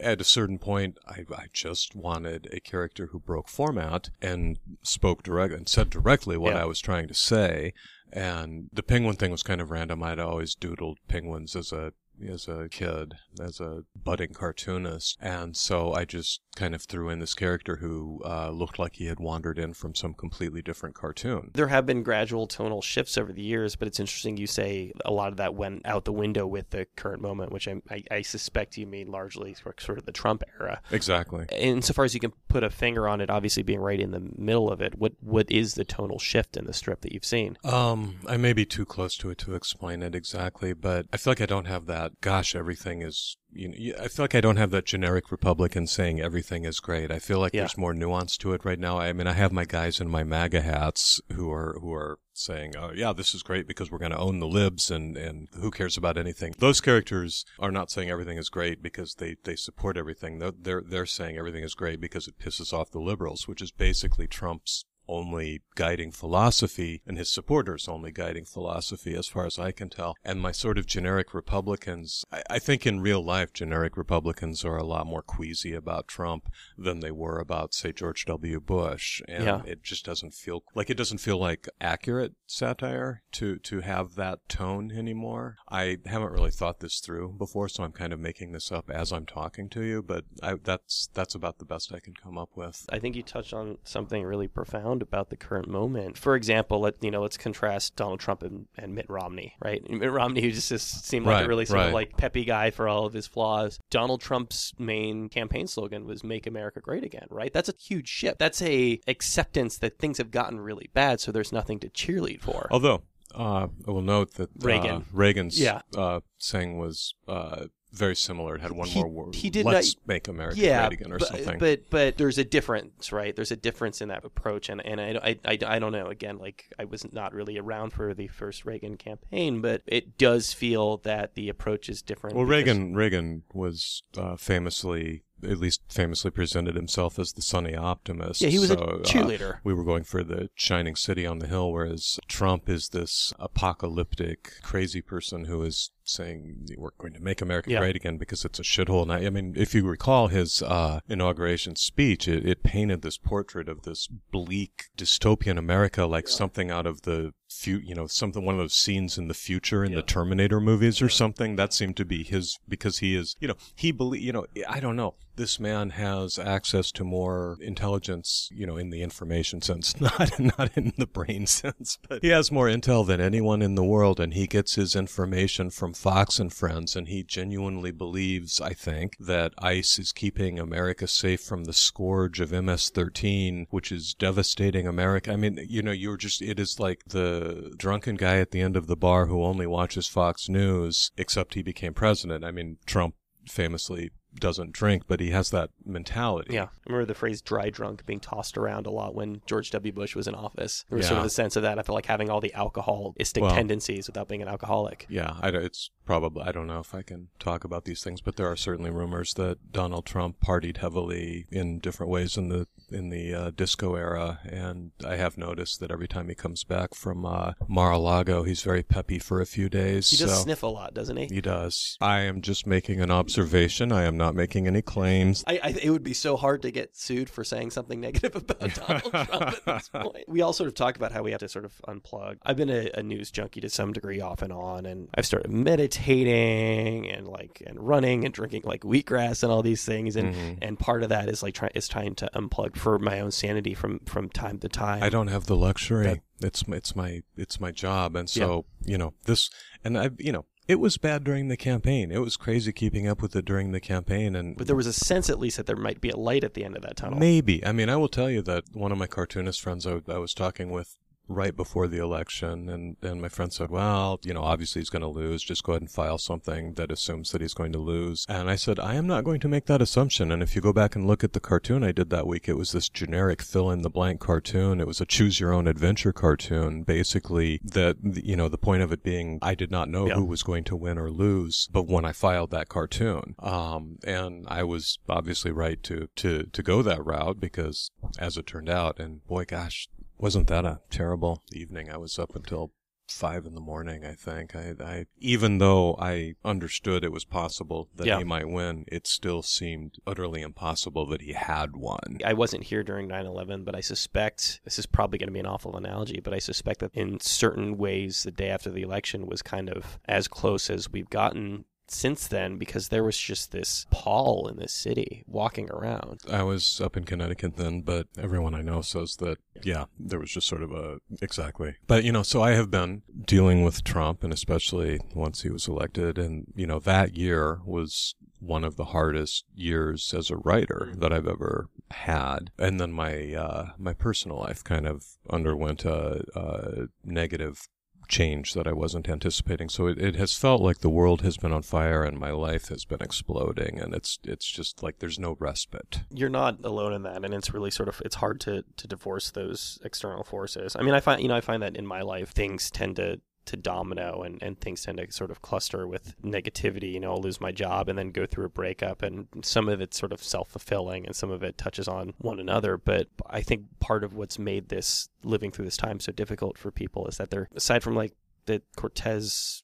at 0.00 0.20
a 0.20 0.24
certain 0.24 0.58
point, 0.58 0.98
I, 1.06 1.24
I 1.34 1.46
just 1.52 1.94
wanted 1.94 2.48
a 2.52 2.60
character 2.60 3.08
who 3.12 3.20
broke 3.20 3.48
format 3.48 4.10
and 4.20 4.58
spoke 4.82 5.22
direct 5.22 5.54
and 5.54 5.68
said 5.68 5.88
directly 5.90 6.36
what 6.36 6.54
Yeah. 6.54 6.62
I 6.62 6.66
was 6.66 6.80
trying 6.80 7.08
to 7.08 7.14
say. 7.14 7.72
And 8.12 8.68
the 8.72 8.82
penguin 8.82 9.16
thing 9.16 9.30
was 9.30 9.42
kind 9.42 9.60
of 9.60 9.70
random. 9.70 10.02
I'd 10.02 10.18
always 10.18 10.54
doodled 10.54 10.96
penguins 11.08 11.54
as 11.56 11.72
a 11.72 11.92
as 12.28 12.48
a 12.48 12.68
kid, 12.70 13.14
as 13.40 13.60
a 13.60 13.84
budding 13.96 14.32
cartoonist, 14.32 15.16
and 15.20 15.56
so 15.56 15.92
I 15.92 16.04
just 16.04 16.40
kind 16.56 16.74
of 16.74 16.82
threw 16.82 17.08
in 17.08 17.18
this 17.18 17.34
character 17.34 17.76
who 17.76 18.20
uh, 18.24 18.50
looked 18.50 18.78
like 18.78 18.96
he 18.96 19.06
had 19.06 19.20
wandered 19.20 19.58
in 19.58 19.72
from 19.72 19.94
some 19.94 20.14
completely 20.14 20.62
different 20.62 20.94
cartoon. 20.94 21.50
There 21.54 21.68
have 21.68 21.86
been 21.86 22.02
gradual 22.02 22.46
tonal 22.46 22.82
shifts 22.82 23.16
over 23.16 23.32
the 23.32 23.42
years, 23.42 23.76
but 23.76 23.88
it's 23.88 24.00
interesting 24.00 24.36
you 24.36 24.46
say 24.46 24.92
a 25.04 25.10
lot 25.12 25.28
of 25.28 25.36
that 25.38 25.54
went 25.54 25.86
out 25.86 26.04
the 26.04 26.12
window 26.12 26.46
with 26.46 26.70
the 26.70 26.86
current 26.96 27.22
moment, 27.22 27.52
which 27.52 27.68
I, 27.68 27.80
I, 27.90 28.04
I 28.10 28.22
suspect 28.22 28.76
you 28.76 28.86
mean 28.86 29.10
largely 29.10 29.54
sort 29.54 29.98
of 29.98 30.06
the 30.06 30.12
Trump 30.12 30.42
era. 30.60 30.80
Exactly. 30.90 31.46
Insofar 31.56 32.04
as 32.04 32.14
you 32.14 32.20
can 32.20 32.32
put 32.48 32.64
a 32.64 32.70
finger 32.70 33.08
on 33.08 33.20
it, 33.20 33.30
obviously 33.30 33.62
being 33.62 33.80
right 33.80 34.00
in 34.00 34.10
the 34.10 34.30
middle 34.36 34.70
of 34.70 34.80
it, 34.80 34.98
what 34.98 35.12
what 35.20 35.50
is 35.50 35.74
the 35.74 35.84
tonal 35.84 36.18
shift 36.18 36.56
in 36.56 36.66
the 36.66 36.72
strip 36.72 37.00
that 37.02 37.12
you've 37.12 37.24
seen? 37.24 37.56
Um, 37.64 38.16
I 38.26 38.36
may 38.36 38.52
be 38.52 38.64
too 38.64 38.84
close 38.84 39.16
to 39.18 39.30
it 39.30 39.38
to 39.38 39.54
explain 39.54 40.02
it 40.02 40.14
exactly, 40.14 40.72
but 40.72 41.06
I 41.12 41.16
feel 41.16 41.30
like 41.30 41.40
I 41.40 41.46
don't 41.46 41.66
have 41.66 41.86
that. 41.86 42.09
Gosh, 42.20 42.54
everything 42.54 43.02
is. 43.02 43.36
You 43.52 43.68
know, 43.68 43.98
I 44.00 44.08
feel 44.08 44.24
like 44.24 44.34
I 44.34 44.40
don't 44.40 44.56
have 44.58 44.70
that 44.70 44.84
generic 44.84 45.30
Republican 45.32 45.86
saying 45.86 46.20
everything 46.20 46.64
is 46.64 46.78
great. 46.78 47.10
I 47.10 47.18
feel 47.18 47.40
like 47.40 47.52
Yeah. 47.52 47.62
there's 47.62 47.76
more 47.76 47.92
nuance 47.94 48.36
to 48.38 48.52
it 48.52 48.64
right 48.64 48.78
now. 48.78 48.98
I 48.98 49.12
mean, 49.12 49.26
I 49.26 49.32
have 49.32 49.50
my 49.52 49.64
guys 49.64 50.00
in 50.00 50.08
my 50.08 50.22
MAGA 50.22 50.60
hats 50.62 51.20
who 51.32 51.50
are 51.50 51.76
who 51.80 51.92
are 51.92 52.18
saying, 52.32 52.74
"Oh, 52.76 52.92
yeah, 52.94 53.12
this 53.12 53.34
is 53.34 53.42
great 53.42 53.66
because 53.66 53.90
we're 53.90 53.98
going 53.98 54.12
to 54.12 54.18
own 54.18 54.38
the 54.38 54.46
libs 54.46 54.90
and 54.90 55.16
and 55.16 55.48
who 55.54 55.70
cares 55.70 55.96
about 55.96 56.16
anything." 56.16 56.54
Those 56.58 56.80
characters 56.80 57.44
are 57.58 57.72
not 57.72 57.90
saying 57.90 58.08
everything 58.10 58.38
is 58.38 58.50
great 58.50 58.82
because 58.82 59.14
they 59.16 59.36
they 59.44 59.56
support 59.56 59.96
everything. 59.96 60.38
They're 60.38 60.52
they're, 60.56 60.82
they're 60.82 61.06
saying 61.06 61.36
everything 61.36 61.64
is 61.64 61.74
great 61.74 62.00
because 62.00 62.28
it 62.28 62.38
pisses 62.38 62.72
off 62.72 62.90
the 62.92 63.00
liberals, 63.00 63.48
which 63.48 63.60
is 63.62 63.72
basically 63.72 64.26
Trump's 64.28 64.84
only 65.10 65.62
guiding 65.74 66.12
philosophy 66.12 67.02
and 67.06 67.18
his 67.18 67.28
supporters 67.28 67.88
only 67.88 68.12
guiding 68.12 68.44
philosophy 68.44 69.14
as 69.14 69.26
far 69.26 69.46
as 69.46 69.58
I 69.58 69.72
can 69.72 69.88
tell. 69.90 70.14
And 70.24 70.40
my 70.40 70.52
sort 70.52 70.78
of 70.78 70.86
generic 70.86 71.34
Republicans, 71.34 72.24
I, 72.32 72.42
I 72.50 72.58
think 72.58 72.86
in 72.86 73.00
real 73.00 73.24
life, 73.24 73.52
generic 73.52 73.96
Republicans 73.96 74.64
are 74.64 74.76
a 74.76 74.84
lot 74.84 75.06
more 75.06 75.22
queasy 75.22 75.74
about 75.74 76.08
Trump 76.08 76.48
than 76.78 77.00
they 77.00 77.10
were 77.10 77.38
about, 77.38 77.74
say, 77.74 77.92
George 77.92 78.24
W. 78.26 78.60
Bush. 78.60 79.20
And 79.28 79.44
Yeah. 79.44 79.62
it 79.66 79.82
just 79.82 80.04
doesn't 80.04 80.34
feel 80.34 80.62
like 80.74 80.90
it 80.90 80.96
doesn't 80.96 81.18
feel 81.18 81.38
like 81.38 81.68
accurate 81.80 82.32
satire 82.46 83.22
to, 83.32 83.58
to 83.58 83.80
have 83.80 84.14
that 84.14 84.38
tone 84.48 84.90
anymore. 84.92 85.56
I 85.68 85.98
haven't 86.06 86.32
really 86.32 86.50
thought 86.50 86.80
this 86.80 87.00
through 87.00 87.34
before, 87.38 87.68
so 87.68 87.84
I'm 87.84 87.92
kind 87.92 88.12
of 88.12 88.20
making 88.20 88.52
this 88.52 88.70
up 88.70 88.90
as 88.90 89.12
I'm 89.12 89.26
talking 89.26 89.68
to 89.70 89.82
you, 89.82 90.02
but 90.02 90.24
I, 90.42 90.54
that's, 90.62 91.08
that's 91.14 91.34
about 91.34 91.58
the 91.58 91.64
best 91.64 91.92
I 91.92 92.00
can 92.00 92.14
come 92.14 92.38
up 92.38 92.50
with. 92.54 92.86
I 92.90 92.98
think 92.98 93.16
you 93.16 93.22
touched 93.22 93.52
on 93.54 93.78
something 93.84 94.24
really 94.24 94.48
profound 94.48 94.99
about 95.02 95.30
the 95.30 95.36
current 95.36 95.68
moment. 95.68 96.16
For 96.18 96.34
example, 96.34 96.80
let 96.80 97.02
you 97.02 97.10
know, 97.10 97.22
let's 97.22 97.36
contrast 97.36 97.96
Donald 97.96 98.20
Trump 98.20 98.42
and, 98.42 98.66
and 98.76 98.94
Mitt 98.94 99.06
Romney, 99.08 99.54
right? 99.62 99.88
Mitt 99.88 100.10
Romney, 100.10 100.40
who 100.40 100.50
just, 100.50 100.68
just 100.68 101.06
seemed 101.06 101.26
like 101.26 101.44
a 101.44 101.48
really 101.48 101.66
sort 101.66 101.86
of 101.88 101.92
like 101.92 102.16
peppy 102.16 102.44
guy 102.44 102.70
for 102.70 102.88
all 102.88 103.06
of 103.06 103.12
his 103.12 103.26
flaws. 103.26 103.78
Donald 103.90 104.20
Trump's 104.20 104.72
main 104.78 105.28
campaign 105.28 105.66
slogan 105.66 106.04
was 106.06 106.24
"Make 106.24 106.46
America 106.46 106.80
Great 106.80 107.04
Again," 107.04 107.26
right? 107.30 107.52
That's 107.52 107.68
a 107.68 107.74
huge 107.78 108.08
shift. 108.08 108.38
That's 108.38 108.62
a 108.62 109.00
acceptance 109.06 109.78
that 109.78 109.98
things 109.98 110.18
have 110.18 110.30
gotten 110.30 110.60
really 110.60 110.90
bad, 110.94 111.20
so 111.20 111.32
there's 111.32 111.52
nothing 111.52 111.78
to 111.80 111.88
cheerlead 111.88 112.40
for. 112.40 112.68
Although 112.70 113.02
uh, 113.34 113.68
I 113.86 113.90
will 113.90 114.02
note 114.02 114.34
that 114.34 114.50
uh, 114.50 114.66
Reagan. 114.66 115.04
Reagan's 115.12 115.60
Yeah. 115.60 115.82
uh, 115.96 116.20
saying 116.38 116.78
was 116.78 117.14
uh, 117.28 117.66
very 117.92 118.14
similar. 118.16 118.54
It 118.54 118.60
had 118.60 118.72
one 118.72 118.88
He- 118.88 119.00
more 119.00 119.08
word. 119.08 119.34
he 119.34 119.50
did 119.50 119.66
Let's 119.66 119.96
not- 119.96 120.06
make 120.06 120.28
America 120.28 120.58
yeah, 120.60 120.86
great 120.88 121.00
again, 121.00 121.12
or 121.12 121.18
but, 121.18 121.28
something. 121.28 121.58
but 121.58 121.90
but 121.90 122.18
there's 122.18 122.38
a 122.38 122.44
difference, 122.44 123.12
right? 123.12 123.34
There's 123.34 123.50
a 123.50 123.56
difference 123.56 124.00
in 124.00 124.08
that 124.08 124.24
approach, 124.24 124.68
and 124.68 124.84
and 124.86 125.00
I, 125.00 125.18
I, 125.22 125.38
I, 125.52 125.58
I 125.66 125.78
don't 125.78 125.92
know. 125.92 126.06
Again, 126.06 126.38
like 126.38 126.72
I 126.78 126.84
was 126.84 127.10
not 127.12 127.34
really 127.34 127.58
around 127.58 127.90
for 127.92 128.14
the 128.14 128.28
first 128.28 128.64
Reagan 128.64 128.96
campaign, 128.96 129.60
but 129.60 129.82
it 129.86 130.16
does 130.18 130.52
feel 130.52 130.98
that 130.98 131.34
the 131.34 131.48
approach 131.48 131.88
is 131.88 132.00
different. 132.02 132.36
well, 132.36 132.44
Reagan 132.44 132.94
Reagan 132.94 133.42
was 133.52 134.02
uh, 134.16 134.36
famously, 134.36 135.22
at 135.44 135.58
least 135.58 135.82
famously, 135.88 136.30
presented 136.30 136.76
himself 136.76 137.18
as 137.18 137.32
the 137.32 137.42
sunny 137.42 137.74
optimist. 137.74 138.40
yeah, 138.40 138.48
he 138.48 138.58
was 138.58 138.68
so, 138.68 138.74
a 138.74 138.78
uh, 138.78 138.98
cheerleader. 139.02 139.58
we 139.64 139.74
were 139.74 139.84
going 139.84 140.04
for 140.04 140.22
the 140.22 140.50
shining 140.54 140.96
city 140.96 141.26
on 141.26 141.38
the 141.38 141.46
hill, 141.46 141.72
whereas 141.72 142.18
Trump 142.28 142.68
is 142.68 142.88
this 142.90 143.32
apocalyptic, 143.38 144.52
crazy 144.62 145.00
person 145.00 145.46
who 145.46 145.62
is 145.62 145.90
saying 146.04 146.66
we're 146.76 146.90
going 146.98 147.12
to 147.12 147.20
make 147.20 147.40
America 147.40 147.70
Yeah. 147.70 147.78
great 147.78 147.96
again 147.96 148.16
because 148.16 148.44
it's 148.44 148.58
a 148.58 148.62
shithole. 148.62 149.02
And 149.02 149.12
I, 149.12 149.26
I 149.26 149.30
mean, 149.30 149.54
if 149.56 149.74
you 149.74 149.86
recall 149.86 150.28
his 150.28 150.60
uh, 150.62 151.00
inauguration 151.08 151.76
speech, 151.76 152.26
it, 152.26 152.44
it 152.46 152.62
painted 152.62 153.02
this 153.02 153.16
portrait 153.16 153.68
of 153.68 153.82
this 153.82 154.08
bleak 154.08 154.86
dystopian 154.96 155.56
America 155.58 156.06
like 156.06 156.28
something 156.28 156.70
out 156.70 156.86
of 156.86 157.02
the 157.02 157.32
few, 157.48 157.78
you 157.78 157.94
know, 157.94 158.06
something 158.06 158.44
one 158.44 158.54
of 158.56 158.60
those 158.60 158.74
scenes 158.74 159.18
in 159.18 159.28
the 159.28 159.34
future 159.34 159.84
in 159.84 159.94
the 159.94 160.02
Terminator 160.02 160.60
movies 160.60 161.00
or 161.00 161.08
something. 161.08 161.56
That 161.56 161.72
seemed 161.72 161.96
to 161.98 162.04
be 162.04 162.24
his 162.24 162.58
because 162.68 162.98
he 162.98 163.14
is, 163.14 163.36
you 163.40 163.48
know, 163.48 163.56
he 163.74 163.92
believe, 163.92 164.22
you 164.22 164.32
know, 164.32 164.46
I 164.68 164.80
don't 164.80 164.96
know. 164.96 165.14
This 165.40 165.58
man 165.58 165.88
has 165.88 166.38
access 166.38 166.92
to 166.92 167.02
more 167.02 167.56
intelligence, 167.62 168.50
you 168.52 168.66
know, 168.66 168.76
in 168.76 168.90
the 168.90 169.00
information 169.00 169.62
sense, 169.62 169.98
not 170.00 170.38
not 170.38 170.76
in 170.76 170.92
the 170.98 171.06
brain 171.06 171.46
sense, 171.46 171.96
but 172.06 172.20
he 172.20 172.28
has 172.28 172.52
more 172.52 172.66
intel 172.66 173.06
than 173.06 173.22
anyone 173.22 173.62
in 173.62 173.74
the 173.74 173.82
world, 173.82 174.20
and 174.20 174.34
he 174.34 174.46
gets 174.46 174.74
his 174.74 174.94
information 174.94 175.70
from 175.70 175.94
Fox 175.94 176.38
and 176.38 176.52
Friends, 176.52 176.94
and 176.94 177.08
he 177.08 177.22
genuinely 177.22 177.90
believes, 177.90 178.60
I 178.60 178.74
think, 178.74 179.16
that 179.18 179.54
ICE 179.56 179.98
is 179.98 180.12
keeping 180.12 180.58
America 180.58 181.06
safe 181.06 181.40
from 181.40 181.64
the 181.64 181.72
scourge 181.72 182.38
of 182.42 182.52
MS-13, 182.52 183.64
which 183.70 183.90
is 183.90 184.12
devastating 184.12 184.86
America. 184.86 185.32
I 185.32 185.36
mean, 185.36 185.58
you 185.66 185.80
know, 185.80 185.90
you're 185.90 186.18
just 186.18 186.42
it 186.42 186.60
is 186.60 186.78
like 186.78 187.00
the 187.06 187.72
drunken 187.78 188.16
guy 188.16 188.40
at 188.40 188.50
the 188.50 188.60
end 188.60 188.76
of 188.76 188.88
the 188.88 188.94
bar 188.94 189.24
who 189.24 189.42
only 189.42 189.66
watches 189.66 190.06
Fox 190.06 190.50
News, 190.50 191.12
except 191.16 191.54
he 191.54 191.62
became 191.62 191.94
president. 191.94 192.44
I 192.44 192.50
mean, 192.50 192.76
Trump 192.84 193.14
famously 193.46 194.10
doesn't 194.34 194.72
drink, 194.72 195.04
but 195.06 195.20
he 195.20 195.30
has 195.30 195.50
that 195.50 195.70
mentality. 195.84 196.54
Yeah, 196.54 196.64
I 196.64 196.68
remember 196.86 197.06
the 197.06 197.14
phrase 197.14 197.42
"dry 197.42 197.70
drunk" 197.70 198.06
being 198.06 198.20
tossed 198.20 198.56
around 198.56 198.86
a 198.86 198.90
lot 198.90 199.14
when 199.14 199.42
George 199.46 199.70
W. 199.70 199.92
Bush 199.92 200.14
was 200.14 200.26
in 200.28 200.34
office. 200.34 200.84
There 200.88 200.96
was 200.96 201.06
sort 201.06 201.18
of 201.20 201.26
a 201.26 201.30
sense 201.30 201.56
of 201.56 201.62
that. 201.62 201.78
I 201.78 201.82
feel 201.82 201.94
like 201.94 202.06
having 202.06 202.30
all 202.30 202.40
the 202.40 202.54
alcoholistic 202.54 203.42
Well- 203.42 203.54
tendencies 203.54 204.06
without 204.06 204.28
being 204.28 204.42
an 204.42 204.48
alcoholic. 204.48 205.06
Yeah, 205.08 205.34
I, 205.40 205.48
it's 205.48 205.90
probably, 206.04 206.42
I 206.42 206.52
don't 206.52 206.66
know 206.66 206.80
if 206.80 206.94
I 206.94 207.02
can 207.02 207.28
talk 207.38 207.64
about 207.64 207.84
these 207.84 208.02
things, 208.02 208.20
but 208.20 208.36
there 208.36 208.50
are 208.50 208.56
certainly 208.56 208.90
rumors 208.90 209.34
that 209.34 209.72
Donald 209.72 210.06
Trump 210.06 210.36
partied 210.44 210.78
heavily 210.78 211.46
in 211.50 211.78
different 211.78 212.10
ways 212.10 212.36
in 212.36 212.48
the, 212.48 212.66
in 212.90 213.10
the 213.10 213.34
uh, 213.34 213.50
disco 213.54 213.94
era. 213.94 214.40
And 214.44 214.90
I 215.06 215.16
have 215.16 215.38
noticed 215.38 215.80
that 215.80 215.90
every 215.90 216.08
time 216.08 216.28
he 216.28 216.34
comes 216.34 216.64
back 216.64 216.94
from 216.94 217.24
uh, 217.24 217.52
Mar-a-Lago, 217.68 218.42
he's 218.42 218.62
very 218.62 218.82
peppy 218.82 219.18
for 219.18 219.40
a 219.40 219.46
few 219.46 219.68
days. 219.68 220.10
He 220.10 220.16
does 220.16 220.34
so 220.36 220.42
sniff 220.42 220.62
a 220.62 220.66
lot, 220.66 220.94
doesn't 220.94 221.16
he? 221.16 221.26
he 221.26 221.40
does. 221.40 221.96
I 222.00 222.20
am 222.20 222.40
just 222.42 222.66
making 222.66 223.00
an 223.00 223.10
observation. 223.10 223.92
I 223.92 224.02
am 224.04 224.16
not 224.20 224.34
making 224.34 224.66
any 224.66 224.82
claims. 224.82 225.42
I, 225.46 225.58
I, 225.62 225.68
it 225.82 225.90
would 225.90 226.02
be 226.04 226.12
so 226.14 226.36
hard 226.36 226.62
to 226.62 226.70
get 226.70 226.96
sued 226.96 227.28
for 227.28 227.42
saying 227.44 227.70
something 227.70 228.00
negative 228.08 228.36
about 228.36 228.74
Donald 228.74 229.02
Trump 229.10 229.32
at 229.32 229.64
this 229.66 229.88
point. 229.88 230.24
We 230.28 230.42
all 230.42 230.52
sort 230.52 230.68
of 230.68 230.74
talk 230.74 230.94
about 230.96 231.10
how 231.12 231.22
we 231.22 231.32
have 231.32 231.40
to 231.40 231.48
sort 231.48 231.64
of 231.64 231.72
unplug. 231.88 232.36
I've 232.44 232.56
been 232.56 232.70
a, 232.70 232.90
a 232.94 233.02
news 233.02 233.30
junkie 233.30 233.60
to 233.62 233.68
some 233.68 233.92
degree 233.92 234.20
off 234.20 234.42
and 234.42 234.52
on, 234.52 234.86
and 234.86 235.08
I've 235.14 235.26
started 235.26 235.50
meditating 235.50 237.10
and 237.10 237.26
like 237.26 237.62
and 237.66 237.80
running 237.80 238.24
and 238.24 238.32
drinking 238.34 238.62
like 238.64 238.82
wheatgrass 238.82 239.42
and 239.42 239.50
all 239.52 239.62
these 239.62 239.84
things, 239.84 240.16
and 240.16 240.34
Mhm. 240.34 240.58
and 240.62 240.78
part 240.78 241.02
of 241.02 241.08
that 241.08 241.28
is 241.28 241.42
like 241.42 241.54
try, 241.54 241.70
is 241.74 241.88
trying 241.88 242.14
to 242.16 242.30
unplug 242.34 242.76
for 242.76 242.98
my 242.98 243.20
own 243.20 243.30
sanity 243.30 243.74
from 243.74 244.00
from 244.06 244.28
time 244.28 244.58
to 244.58 244.68
time. 244.68 245.02
I 245.02 245.08
don't 245.08 245.28
have 245.28 245.46
the 245.46 245.56
luxury. 245.56 246.04
That- 246.06 246.20
it's 246.42 246.62
it's 246.68 246.96
my 246.96 247.22
it's 247.36 247.60
my 247.60 247.70
job, 247.70 248.16
and 248.16 248.28
so 248.30 248.64
you 248.82 248.96
know 248.96 249.12
this, 249.24 249.50
and 249.84 249.98
I 249.98 250.08
you 250.18 250.32
know 250.32 250.46
it 250.70 250.78
was 250.78 250.96
bad 250.98 251.24
during 251.24 251.48
the 251.48 251.56
campaign. 251.56 252.12
It 252.12 252.18
was 252.18 252.36
crazy 252.36 252.72
keeping 252.72 253.08
up 253.08 253.20
with 253.20 253.34
it 253.34 253.44
during 253.44 253.72
the 253.72 253.80
campaign, 253.80 254.36
and 254.36 254.56
But 254.56 254.68
there 254.68 254.76
was 254.76 254.86
a 254.86 254.92
sense, 254.92 255.28
at 255.28 255.40
least, 255.40 255.56
that 255.56 255.66
there 255.66 255.74
might 255.74 256.00
be 256.00 256.10
a 256.10 256.16
light 256.16 256.44
at 256.44 256.54
the 256.54 256.64
end 256.64 256.76
of 256.76 256.82
that 256.82 256.96
tunnel. 256.96 257.18
maybe. 257.18 257.66
I 257.66 257.72
mean, 257.72 257.88
I 257.88 257.96
will 257.96 258.08
tell 258.08 258.30
you 258.30 258.40
that 258.42 258.62
one 258.72 258.92
of 258.92 258.98
my 258.98 259.08
cartoonist 259.08 259.60
friends 259.60 259.84
I, 259.84 260.00
I 260.08 260.18
was 260.18 260.32
talking 260.32 260.70
with 260.70 260.96
right 261.30 261.56
before 261.56 261.86
the 261.88 261.98
election, 261.98 262.68
and 262.68 262.96
and 263.02 263.22
my 263.22 263.28
friend 263.28 263.52
said, 263.52 263.70
"Well, 263.70 264.18
you 264.24 264.34
know, 264.34 264.42
obviously 264.42 264.80
he's 264.80 264.90
going 264.90 265.02
to 265.02 265.08
lose. 265.08 265.42
Just 265.42 265.62
go 265.64 265.72
ahead 265.72 265.82
and 265.82 265.90
file 265.90 266.18
something 266.18 266.74
that 266.74 266.90
assumes 266.90 267.30
that 267.30 267.40
he's 267.40 267.54
going 267.54 267.72
to 267.72 267.78
lose." 267.78 268.26
And 268.28 268.50
I 268.50 268.56
said, 268.56 268.78
"I 268.78 268.94
am 268.96 269.06
not 269.06 269.24
going 269.24 269.40
to 269.40 269.48
make 269.48 269.66
that 269.66 269.80
assumption." 269.80 270.30
And 270.32 270.42
if 270.42 270.54
you 270.54 270.60
go 270.60 270.72
back 270.72 270.96
and 270.96 271.06
look 271.06 271.22
at 271.24 271.32
the 271.32 271.40
cartoon 271.40 271.84
I 271.84 271.92
did 271.92 272.10
that 272.10 272.26
week, 272.26 272.48
it 272.48 272.56
was 272.58 272.72
this 272.72 272.88
generic 272.88 273.40
fill 273.42 273.70
in 273.70 273.82
the 273.82 273.90
blank 273.90 274.20
cartoon. 274.20 274.80
It 274.80 274.86
was 274.86 275.00
a 275.00 275.06
choose 275.06 275.38
your 275.40 275.52
own 275.52 275.66
adventure 275.68 276.12
cartoon, 276.12 276.82
basically. 276.82 277.60
That 277.62 277.96
you 278.02 278.36
know, 278.36 278.48
the 278.48 278.58
point 278.58 278.82
of 278.82 278.92
it 278.92 279.02
being, 279.02 279.38
I 279.42 279.54
did 279.54 279.70
not 279.70 279.88
know 279.88 280.06
Yeah. 280.08 280.14
who 280.14 280.24
was 280.24 280.42
going 280.42 280.64
to 280.64 280.76
win 280.76 280.98
or 280.98 281.10
lose, 281.10 281.68
but 281.72 281.86
when 281.86 282.04
I 282.04 282.12
filed 282.12 282.50
that 282.50 282.68
cartoon, 282.68 283.34
um, 283.38 283.98
and 284.04 284.44
I 284.48 284.64
was 284.64 284.98
obviously 285.08 285.52
right 285.52 285.82
to 285.84 286.08
to 286.16 286.44
to 286.44 286.62
go 286.62 286.82
that 286.82 287.04
route 287.04 287.38
because, 287.40 287.90
as 288.18 288.36
it 288.36 288.46
turned 288.46 288.68
out, 288.68 288.98
and 288.98 289.24
boy, 289.26 289.44
gosh, 289.44 289.88
wasn't 290.20 290.46
that 290.48 290.64
a 290.64 290.80
terrible 290.90 291.42
evening? 291.52 291.90
I 291.90 291.96
was 291.96 292.18
up 292.18 292.34
until 292.36 292.72
five 293.08 293.44
in 293.44 293.56
the 293.56 293.60
morning. 293.60 294.04
I 294.04 294.12
think 294.14 294.54
I, 294.54 294.72
I 294.80 295.06
even 295.18 295.58
though 295.58 295.96
I 295.98 296.34
understood 296.44 297.02
it 297.02 297.10
was 297.10 297.24
possible 297.24 297.88
that 297.96 298.06
Yeah. 298.06 298.18
he 298.18 298.24
might 298.24 298.48
win, 298.48 298.84
it 298.86 299.08
still 299.08 299.42
seemed 299.42 299.96
utterly 300.06 300.42
impossible 300.42 301.06
that 301.06 301.20
he 301.22 301.32
had 301.32 301.74
won. 301.74 302.18
I 302.24 302.34
wasn't 302.34 302.62
here 302.64 302.84
during 302.84 303.08
9 303.08 303.26
11, 303.26 303.64
but 303.64 303.74
I 303.74 303.80
suspect 303.80 304.60
this 304.64 304.78
is 304.78 304.86
probably 304.86 305.18
going 305.18 305.26
to 305.28 305.32
be 305.32 305.40
an 305.40 305.46
awful 305.46 305.76
analogy, 305.76 306.20
but 306.22 306.32
I 306.32 306.38
suspect 306.38 306.78
that 306.80 306.94
in 306.94 307.18
certain 307.18 307.78
ways, 307.78 308.22
the 308.22 308.30
day 308.30 308.48
after 308.48 308.70
the 308.70 308.82
election 308.82 309.26
was 309.26 309.42
kind 309.42 309.68
of 309.68 309.98
as 310.04 310.28
close 310.28 310.70
as 310.70 310.88
we've 310.92 311.10
gotten 311.10 311.64
since 311.92 312.28
then 312.28 312.56
because 312.56 312.88
there 312.88 313.04
was 313.04 313.18
just 313.18 313.52
this 313.52 313.86
pall 313.90 314.48
in 314.48 314.56
this 314.56 314.72
city 314.72 315.24
walking 315.26 315.70
around. 315.70 316.20
I 316.30 316.42
was 316.42 316.80
up 316.80 316.96
in 316.96 317.04
Connecticut 317.04 317.56
then, 317.56 317.82
but 317.82 318.06
everyone 318.18 318.54
I 318.54 318.62
know 318.62 318.80
says 318.80 319.16
that, 319.16 319.38
yeah, 319.62 319.86
there 319.98 320.18
was 320.18 320.30
just 320.30 320.46
sort 320.46 320.62
of 320.62 320.72
a, 320.72 320.98
exactly. 321.20 321.76
But, 321.86 322.04
you 322.04 322.12
know, 322.12 322.22
so 322.22 322.42
I 322.42 322.52
have 322.52 322.70
been 322.70 323.02
dealing 323.26 323.62
with 323.62 323.84
Trump 323.84 324.24
and 324.24 324.32
especially 324.32 325.00
once 325.14 325.42
he 325.42 325.50
was 325.50 325.68
elected 325.68 326.18
and, 326.18 326.46
you 326.54 326.66
know, 326.66 326.78
that 326.80 327.16
year 327.16 327.60
was 327.64 328.14
one 328.38 328.64
of 328.64 328.76
the 328.76 328.86
hardest 328.86 329.44
years 329.54 330.14
as 330.14 330.30
a 330.30 330.36
writer 330.36 330.92
that 330.96 331.12
I've 331.12 331.28
ever 331.28 331.68
had. 331.90 332.50
And 332.58 332.80
then 332.80 332.92
my, 332.92 333.34
uh, 333.34 333.70
my 333.78 333.92
personal 333.92 334.38
life 334.38 334.64
kind 334.64 334.86
of 334.86 335.04
underwent 335.28 335.84
a, 335.84 336.24
a 336.34 336.86
negative 337.04 337.68
change 338.10 338.54
that 338.54 338.66
I 338.66 338.72
wasn't 338.72 339.08
anticipating. 339.08 339.68
So 339.68 339.86
it, 339.86 339.98
it 339.98 340.16
has 340.16 340.34
felt 340.34 340.60
like 340.60 340.78
the 340.78 340.90
world 340.90 341.22
has 341.22 341.36
been 341.36 341.52
on 341.52 341.62
fire 341.62 342.02
and 342.02 342.18
my 342.18 342.32
life 342.32 342.68
has 342.68 342.84
been 342.84 343.00
exploding 343.00 343.80
and 343.80 343.94
it's 343.94 344.18
it's 344.24 344.50
just 344.50 344.82
like 344.82 344.98
there's 344.98 345.18
no 345.18 345.36
respite. 345.38 346.00
You're 346.12 346.28
not 346.28 346.58
alone 346.64 346.92
in 346.92 347.04
that 347.04 347.24
and 347.24 347.32
it's 347.32 347.54
really 347.54 347.70
sort 347.70 347.88
of 347.88 348.02
it's 348.04 348.16
hard 348.16 348.40
to 348.42 348.64
to 348.76 348.88
divorce 348.88 349.30
those 349.30 349.78
external 349.84 350.24
forces. 350.24 350.76
I 350.78 350.82
mean 350.82 350.94
I 350.94 351.00
find 351.00 351.22
you 351.22 351.28
know 351.28 351.36
I 351.36 351.40
find 351.40 351.62
that 351.62 351.76
in 351.76 351.86
my 351.86 352.02
life 352.02 352.30
things 352.30 352.70
tend 352.70 352.96
to 352.96 353.20
to 353.50 353.56
domino 353.56 354.22
and, 354.22 354.42
and 354.42 354.60
things 354.60 354.84
tend 354.84 354.98
to 354.98 355.12
sort 355.12 355.30
of 355.30 355.42
cluster 355.42 355.86
with 355.86 356.14
negativity. 356.22 356.92
You 356.92 357.00
know, 357.00 357.12
I'll 357.12 357.20
lose 357.20 357.40
my 357.40 357.52
job 357.52 357.88
and 357.88 357.98
then 357.98 358.10
go 358.10 358.26
through 358.26 358.46
a 358.46 358.50
breakup, 358.50 359.02
and 359.02 359.26
some 359.42 359.68
of 359.68 359.80
it's 359.80 359.98
sort 359.98 360.12
of 360.12 360.22
self 360.22 360.50
fulfilling 360.50 361.06
and 361.06 361.14
some 361.14 361.30
of 361.30 361.42
it 361.42 361.58
touches 361.58 361.88
on 361.88 362.14
one 362.18 362.40
another. 362.40 362.76
But 362.76 363.08
I 363.28 363.42
think 363.42 363.64
part 363.80 364.04
of 364.04 364.14
what's 364.14 364.38
made 364.38 364.68
this 364.68 365.08
living 365.22 365.50
through 365.50 365.66
this 365.66 365.76
time 365.76 366.00
so 366.00 366.12
difficult 366.12 366.56
for 366.56 366.70
people 366.70 367.06
is 367.06 367.18
that 367.18 367.30
they're, 367.30 367.48
aside 367.54 367.82
from 367.82 367.94
like 367.94 368.12
the 368.46 368.62
Cortez 368.76 369.62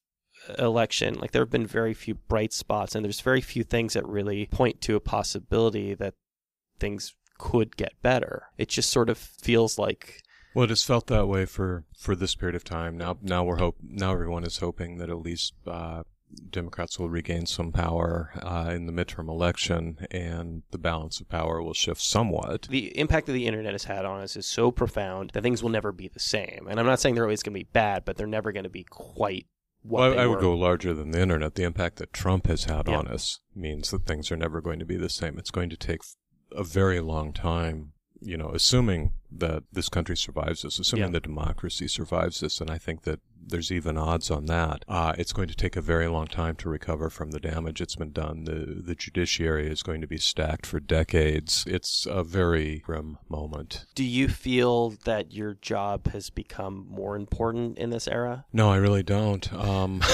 election, 0.59 1.15
like 1.15 1.33
there 1.33 1.43
have 1.43 1.51
been 1.51 1.67
very 1.67 1.95
few 1.95 2.15
bright 2.15 2.53
spots, 2.53 2.95
and 2.95 3.05
there's 3.05 3.21
very 3.21 3.41
few 3.41 3.65
things 3.65 3.95
that 3.95 4.07
really 4.07 4.47
point 4.47 4.81
to 4.83 4.97
a 4.97 5.01
possibility 5.01 5.95
that 5.95 6.15
things 6.79 7.15
could 7.39 7.77
get 7.77 7.93
better. 8.03 8.49
It 8.59 8.69
just 8.69 8.91
sort 8.91 9.11
of 9.11 9.19
feels 9.19 9.79
like 9.79 10.23
well, 10.57 10.65
it 10.65 10.71
has 10.71 10.85
felt 10.85 11.07
that 11.09 11.29
way 11.29 11.45
for, 11.45 11.85
for 11.99 12.17
this 12.17 12.35
period 12.35 12.57
of 12.57 12.65
time. 12.65 12.97
Now, 12.97 13.19
now 13.21 13.45
we're 13.45 13.59
hope 13.59 13.77
now 13.83 14.13
everyone 14.13 14.43
is 14.43 14.57
hoping 14.57 14.97
that 14.97 15.11
at 15.11 15.19
least 15.19 15.53
uh, 15.67 16.05
Democrats 16.51 16.99
will 16.99 17.11
regain 17.11 17.45
some 17.45 17.73
power 17.73 18.31
uh, 18.43 18.71
in 18.75 18.87
the 18.87 18.93
midterm 18.93 19.29
election, 19.29 19.99
and 20.11 20.63
the 20.71 20.79
balance 20.79 21.21
of 21.21 21.29
power 21.29 21.63
will 21.63 21.75
shift 21.75 22.01
somewhat. 22.01 22.69
The 22.71 22.99
impact 22.99 23.27
that 23.27 23.35
the 23.35 23.47
internet 23.47 23.73
has 23.73 23.85
had 23.85 24.07
on 24.07 24.23
us 24.23 24.35
is 24.35 24.47
so 24.47 24.71
profound 24.71 25.33
that 25.35 25.43
things 25.43 25.63
will 25.63 25.69
never 25.69 25.93
be 25.93 26.09
the 26.09 26.21
same. 26.21 26.67
And 26.71 26.81
I'm 26.81 26.87
not 26.87 27.01
saying 27.01 27.17
they're 27.17 27.25
always 27.25 27.43
going 27.43 27.53
to 27.53 27.61
be 27.61 27.69
bad, 27.71 28.07
but 28.07 28.17
they're 28.17 28.27
never 28.27 28.51
going 28.51 28.65
to 28.65 28.71
be 28.71 28.85
quite. 28.85 29.47
well, 29.85 30.19
I 30.19 30.25
would 30.27 30.37
were. 30.37 30.41
go 30.41 30.55
larger 30.55 30.95
than 30.95 31.11
the 31.11 31.21
internet. 31.21 31.55
The 31.55 31.65
impact 31.65 31.97
that 31.97 32.15
Trump 32.15 32.47
has 32.47 32.65
had 32.65 32.89
Yeah. 32.89 32.97
on 32.97 33.09
us 33.09 33.41
means 33.55 33.91
that 33.91 34.07
things 34.07 34.33
are 34.33 34.37
never 34.39 34.63
going 34.63 34.79
to 34.79 34.87
be 34.87 34.97
the 34.97 35.11
same. 35.11 35.39
It's 35.39 35.51
going 35.51 35.69
to 35.69 35.77
take 35.77 36.01
a 36.51 36.65
very 36.65 37.01
long 37.01 37.35
time, 37.35 37.93
you 38.27 38.37
know, 38.37 38.51
assuming 38.53 39.13
that 39.31 39.63
this 39.73 39.89
country 39.89 40.17
survives 40.17 40.63
this, 40.63 40.79
assuming 40.79 41.07
Yeah. 41.07 41.11
that 41.13 41.23
democracy 41.23 41.87
survives 41.89 42.41
this, 42.41 42.61
and 42.61 42.71
I 42.71 42.79
think 42.79 43.03
that 43.03 43.21
there's 43.47 43.71
even 43.71 43.97
odds 43.97 44.31
on 44.31 44.47
that. 44.47 44.85
Uh, 44.89 45.15
it's 45.19 45.33
going 45.33 45.49
to 45.49 45.55
take 45.55 45.77
a 45.77 45.81
very 45.81 46.09
long 46.09 46.27
time 46.27 46.57
to 46.57 46.69
recover 46.69 47.11
from 47.11 47.31
the 47.31 47.41
damage 47.41 47.79
that's 47.79 47.97
been 47.97 48.13
done. 48.13 48.45
The 48.45 48.83
the 48.83 48.95
judiciary 48.95 49.69
is 49.69 49.83
going 49.83 50.01
to 50.01 50.07
be 50.07 50.19
stacked 50.19 50.67
for 50.67 50.81
decades. 50.81 51.65
It's 51.67 52.07
a 52.09 52.23
very 52.23 52.79
grim 52.81 53.19
moment. 53.29 53.87
Do 53.95 54.05
you 54.05 54.29
feel 54.29 54.91
that 55.05 55.33
your 55.33 55.55
job 55.55 56.09
has 56.09 56.31
become 56.31 56.87
more 56.89 57.17
important 57.17 57.79
in 57.79 57.91
this 57.91 58.09
era? 58.09 58.45
No, 58.53 58.71
I 58.71 58.77
really 58.77 59.03
don't. 59.03 59.53
Um, 59.53 60.03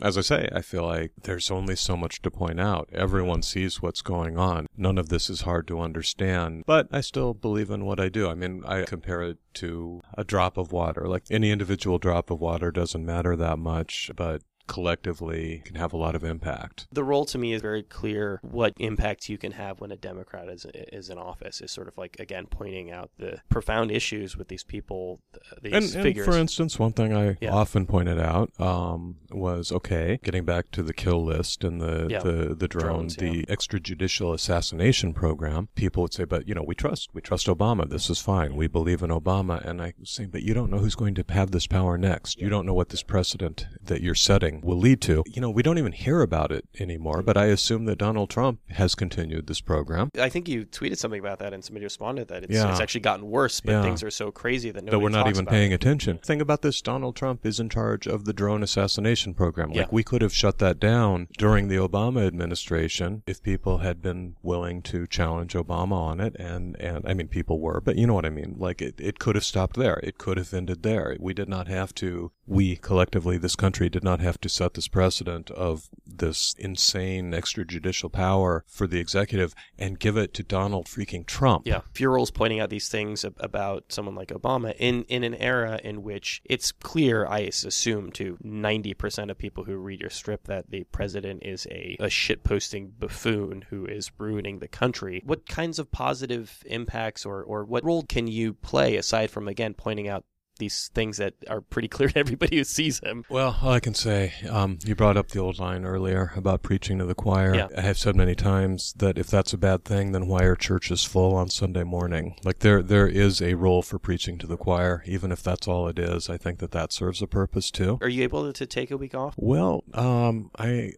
as 0.00 0.18
I 0.18 0.20
say, 0.20 0.48
I 0.52 0.60
feel 0.60 0.84
like 0.84 1.12
there's 1.22 1.50
only 1.50 1.76
so 1.76 1.96
much 1.96 2.22
to 2.22 2.30
point 2.30 2.60
out. 2.60 2.88
Everyone 2.92 3.42
sees 3.42 3.80
what's 3.80 4.02
going 4.02 4.38
on. 4.38 4.66
None 4.76 4.98
of 4.98 5.08
this 5.08 5.30
is 5.30 5.42
hard 5.42 5.66
to 5.68 5.80
understand, 5.80 6.64
but 6.66 6.88
I 6.92 7.00
still 7.00 7.34
believe 7.34 7.70
in 7.70 7.84
what 7.84 8.00
I 8.00 8.08
do. 8.08 8.28
I 8.28 8.34
mean, 8.34 8.62
I 8.66 8.82
compare 8.82 9.22
it 9.22 9.38
to 9.54 10.00
a 10.16 10.24
drop 10.24 10.56
of 10.56 10.72
water. 10.72 11.06
Like 11.08 11.24
any 11.30 11.50
individual 11.50 11.98
drop 11.98 12.30
of 12.30 12.40
water 12.40 12.70
doesn't 12.70 13.04
matter 13.04 13.36
that 13.36 13.58
much, 13.58 14.10
but 14.16 14.42
collectively 14.66 15.62
can 15.64 15.76
have 15.76 15.92
a 15.92 15.96
lot 15.96 16.14
of 16.14 16.24
impact. 16.24 16.86
The 16.92 17.04
role 17.04 17.24
to 17.26 17.38
me 17.38 17.52
is 17.52 17.62
very 17.62 17.82
clear 17.82 18.38
what 18.42 18.72
impact 18.78 19.28
you 19.28 19.38
can 19.38 19.52
have 19.52 19.80
when 19.80 19.90
a 19.92 19.96
Democrat 19.96 20.48
is 20.48 20.66
is 20.92 21.10
in 21.10 21.18
office 21.18 21.60
is 21.60 21.70
sort 21.72 21.88
of 21.88 21.96
like 21.98 22.16
again 22.18 22.46
pointing 22.46 22.90
out 22.90 23.10
the 23.18 23.38
profound 23.48 23.90
issues 23.90 24.36
with 24.36 24.48
these 24.48 24.64
people, 24.64 25.20
these 25.62 25.94
And, 25.94 26.06
and 26.06 26.20
for 26.24 26.36
instance, 26.36 26.78
one 26.78 26.92
thing 26.92 27.14
I 27.14 27.36
Yeah. 27.40 27.52
often 27.52 27.86
pointed 27.86 28.18
out 28.18 28.52
um, 28.60 29.16
was 29.30 29.70
okay, 29.72 30.18
getting 30.22 30.44
back 30.44 30.70
to 30.72 30.82
the 30.82 30.92
kill 30.94 31.24
list 31.24 31.64
and 31.64 31.80
the 31.80 32.06
Yeah. 32.10 32.20
the, 32.20 32.54
the 32.54 32.68
drone, 32.68 32.84
Drones, 32.84 33.16
the 33.16 33.44
extrajudicial 33.46 34.34
assassination 34.34 35.12
program. 35.14 35.68
People 35.74 36.02
would 36.02 36.12
say, 36.14 36.24
"But 36.24 36.46
you 36.48 36.54
know, 36.54 36.62
we 36.66 36.74
trust 36.74 37.10
we 37.14 37.20
trust 37.20 37.46
Obama. 37.46 37.88
This 37.88 38.08
is 38.10 38.20
fine. 38.20 38.56
We 38.56 38.66
believe 38.66 39.02
in 39.02 39.10
Obama." 39.10 39.64
And 39.64 39.80
I 39.82 39.94
was 39.98 40.10
saying, 40.10 40.30
"But 40.30 40.42
you 40.42 40.54
don't 40.54 40.70
know 40.70 40.78
who's 40.78 40.94
going 40.94 41.14
to 41.16 41.24
have 41.30 41.50
this 41.50 41.66
power 41.66 41.96
next. 41.98 42.40
You 42.40 42.48
don't 42.48 42.66
know 42.66 42.74
what 42.74 42.88
this 42.90 43.02
precedent 43.02 43.66
that 43.82 44.00
you're 44.00 44.14
setting 44.14 44.53
will 44.62 44.78
lead 44.78 45.00
to. 45.02 45.22
You 45.26 45.40
know, 45.40 45.50
we 45.50 45.62
don't 45.62 45.78
even 45.78 45.92
hear 45.92 46.20
about 46.22 46.52
it 46.52 46.66
anymore. 46.78 47.22
But 47.22 47.36
I 47.36 47.46
assume 47.46 47.84
that 47.86 47.98
Donald 47.98 48.30
Trump 48.30 48.60
has 48.70 48.94
continued 48.94 49.46
this 49.46 49.60
program." 49.60 50.10
I 50.18 50.28
think 50.28 50.48
you 50.48 50.64
tweeted 50.64 50.98
something 50.98 51.20
about 51.20 51.38
that, 51.40 51.52
and 51.52 51.64
somebody 51.64 51.84
responded 51.84 52.28
that 52.28 52.44
it's, 52.44 52.52
Yeah. 52.54 52.70
it's 52.70 52.80
actually 52.80 53.00
gotten 53.02 53.30
worse, 53.30 53.60
but 53.60 53.72
Yeah. 53.72 53.82
things 53.82 54.02
are 54.02 54.10
so 54.10 54.30
crazy 54.30 54.70
that 54.70 54.84
that 54.86 54.98
we're 55.00 55.08
not 55.08 55.28
even 55.28 55.46
paying 55.46 55.72
it. 55.72 55.74
attention. 55.76 56.18
Think 56.24 56.40
about 56.42 56.62
this: 56.62 56.80
Donald 56.80 57.16
Trump 57.16 57.44
is 57.46 57.58
in 57.60 57.68
charge 57.68 58.06
of 58.06 58.24
the 58.24 58.32
drone 58.32 58.62
assassination 58.62 59.34
program. 59.34 59.68
Like 59.70 59.76
Yeah. 59.76 59.86
we 59.90 60.02
could 60.02 60.22
have 60.22 60.32
shut 60.34 60.58
that 60.58 60.78
down 60.78 61.28
during 61.38 61.68
the 61.68 61.76
Obama 61.76 62.26
administration 62.26 63.22
if 63.26 63.42
people 63.42 63.78
had 63.78 64.00
been 64.02 64.36
willing 64.42 64.82
to 64.82 65.06
challenge 65.06 65.54
Obama 65.54 65.92
on 65.92 66.20
it. 66.20 66.36
And 66.38 66.76
and 66.80 67.04
I 67.06 67.14
mean, 67.14 67.28
people 67.28 67.60
were, 67.60 67.80
but 67.80 67.96
you 67.96 68.06
know 68.06 68.14
what 68.14 68.24
I 68.26 68.30
mean. 68.30 68.56
Like 68.58 68.80
it, 68.82 68.94
it 68.98 69.18
could 69.18 69.34
have 69.34 69.44
stopped 69.44 69.76
there. 69.76 70.00
It 70.02 70.18
could 70.18 70.36
have 70.36 70.52
ended 70.54 70.82
there. 70.82 71.16
We 71.20 71.34
did 71.34 71.48
not 71.48 71.68
have 71.68 71.94
to. 71.96 72.30
We 72.46 72.76
collectively, 72.76 73.38
this 73.38 73.56
country, 73.56 73.88
did 73.88 74.04
not 74.04 74.20
have 74.20 74.40
to 74.42 74.48
set 74.48 74.74
this 74.74 74.88
precedent 74.88 75.50
of 75.50 75.88
this 76.06 76.54
insane 76.58 77.32
extrajudicial 77.32 78.12
power 78.12 78.64
for 78.68 78.86
the 78.86 78.98
executive 78.98 79.54
and 79.78 79.98
give 79.98 80.16
it 80.16 80.34
to 80.34 80.42
Donald 80.42 80.86
freaking 80.86 81.26
Trump. 81.26 81.66
Yeah, 81.66 81.80
Furel's 81.92 82.30
pointing 82.30 82.60
out 82.60 82.70
these 82.70 82.88
things 82.88 83.24
about 83.24 83.84
someone 83.92 84.14
like 84.14 84.28
Obama 84.28 84.74
in, 84.78 85.04
in 85.04 85.24
an 85.24 85.34
era 85.34 85.80
in 85.82 86.02
which 86.02 86.42
it's 86.44 86.72
clear, 86.72 87.26
I 87.26 87.40
assume, 87.40 88.12
to 88.12 88.36
90% 88.44 89.30
of 89.30 89.38
people 89.38 89.64
who 89.64 89.76
read 89.76 90.00
your 90.00 90.10
strip 90.10 90.44
that 90.44 90.70
the 90.70 90.84
president 90.84 91.42
is 91.44 91.66
a, 91.70 91.96
a 92.00 92.06
shitposting 92.06 92.92
buffoon 92.98 93.64
who 93.70 93.86
is 93.86 94.12
ruining 94.18 94.58
the 94.58 94.68
country. 94.68 95.22
What 95.24 95.48
kinds 95.48 95.78
of 95.78 95.90
positive 95.90 96.62
impacts 96.66 97.24
or, 97.24 97.42
or 97.42 97.64
what 97.64 97.84
role 97.84 98.02
can 98.02 98.26
you 98.26 98.52
play 98.52 98.96
aside 98.96 99.30
from, 99.30 99.48
again, 99.48 99.74
pointing 99.74 100.08
out 100.08 100.24
these 100.58 100.90
things 100.94 101.18
that 101.18 101.34
are 101.48 101.60
pretty 101.60 101.88
clear 101.88 102.08
to 102.10 102.18
everybody 102.18 102.56
who 102.56 102.64
sees 102.64 103.00
him? 103.00 103.24
Well, 103.28 103.58
all 103.62 103.72
I 103.72 103.80
can 103.80 103.94
say, 103.94 104.32
um, 104.48 104.78
you 104.84 104.94
brought 104.94 105.16
up 105.16 105.28
the 105.28 105.40
old 105.40 105.58
line 105.58 105.84
earlier 105.84 106.32
about 106.36 106.62
preaching 106.62 106.98
to 106.98 107.04
the 107.04 107.14
choir. 107.14 107.54
Yeah. 107.54 107.68
I 107.76 107.82
have 107.82 107.98
said 107.98 108.16
many 108.16 108.34
times 108.34 108.92
that 108.96 109.18
if 109.18 109.28
that's 109.28 109.52
a 109.52 109.58
bad 109.58 109.84
thing, 109.84 110.12
then 110.12 110.26
why 110.26 110.44
are 110.44 110.56
churches 110.56 111.04
full 111.04 111.34
on 111.34 111.48
Sunday 111.48 111.84
morning? 111.84 112.36
Like 112.44 112.60
there, 112.60 112.82
there 112.82 113.08
is 113.08 113.40
a 113.40 113.54
role 113.54 113.82
for 113.82 113.98
preaching 113.98 114.38
to 114.38 114.46
the 114.46 114.56
choir, 114.56 115.02
even 115.06 115.32
if 115.32 115.42
that's 115.42 115.68
all 115.68 115.88
it 115.88 115.98
is. 115.98 116.28
I 116.28 116.36
think 116.36 116.58
that 116.58 116.72
that 116.72 116.92
serves 116.92 117.22
a 117.22 117.26
purpose 117.26 117.70
too. 117.70 117.98
Are 118.00 118.08
you 118.08 118.22
able 118.22 118.52
to 118.52 118.66
take 118.66 118.90
a 118.90 118.96
week 118.96 119.14
off? 119.14 119.34
Well, 119.36 119.84
um, 119.92 120.50
I 120.58 120.92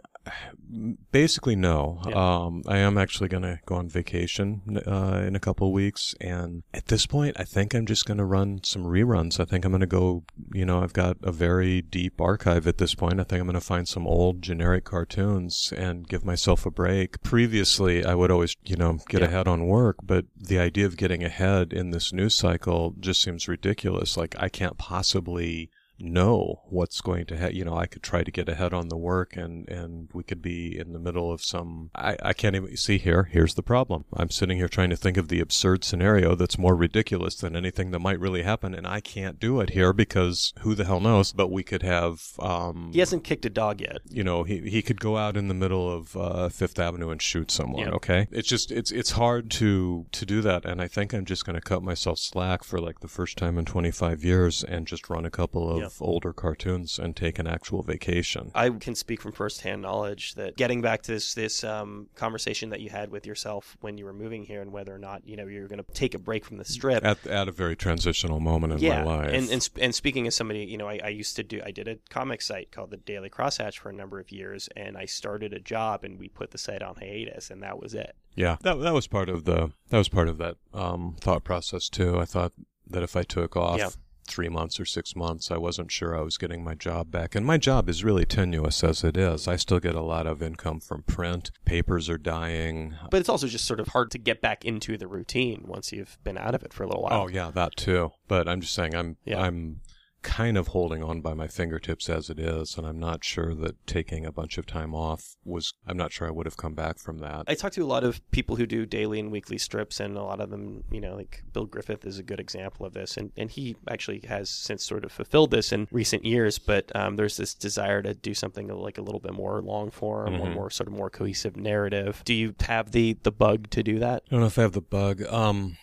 basically 1.12 1.56
no. 1.56 2.00
Yeah. 2.08 2.14
Um, 2.44 2.62
I 2.66 2.78
am 2.78 2.98
actually 2.98 3.28
going 3.28 3.42
to 3.42 3.60
go 3.66 3.76
on 3.76 3.88
vacation 3.88 4.80
uh, 4.86 5.22
in 5.26 5.36
a 5.36 5.40
couple 5.40 5.72
weeks, 5.72 6.14
and 6.20 6.62
at 6.74 6.86
this 6.86 7.06
point, 7.06 7.36
I 7.38 7.44
think 7.44 7.74
I'm 7.74 7.86
just 7.86 8.06
going 8.06 8.18
to 8.18 8.24
run 8.24 8.60
some 8.64 8.84
reruns. 8.84 9.40
I 9.40 9.44
think 9.44 9.64
I'm 9.64 9.72
going 9.72 9.80
to 9.80 9.86
go. 9.86 10.24
You 10.52 10.64
know, 10.64 10.82
I've 10.82 10.92
got 10.92 11.16
a 11.22 11.32
very 11.32 11.82
deep 11.82 12.20
archive 12.20 12.66
at 12.66 12.78
this 12.78 12.94
point. 12.94 13.20
I 13.20 13.24
think 13.24 13.40
I'm 13.40 13.46
going 13.46 13.54
to 13.54 13.60
find 13.60 13.86
some 13.88 14.06
old 14.06 14.42
generic 14.42 14.84
cartoons 14.84 15.72
and 15.76 16.06
give 16.08 16.24
myself 16.24 16.66
a 16.66 16.70
break. 16.70 17.22
Previously, 17.22 18.04
I 18.04 18.14
would 18.14 18.30
always, 18.30 18.56
you 18.64 18.76
know, 18.76 18.98
get 19.08 19.20
Yeah. 19.20 19.28
ahead 19.28 19.48
on 19.48 19.66
work, 19.66 19.96
but 20.02 20.26
the 20.36 20.58
idea 20.58 20.86
of 20.86 20.96
getting 20.96 21.22
ahead 21.24 21.72
in 21.72 21.90
this 21.90 22.12
news 22.12 22.34
cycle 22.34 22.94
just 22.98 23.22
seems 23.22 23.48
ridiculous. 23.48 24.16
Like 24.16 24.34
I 24.38 24.48
can't 24.48 24.78
possibly 24.78 25.70
know 25.98 26.62
what's 26.68 27.00
going 27.00 27.26
to 27.26 27.36
happen. 27.36 27.56
You 27.56 27.64
know, 27.64 27.76
I 27.76 27.86
could 27.86 28.02
try 28.02 28.22
to 28.22 28.30
get 28.30 28.48
ahead 28.48 28.72
on 28.72 28.88
the 28.88 28.96
work 28.96 29.36
and, 29.36 29.68
and 29.68 30.08
we 30.12 30.22
could 30.22 30.42
be 30.42 30.78
in 30.78 30.92
the 30.92 30.98
middle 30.98 31.32
of 31.32 31.42
some, 31.42 31.90
I, 31.94 32.16
I 32.22 32.32
can't 32.32 32.54
even 32.56 32.76
see 32.76 32.98
here. 32.98 33.24
Here's 33.24 33.54
the 33.54 33.62
problem. 33.62 34.04
I'm 34.12 34.30
sitting 34.30 34.56
here 34.58 34.68
trying 34.68 34.90
to 34.90 34.96
think 34.96 35.16
of 35.16 35.28
the 35.28 35.40
absurd 35.40 35.84
scenario 35.84 36.34
that's 36.34 36.58
more 36.58 36.76
ridiculous 36.76 37.34
than 37.36 37.56
anything 37.56 37.90
that 37.92 38.00
might 38.00 38.20
really 38.20 38.42
happen. 38.42 38.74
And 38.74 38.86
I 38.86 39.00
can't 39.00 39.38
do 39.40 39.60
it 39.60 39.70
here 39.70 39.92
because 39.92 40.52
who 40.60 40.74
the 40.74 40.84
hell 40.84 41.00
knows, 41.00 41.32
but 41.32 41.50
we 41.50 41.62
could 41.62 41.82
have, 41.82 42.22
um, 42.38 42.90
He 42.92 42.98
hasn't 43.00 43.24
kicked 43.24 43.44
a 43.46 43.50
dog 43.50 43.80
yet. 43.80 43.98
you 44.08 44.24
know, 44.24 44.44
he, 44.44 44.60
he 44.68 44.82
could 44.82 45.00
go 45.00 45.16
out 45.16 45.36
in 45.36 45.48
the 45.48 45.54
middle 45.54 45.90
of 45.90 46.16
uh, 46.16 46.48
Fifth 46.48 46.78
Avenue 46.78 47.10
and 47.10 47.20
shoot 47.22 47.50
someone. 47.50 47.82
Yeah. 47.86 47.94
Okay, 47.94 48.26
it's 48.30 48.48
just 48.48 48.70
it's 48.70 48.90
it's 48.90 49.12
hard 49.12 49.50
to 49.52 50.06
to 50.12 50.26
do 50.26 50.40
that, 50.42 50.64
and 50.64 50.80
I 50.82 50.88
think 50.88 51.12
I'm 51.14 51.24
just 51.24 51.44
going 51.46 51.54
to 51.54 51.60
cut 51.60 51.82
myself 51.82 52.18
slack 52.18 52.64
for 52.64 52.80
like 52.80 53.00
the 53.00 53.08
first 53.08 53.38
time 53.38 53.58
in 53.58 53.64
25 53.64 54.24
years 54.24 54.64
and 54.64 54.86
just 54.86 55.08
run 55.08 55.24
a 55.24 55.30
couple 55.30 55.70
of 55.70 55.80
Yeah. 55.80 55.85
Yeah. 55.90 56.06
older 56.06 56.32
cartoons 56.32 56.98
and 56.98 57.16
take 57.16 57.38
an 57.38 57.46
actual 57.46 57.82
vacation. 57.82 58.50
I 58.54 58.70
can 58.70 58.94
speak 58.94 59.20
from 59.20 59.32
firsthand 59.32 59.82
knowledge 59.82 60.34
that 60.34 60.56
getting 60.56 60.82
back 60.82 61.02
to 61.02 61.12
this 61.12 61.34
this 61.34 61.64
um, 61.64 62.08
conversation 62.14 62.70
that 62.70 62.80
you 62.80 62.90
had 62.90 63.10
with 63.10 63.26
yourself 63.26 63.76
when 63.80 63.98
you 63.98 64.04
were 64.04 64.12
moving 64.12 64.44
here 64.44 64.62
and 64.62 64.72
whether 64.72 64.94
or 64.94 64.98
not 64.98 65.26
you 65.26 65.36
know 65.36 65.46
you're 65.46 65.68
going 65.68 65.82
to 65.82 65.92
take 65.92 66.14
a 66.14 66.18
break 66.18 66.44
from 66.44 66.58
the 66.58 66.64
strip. 66.64 67.04
At, 67.04 67.26
at 67.26 67.48
a 67.48 67.52
very 67.52 67.76
transitional 67.76 68.40
moment 68.40 68.72
in 68.74 68.78
yeah, 68.80 69.04
my 69.04 69.16
life. 69.16 69.32
and 69.32 69.50
and, 69.50 69.62
sp- 69.62 69.78
and 69.80 69.94
speaking 69.94 70.26
as 70.26 70.34
somebody, 70.34 70.64
you 70.64 70.76
know, 70.76 70.88
I, 70.88 71.00
I 71.04 71.08
used 71.08 71.36
to 71.36 71.42
do 71.42 71.60
I 71.64 71.70
did 71.70 71.88
a 71.88 71.96
comic 72.10 72.42
site 72.42 72.72
called 72.72 72.90
the 72.90 72.96
Daily 72.96 73.30
Crosshatch 73.30 73.78
for 73.78 73.90
a 73.90 73.92
number 73.92 74.18
of 74.20 74.30
years, 74.30 74.68
and 74.76 74.96
I 74.96 75.04
started 75.06 75.52
a 75.52 75.60
job 75.60 76.04
and 76.04 76.18
we 76.18 76.28
put 76.28 76.50
the 76.50 76.58
site 76.58 76.82
on 76.82 76.96
hiatus, 76.96 77.50
and 77.50 77.62
that 77.62 77.80
was 77.80 77.94
it. 77.94 78.14
Yeah, 78.34 78.56
that 78.62 78.80
that 78.80 78.92
was 78.92 79.06
part 79.06 79.28
of 79.28 79.44
the 79.44 79.72
that 79.90 79.98
was 79.98 80.08
part 80.08 80.28
of 80.28 80.38
that 80.38 80.56
um, 80.74 81.16
thought 81.20 81.44
process 81.44 81.88
too. 81.88 82.18
I 82.18 82.24
thought 82.24 82.52
that 82.88 83.02
if 83.02 83.16
I 83.16 83.22
took 83.22 83.56
off 83.56 83.78
Yeah. 83.78 83.90
Three 84.26 84.48
months 84.48 84.78
or 84.78 84.84
six 84.84 85.16
months, 85.16 85.50
I 85.50 85.56
wasn't 85.56 85.90
sure 85.90 86.16
I 86.16 86.22
was 86.22 86.36
getting 86.36 86.62
my 86.62 86.74
job 86.74 87.10
back, 87.10 87.34
and 87.34 87.46
my 87.46 87.56
job 87.56 87.88
is 87.88 88.04
really 88.04 88.24
tenuous 88.24 88.84
as 88.84 89.02
it 89.04 89.16
is. 89.16 89.48
I 89.48 89.56
still 89.56 89.80
get 89.80 89.94
a 89.94 90.02
lot 90.02 90.26
of 90.26 90.42
income 90.42 90.80
from 90.80 91.02
print. 91.02 91.50
Papers 91.64 92.08
are 92.10 92.18
dying. 92.18 92.94
But 93.10 93.20
it's 93.20 93.28
also 93.28 93.46
just 93.46 93.64
sort 93.64 93.80
of 93.80 93.88
hard 93.88 94.10
to 94.10 94.18
get 94.18 94.40
back 94.40 94.64
into 94.64 94.96
the 94.96 95.06
routine 95.06 95.64
once 95.66 95.92
you've 95.92 96.18
been 96.24 96.38
out 96.38 96.54
of 96.54 96.62
it 96.62 96.72
for 96.72 96.82
a 96.82 96.86
little 96.86 97.02
while. 97.02 97.22
Oh 97.22 97.28
yeah, 97.28 97.50
that 97.52 97.76
too. 97.76 98.12
But 98.28 98.48
I'm 98.48 98.60
just 98.60 98.74
saying, 98.74 98.94
I'm 98.94 99.16
Yeah. 99.24 99.40
I'm 99.40 99.80
kind 100.26 100.58
of 100.58 100.68
holding 100.68 101.02
on 101.02 101.20
by 101.20 101.32
my 101.34 101.46
fingertips 101.48 102.08
as 102.10 102.28
it 102.28 102.38
is, 102.38 102.76
and 102.76 102.86
I'm 102.86 102.98
not 102.98 103.24
sure 103.24 103.54
that 103.54 103.86
taking 103.86 104.26
a 104.26 104.32
bunch 104.32 104.58
of 104.58 104.66
time 104.66 104.94
off 104.94 105.36
was. 105.44 105.72
I'm 105.86 105.96
not 105.96 106.12
sure 106.12 106.26
I 106.26 106.30
would 106.32 106.46
have 106.46 106.56
come 106.56 106.74
back 106.74 106.98
from 106.98 107.18
that. 107.18 107.44
I 107.48 107.54
talk 107.54 107.72
to 107.72 107.82
a 107.82 107.86
lot 107.86 108.04
of 108.04 108.20
people 108.32 108.56
who 108.56 108.66
do 108.66 108.84
daily 108.86 109.20
and 109.20 109.30
weekly 109.30 109.56
strips, 109.58 110.00
and 110.00 110.16
a 110.16 110.22
lot 110.22 110.40
of 110.40 110.50
them, 110.50 110.84
you 110.90 111.00
know, 111.00 111.14
like 111.16 111.42
Bill 111.52 111.64
Griffith 111.66 112.04
is 112.04 112.18
a 112.18 112.22
good 112.22 112.40
example 112.40 112.84
of 112.84 112.92
this, 112.92 113.16
and 113.16 113.30
and 113.36 113.50
he 113.50 113.76
actually 113.88 114.20
has 114.28 114.50
since 114.50 114.84
sort 114.84 115.04
of 115.04 115.12
fulfilled 115.12 115.50
this 115.52 115.72
in 115.72 115.86
recent 115.90 116.24
years. 116.24 116.58
But 116.58 116.94
um, 116.96 117.16
there's 117.16 117.36
this 117.36 117.54
desire 117.54 118.02
to 118.02 118.12
do 118.14 118.34
something 118.34 118.68
like 118.68 118.98
a 118.98 119.02
little 119.02 119.20
bit 119.20 119.32
more 119.32 119.62
long 119.62 119.90
form 119.90 120.34
or 120.34 120.46
Mhm. 120.46 120.54
more 120.54 120.70
sort 120.70 120.88
of 120.88 120.92
more 120.94 121.10
cohesive 121.10 121.56
narrative. 121.56 122.22
Do 122.24 122.34
you 122.34 122.54
have 122.62 122.90
the 122.92 123.16
the 123.22 123.32
bug 123.32 123.70
to 123.70 123.82
do 123.82 123.98
that? 124.00 124.22
I 124.26 124.30
don't 124.30 124.40
know 124.40 124.46
if 124.46 124.58
I 124.58 124.62
have 124.62 124.72
the 124.72 124.80
bug. 124.80 125.22
Um, 125.22 125.76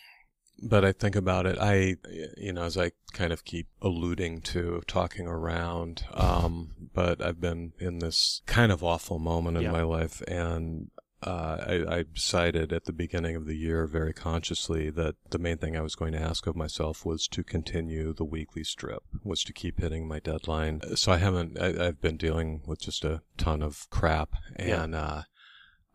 but 0.63 0.83
I 0.85 0.91
think 0.91 1.15
about 1.15 1.45
it. 1.45 1.57
I, 1.59 1.95
you 2.37 2.53
know, 2.53 2.63
as 2.63 2.77
I 2.77 2.91
kind 3.11 3.31
of 3.33 3.43
keep 3.45 3.67
alluding 3.81 4.41
to 4.41 4.81
talking 4.87 5.27
around, 5.27 6.05
um, 6.13 6.71
but 6.93 7.21
I've 7.21 7.39
been 7.41 7.73
in 7.79 7.99
this 7.99 8.41
kind 8.45 8.71
of 8.71 8.83
awful 8.83 9.19
moment 9.19 9.57
in 9.57 9.63
Yeah. 9.63 9.71
my 9.71 9.83
life 9.83 10.21
and, 10.27 10.89
uh, 11.21 11.57
I, 11.65 11.99
I 11.99 12.03
decided 12.13 12.73
at 12.73 12.83
the 12.83 12.91
beginning 12.91 13.37
of 13.37 13.45
the 13.45 13.55
year 13.55 13.87
very 13.87 14.11
consciously 14.11 14.89
that 14.89 15.15
the 15.29 15.37
main 15.37 15.57
thing 15.57 15.77
I 15.77 15.81
was 15.81 15.95
going 15.95 16.11
to 16.11 16.19
ask 16.19 16.47
of 16.47 16.55
myself 16.57 17.05
was 17.05 17.27
to 17.29 17.45
continue 17.45 18.13
the 18.13 18.25
weekly 18.25 18.65
strip, 18.65 19.03
was 19.23 19.41
to 19.45 19.53
keep 19.53 19.79
hitting 19.79 20.05
my 20.05 20.19
deadline. 20.19 20.81
So 20.95 21.13
I 21.13 21.17
haven't, 21.19 21.57
I, 21.57 21.87
I've 21.87 22.01
been 22.01 22.17
dealing 22.17 22.61
with 22.65 22.81
just 22.81 23.05
a 23.05 23.21
ton 23.37 23.61
of 23.61 23.89
crap 23.89 24.31
Yeah. 24.59 24.83
and, 24.83 24.95
uh, 24.95 25.21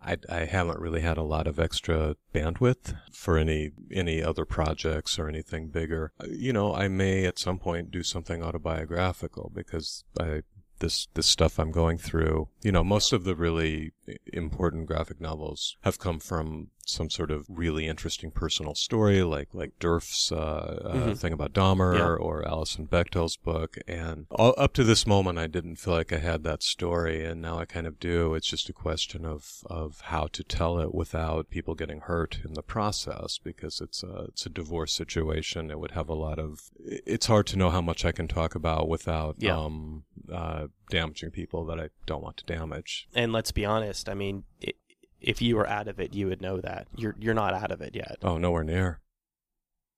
I, 0.09 0.17
I 0.29 0.45
haven't 0.47 0.81
really 0.81 1.03
had 1.03 1.19
a 1.19 1.23
lot 1.23 1.47
of 1.47 1.59
extra 1.59 2.17
bandwidth 2.35 2.97
for 3.13 3.37
any 3.37 3.73
any 3.93 4.23
other 4.23 4.45
projects 4.45 5.19
or 5.19 5.29
anything 5.29 5.69
bigger. 5.69 6.13
Uh, 6.21 6.29
You 6.31 6.53
know, 6.53 6.75
I 6.75 6.89
may 6.89 7.27
at 7.27 7.39
some 7.39 7.59
point 7.59 7.91
do 7.91 8.03
something 8.03 8.43
autobiographical 8.43 9.53
because 9.55 10.05
I 10.19 10.43
this 10.79 11.09
this 11.15 11.27
stuff 11.27 11.59
I'm 11.59 11.73
going 11.73 11.99
through. 11.99 12.49
You 12.63 12.73
know, 12.73 12.85
most 12.85 13.13
of 13.13 13.25
the 13.25 13.35
really 13.35 13.93
important 14.33 14.87
graphic 14.87 15.21
novels 15.21 15.77
have 15.83 15.99
come 15.99 16.21
from 16.21 16.69
some 16.89 17.11
sort 17.11 17.31
of 17.31 17.45
really 17.49 17.87
interesting 17.87 18.31
personal 18.31 18.75
story, 18.75 19.23
like 19.23 19.49
like 19.53 19.79
Derf's 19.79 20.33
uh, 20.33 20.37
uh, 20.37 20.95
Mhm. 21.09 21.19
thing 21.19 21.33
about 21.33 21.53
Dahmer 21.53 21.97
Yeah. 21.99 22.25
or 22.25 22.47
Alison 22.49 22.87
Bechdel's 22.87 23.37
book. 23.37 23.77
And 23.87 24.27
all, 24.31 24.55
up 24.57 24.73
to 24.75 24.85
this 24.85 25.07
moment, 25.07 25.39
I 25.39 25.47
didn't 25.47 25.77
feel 25.77 25.95
like 25.95 26.13
I 26.13 26.19
had 26.19 26.45
that 26.45 26.63
story, 26.63 27.25
and 27.25 27.43
now 27.43 27.59
I 27.59 27.65
kind 27.67 27.87
of 27.87 28.01
do. 28.01 28.35
It's 28.35 28.47
just 28.49 28.69
a 28.69 28.73
question 28.73 29.25
of 29.25 29.63
of 29.67 30.01
how 30.13 30.27
to 30.29 30.43
tell 30.43 30.79
it 30.79 30.95
without 30.95 31.51
people 31.51 31.75
getting 31.75 32.01
hurt 32.01 32.39
in 32.45 32.55
the 32.55 32.63
process, 32.63 33.39
because 33.39 33.81
it's 33.81 34.03
a 34.03 34.27
it's 34.29 34.47
a 34.47 34.51
divorce 34.51 34.93
situation. 34.93 35.71
It 35.71 35.79
would 35.79 35.93
have 35.93 36.09
a 36.09 36.15
lot 36.15 36.39
of. 36.39 36.71
It's 36.85 37.27
hard 37.27 37.47
to 37.49 37.57
know 37.59 37.71
how 37.71 37.81
much 37.83 38.05
I 38.05 38.13
can 38.13 38.29
talk 38.29 38.55
about 38.55 38.89
without 38.89 39.37
Yeah. 39.39 39.59
um 39.59 40.05
uh 40.33 40.69
damaging 40.91 41.31
people 41.31 41.65
that 41.67 41.79
I 41.79 41.91
don't 42.07 42.23
want 42.23 42.39
to 42.39 42.45
damage. 42.47 43.09
And 43.15 43.33
let's 43.33 43.53
be 43.53 43.65
honest, 43.67 44.09
I 44.09 44.15
mean, 44.15 44.45
i 44.67 44.73
if 45.21 45.41
you 45.43 45.57
were 45.57 45.69
out 45.69 45.89
of 45.89 45.99
it, 46.01 46.15
you 46.15 46.27
would 46.29 46.41
know 46.43 46.61
that 46.61 46.87
you're 46.97 47.15
you're 47.19 47.35
not 47.35 47.55
out 47.55 47.71
of 47.71 47.81
it 47.81 47.95
yet. 47.95 48.17
Oh, 48.23 48.39
nowhere 48.39 48.65
near. 48.65 49.01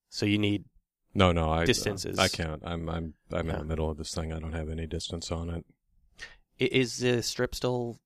So 0.08 0.26
you 0.26 0.38
need 0.38 0.64
No, 1.14 1.32
no, 1.32 1.50
I 1.50 1.64
Distances. 1.64 2.18
I 2.18 2.28
can't. 2.28 2.62
I'm 2.64 2.88
I'm 2.88 3.14
I'm 3.32 3.46
Yeah. 3.46 3.54
in 3.54 3.58
the 3.60 3.64
middle 3.64 3.90
of 3.90 3.96
this 3.96 4.14
thing. 4.14 4.32
I 4.32 4.38
don't 4.40 4.52
have 4.54 4.68
any 4.68 4.86
distance 4.86 5.30
on 5.30 5.50
it. 5.50 5.64
Is 6.58 6.98
the 6.98 7.22
strip 7.22 7.54
still 7.54 7.98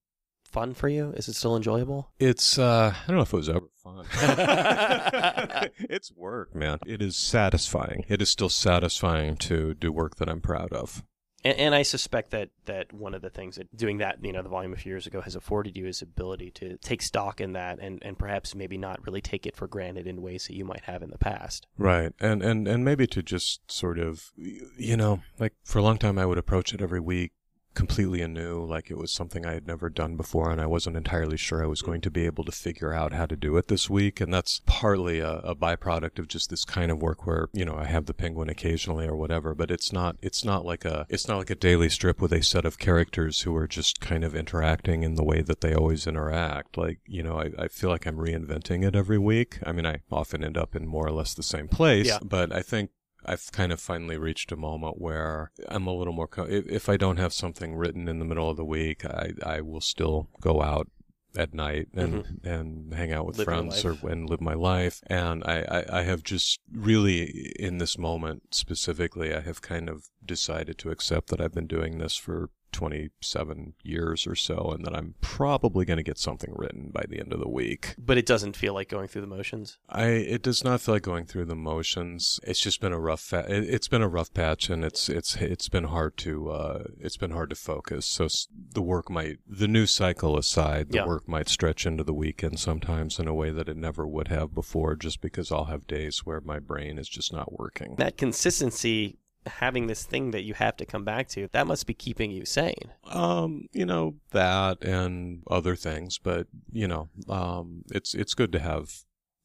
fun 0.45 0.75
for 0.75 0.89
you? 0.89 1.13
Is 1.17 1.27
it 1.29 1.35
still 1.35 1.57
enjoyable? 1.57 2.13
It's 2.19 2.59
uh 2.59 2.95
I 2.95 3.07
don't 3.09 3.17
know 3.17 3.23
if 3.23 3.33
it 3.33 3.37
was 3.37 3.49
ever 3.49 3.67
fun. 3.83 4.05
it's 5.91 6.13
work, 6.13 6.55
man. 6.55 6.79
It 6.87 7.03
is 7.03 7.17
satisfying. 7.17 8.05
It 8.09 8.23
is 8.23 8.31
still 8.31 8.49
satisfying 8.49 9.37
to 9.39 9.75
do 9.75 9.91
work 9.93 10.17
that 10.17 10.29
I'm 10.29 10.41
proud 10.41 10.73
of. 10.73 11.03
And, 11.45 11.59
and 11.59 11.75
I 11.75 11.83
suspect 11.83 12.31
that 12.31 12.51
that 12.65 12.93
one 12.93 13.15
of 13.15 13.23
the 13.23 13.31
things 13.31 13.57
that 13.57 13.75
doing 13.77 13.99
that, 13.99 14.25
you 14.25 14.33
know, 14.33 14.43
the 14.43 14.49
volume 14.49 14.73
a 14.73 14.77
few 14.77 14.91
years 14.91 15.07
ago 15.07 15.21
has 15.21 15.37
afforded 15.37 15.77
you 15.77 15.87
is 15.87 16.03
ability 16.03 16.51
to 16.53 16.77
take 16.79 17.03
stock 17.03 17.41
in 17.41 17.53
that 17.53 17.79
and, 17.81 18.03
and 18.03 18.19
perhaps 18.19 18.55
maybe 18.55 18.79
not 18.79 19.05
really 19.07 19.21
take 19.21 19.47
it 19.47 19.57
for 19.57 19.67
granted 19.67 20.07
in 20.07 20.23
ways 20.23 20.47
that 20.47 20.55
you 20.55 20.65
might 20.65 20.85
have 20.85 21.03
in 21.03 21.11
the 21.11 21.19
past. 21.19 21.67
Right. 21.77 22.13
And 22.19 22.43
and 22.43 22.67
and 22.67 22.85
maybe 22.85 23.07
to 23.09 23.23
just 23.23 23.61
sort 23.71 23.99
of 23.99 24.33
you 24.37 24.97
know, 24.97 25.21
like 25.39 25.53
for 25.65 25.79
a 25.79 25.83
long 25.83 25.99
time 25.99 26.19
I 26.19 26.27
would 26.27 26.39
approach 26.39 26.73
it 26.73 26.81
every 26.81 27.01
week 27.01 27.33
completely 27.75 28.23
anew, 28.23 28.65
like 28.65 28.91
it 28.91 28.99
was 28.99 29.11
something 29.11 29.45
I 29.45 29.55
had 29.55 29.67
never 29.67 29.89
done 29.89 30.17
before 30.17 30.51
and 30.51 30.61
I 30.61 30.67
wasn't 30.67 30.97
entirely 30.97 31.37
sure 31.37 31.63
I 31.63 31.67
was 31.67 31.83
going 31.83 32.01
to 32.03 32.11
be 32.11 32.27
able 32.27 32.45
to 32.45 32.53
figure 32.53 32.93
out 32.93 33.13
how 33.13 33.27
to 33.27 33.37
do 33.37 33.57
it 33.57 33.69
this 33.69 33.91
week. 33.91 34.21
And 34.21 34.33
that's 34.33 34.63
partly 34.67 35.21
a, 35.21 35.39
a 35.39 35.55
byproduct 35.55 36.19
of 36.19 36.29
just 36.29 36.51
this 36.51 36.65
kind 36.65 36.91
of 36.91 37.03
work 37.03 37.27
where, 37.27 37.49
you 37.53 37.65
know, 37.65 37.77
I 37.77 37.85
have 37.85 38.07
the 38.07 38.15
penguin 38.15 38.49
occasionally 38.49 39.07
or 39.07 39.17
whatever, 39.17 39.55
but 39.55 39.71
it's 39.71 39.93
not 39.93 40.17
it's 40.23 40.45
not 40.45 40.65
like 40.65 40.85
a 40.85 41.07
it's 41.09 41.29
not 41.29 41.39
like 41.39 41.51
a 41.51 41.55
daily 41.55 41.89
strip 41.89 42.21
with 42.21 42.33
a 42.33 42.43
set 42.43 42.65
of 42.65 42.79
characters 42.79 43.43
who 43.43 43.55
are 43.57 43.69
just 43.69 44.01
kind 44.01 44.25
of 44.25 44.35
interacting 44.35 45.03
in 45.03 45.15
the 45.15 45.25
way 45.25 45.43
that 45.43 45.61
they 45.61 45.75
always 45.75 46.07
interact. 46.07 46.77
Like, 46.77 47.01
you 47.07 47.23
know, 47.23 47.39
I, 47.39 47.51
I 47.59 47.69
feel 47.69 47.91
like 47.91 48.07
I'm 48.07 48.17
reinventing 48.17 48.87
it 48.87 48.95
every 48.95 49.19
week. 49.19 49.59
I 49.65 49.73
mean 49.73 49.87
I 49.87 50.01
often 50.11 50.45
end 50.45 50.57
up 50.57 50.75
in 50.75 50.87
more 50.87 51.07
or 51.07 51.13
less 51.13 51.35
the 51.35 51.43
same 51.43 51.69
place. 51.69 52.07
Yeah. 52.07 52.19
But 52.23 52.53
I 52.53 52.63
think 52.63 52.91
I've 53.25 53.51
kind 53.53 53.73
of 53.73 53.81
finally 53.81 54.17
reached 54.17 54.53
a 54.53 54.57
moment 54.57 55.01
where 55.01 55.51
I'm 55.69 55.87
a 55.87 55.95
little 55.95 56.13
more. 56.13 56.29
Co- 56.29 56.45
if, 56.45 56.67
if 56.67 56.89
I 56.89 56.97
don't 56.97 57.19
have 57.19 57.33
something 57.33 57.77
written 57.77 58.09
in 58.09 58.19
the 58.19 58.25
middle 58.25 58.51
of 58.51 58.57
the 58.57 58.65
week, 58.65 59.05
I 59.05 59.33
I 59.45 59.61
will 59.61 59.81
still 59.81 60.29
go 60.41 60.63
out 60.63 60.89
at 61.37 61.53
night 61.53 61.89
and 61.95 62.25
mm-hmm. 62.25 62.49
and 62.49 62.95
hang 62.95 63.13
out 63.13 63.27
with 63.27 63.39
Live 63.39 63.45
friends 63.47 63.85
or 63.85 63.97
and 64.03 64.29
live 64.29 64.41
my 64.41 64.55
life. 64.55 65.01
And 65.09 65.43
I, 65.45 65.85
I 65.91 66.01
I 66.01 66.03
have 66.03 66.23
just 66.23 66.61
really 66.73 67.53
in 67.59 67.79
this 67.79 67.99
moment 67.99 68.55
specifically, 68.55 69.35
I 69.35 69.41
have 69.41 69.63
kind 69.63 69.89
of 69.89 70.09
decided 70.25 70.79
to 70.79 70.91
accept 70.91 71.29
that 71.31 71.41
I've 71.41 71.55
been 71.55 71.67
doing 71.67 71.99
this 71.99 72.17
for 72.17 72.51
27 72.75 73.75
years 73.83 74.27
or 74.27 74.35
so, 74.35 74.71
and 74.75 74.85
that 74.85 74.95
I'm 74.95 75.15
probably 75.21 75.85
going 75.85 75.97
to 75.97 76.03
get 76.03 76.19
something 76.19 76.53
written 76.55 76.91
by 76.93 77.05
the 77.09 77.19
end 77.21 77.33
of 77.33 77.41
the 77.41 77.49
week. 77.49 77.95
But 77.99 78.19
it 78.19 78.27
doesn't 78.27 78.57
feel 78.57 78.75
like 78.75 78.89
going 78.89 79.09
through 79.09 79.23
the 79.23 79.27
motions. 79.27 79.79
I 79.89 80.07
it 80.07 80.43
does 80.43 80.63
not 80.65 80.81
feel 80.81 80.95
like 80.95 81.03
going 81.03 81.27
through 81.27 81.47
the 81.47 81.55
motions. 81.57 82.41
It's 82.43 82.61
just 82.61 82.81
been 82.81 82.93
a 82.93 82.99
rough 83.01 83.21
fa- 83.21 83.47
it, 83.49 83.65
it's 83.65 83.89
been 83.89 84.03
a 84.03 84.09
rough 84.09 84.33
patch 84.35 84.69
and 84.71 84.85
it's 84.85 85.09
it's 85.09 85.37
it's 85.37 85.69
been 85.69 85.85
hard 85.85 86.17
to 86.19 86.51
uh 86.51 86.85
it's 87.01 87.17
been 87.17 87.31
hard 87.31 87.51
to 87.51 87.57
focus. 87.57 88.07
So 88.07 88.29
the 88.73 88.83
work 88.83 89.09
might 89.11 89.39
the 89.47 89.69
new 89.69 89.87
cycle 89.87 90.37
aside, 90.37 90.91
the 90.91 90.99
Yeah. 90.99 91.07
work 91.07 91.29
might 91.29 91.49
stretch 91.49 91.87
into 91.87 92.05
the 92.05 92.15
weekend 92.15 92.59
sometimes 92.59 93.19
in 93.19 93.29
a 93.29 93.35
way 93.35 93.51
that 93.51 93.69
it 93.69 93.77
never 93.77 94.07
would 94.07 94.29
have 94.29 94.55
before 94.55 94.97
just 94.97 95.21
because 95.21 95.51
I'll 95.53 95.67
have 95.67 95.87
days 95.87 96.27
where 96.27 96.41
my 96.41 96.59
brain 96.59 96.99
is 96.99 97.09
just 97.09 97.33
not 97.33 97.59
working. 97.59 97.95
That 97.97 98.17
consistency, 98.17 99.19
having 99.47 99.87
this 99.87 100.05
thing 100.05 100.31
that 100.33 100.43
you 100.43 100.55
have 100.55 100.77
to 100.77 100.87
come 100.87 101.05
back 101.05 101.29
to, 101.29 101.49
that 101.53 101.67
must 101.67 101.87
be 101.87 101.95
keeping 101.95 102.31
you 102.31 102.45
sane. 102.45 102.93
Um, 103.05 103.69
you 103.73 103.87
know, 103.87 104.17
that 104.31 104.83
and 104.83 105.43
other 105.51 105.77
things, 105.77 106.19
but 106.19 106.47
you 106.73 106.89
know, 106.89 107.09
um 107.29 107.85
it's 107.91 108.15
it's 108.15 108.35
good 108.35 108.53
to 108.53 108.59
have 108.59 109.05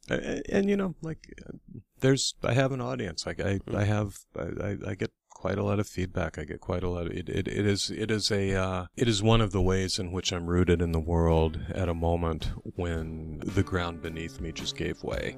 and, 0.10 0.43
and 0.50 0.70
you 0.70 0.78
know, 0.78 0.95
like 1.02 1.34
there's 2.00 2.34
I 2.43 2.54
have 2.54 2.72
an 2.72 2.82
audience. 2.82 3.26
Like 3.26 3.39
I 3.39 3.60
I 3.74 3.84
have 3.84 4.20
I, 4.36 4.41
I, 4.41 4.78
I 4.88 4.95
get 4.95 5.12
quite 5.30 5.58
a 5.58 5.64
lot 5.64 5.80
of 5.80 5.88
feedback. 5.88 6.38
I 6.38 6.43
get 6.43 6.60
quite 6.60 6.84
a 6.84 6.89
lot 6.89 7.08
of 7.08 7.14
it 7.14 7.30
it, 7.30 7.47
it 7.47 7.66
is 7.66 7.91
it 7.91 8.12
is 8.12 8.32
a 8.32 8.56
uh, 8.56 8.86
it 8.95 9.08
is 9.08 9.24
one 9.24 9.41
of 9.41 9.52
the 9.52 9.62
ways 9.62 10.00
in 10.00 10.12
which 10.12 10.32
I'm 10.32 10.47
rooted 10.47 10.82
in 10.82 10.91
the 10.91 11.00
world 11.00 11.60
at 11.74 11.89
a 11.89 11.93
moment 11.93 12.52
when 12.76 13.41
the 13.45 13.64
ground 13.64 14.02
beneath 14.02 14.41
me 14.41 14.52
just 14.52 14.76
gave 14.76 15.04
way. 15.04 15.38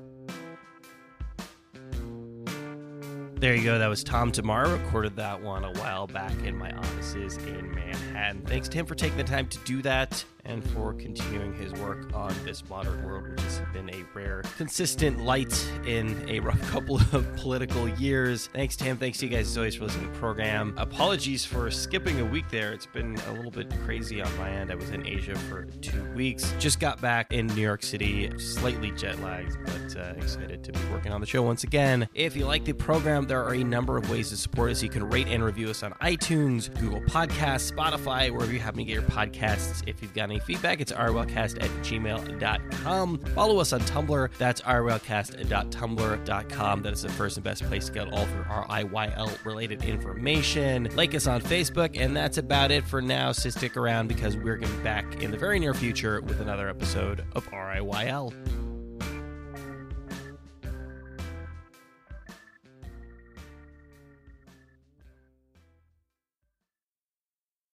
There 3.41 3.55
you 3.55 3.63
go. 3.63 3.79
That 3.79 3.87
was 3.87 4.03
Tom 4.03 4.31
Tomorrow. 4.31 4.71
Recorded 4.71 5.15
that 5.15 5.41
one 5.41 5.63
a 5.63 5.71
while 5.79 6.05
back 6.05 6.31
in 6.43 6.55
my 6.55 6.71
offices 6.73 7.37
in 7.37 7.73
Manhattan. 7.73 8.43
Thanks 8.45 8.69
to 8.69 8.77
him 8.77 8.85
for 8.85 8.93
taking 8.93 9.17
the 9.17 9.23
time 9.23 9.47
to 9.47 9.57
do 9.65 9.81
that. 9.81 10.23
And 10.45 10.63
for 10.71 10.93
continuing 10.93 11.53
his 11.53 11.73
work 11.73 12.13
on 12.13 12.33
this 12.43 12.67
modern 12.69 13.03
world, 13.03 13.29
which 13.29 13.41
has 13.41 13.61
been 13.73 13.89
a 13.89 14.03
rare, 14.13 14.43
consistent 14.57 15.23
light 15.23 15.53
in 15.85 16.27
a 16.29 16.39
rough 16.39 16.61
couple 16.71 16.97
of 16.97 17.35
political 17.35 17.87
years. 17.87 18.47
Thanks 18.47 18.75
to 18.77 18.83
him. 18.83 18.97
Thanks 18.97 19.19
to 19.19 19.27
you 19.27 19.31
guys 19.31 19.49
as 19.49 19.57
always 19.57 19.75
for 19.75 19.85
listening 19.85 20.07
to 20.07 20.13
the 20.13 20.19
program. 20.19 20.73
Apologies 20.77 21.45
for 21.45 21.69
skipping 21.69 22.19
a 22.19 22.25
week 22.25 22.49
there. 22.49 22.73
It's 22.73 22.85
been 22.85 23.15
a 23.27 23.33
little 23.33 23.51
bit 23.51 23.71
crazy 23.83 24.21
on 24.21 24.37
my 24.37 24.49
end. 24.49 24.71
I 24.71 24.75
was 24.75 24.89
in 24.89 25.05
Asia 25.05 25.35
for 25.35 25.65
two 25.81 26.03
weeks. 26.13 26.53
Just 26.59 26.79
got 26.79 26.99
back 27.01 27.31
in 27.31 27.47
New 27.47 27.61
York 27.61 27.83
City, 27.83 28.31
slightly 28.39 28.91
jet 28.91 29.19
lagged, 29.21 29.57
but 29.65 29.97
uh, 29.97 30.13
excited 30.17 30.63
to 30.63 30.71
be 30.71 30.79
working 30.91 31.11
on 31.11 31.21
the 31.21 31.27
show 31.27 31.43
once 31.43 31.63
again. 31.63 32.07
If 32.13 32.35
you 32.35 32.45
like 32.45 32.65
the 32.65 32.73
program, 32.73 33.27
there 33.27 33.43
are 33.43 33.53
a 33.53 33.63
number 33.63 33.97
of 33.97 34.09
ways 34.09 34.29
to 34.29 34.37
support 34.37 34.71
us. 34.71 34.81
You 34.81 34.89
can 34.89 35.07
rate 35.09 35.27
and 35.27 35.43
review 35.43 35.69
us 35.69 35.83
on 35.83 35.91
iTunes, 35.93 36.73
Google 36.79 37.01
Podcasts, 37.01 37.71
Spotify, 37.71 38.31
wherever 38.31 38.51
you 38.51 38.59
happen 38.59 38.79
to 38.79 38.83
get 38.83 38.93
your 38.93 39.03
podcasts. 39.03 39.83
If 39.87 40.01
you've 40.01 40.13
got 40.13 40.30
any 40.31 40.39
feedback, 40.39 40.81
it's 40.81 40.91
riylcast 40.91 41.63
at 41.63 41.69
gmail.com. 41.83 43.19
Follow 43.19 43.59
us 43.59 43.71
on 43.73 43.81
Tumblr. 43.81 44.31
That's 44.37 44.61
riylcast.tumblr.com. 44.61 46.81
That 46.81 46.93
is 46.93 47.01
the 47.01 47.09
first 47.09 47.35
and 47.37 47.43
best 47.43 47.63
place 47.63 47.87
to 47.87 47.91
get 47.91 48.07
all 48.11 48.23
of 48.23 48.29
RIYL 48.29 49.45
related 49.45 49.83
information. 49.83 50.89
Like 50.95 51.13
us 51.15 51.27
on 51.27 51.41
Facebook, 51.41 51.99
and 51.99 52.15
that's 52.15 52.37
about 52.37 52.71
it 52.71 52.85
for 52.85 53.01
now. 53.01 53.33
So 53.33 53.49
stick 53.49 53.75
around 53.77 54.07
because 54.07 54.37
we're 54.37 54.57
going 54.57 54.71
to 54.71 54.77
be 54.77 54.83
back 54.83 55.21
in 55.21 55.31
the 55.31 55.37
very 55.37 55.59
near 55.59 55.73
future 55.73 56.21
with 56.21 56.39
another 56.39 56.69
episode 56.69 57.25
of 57.35 57.45
RIYL. 57.51 58.70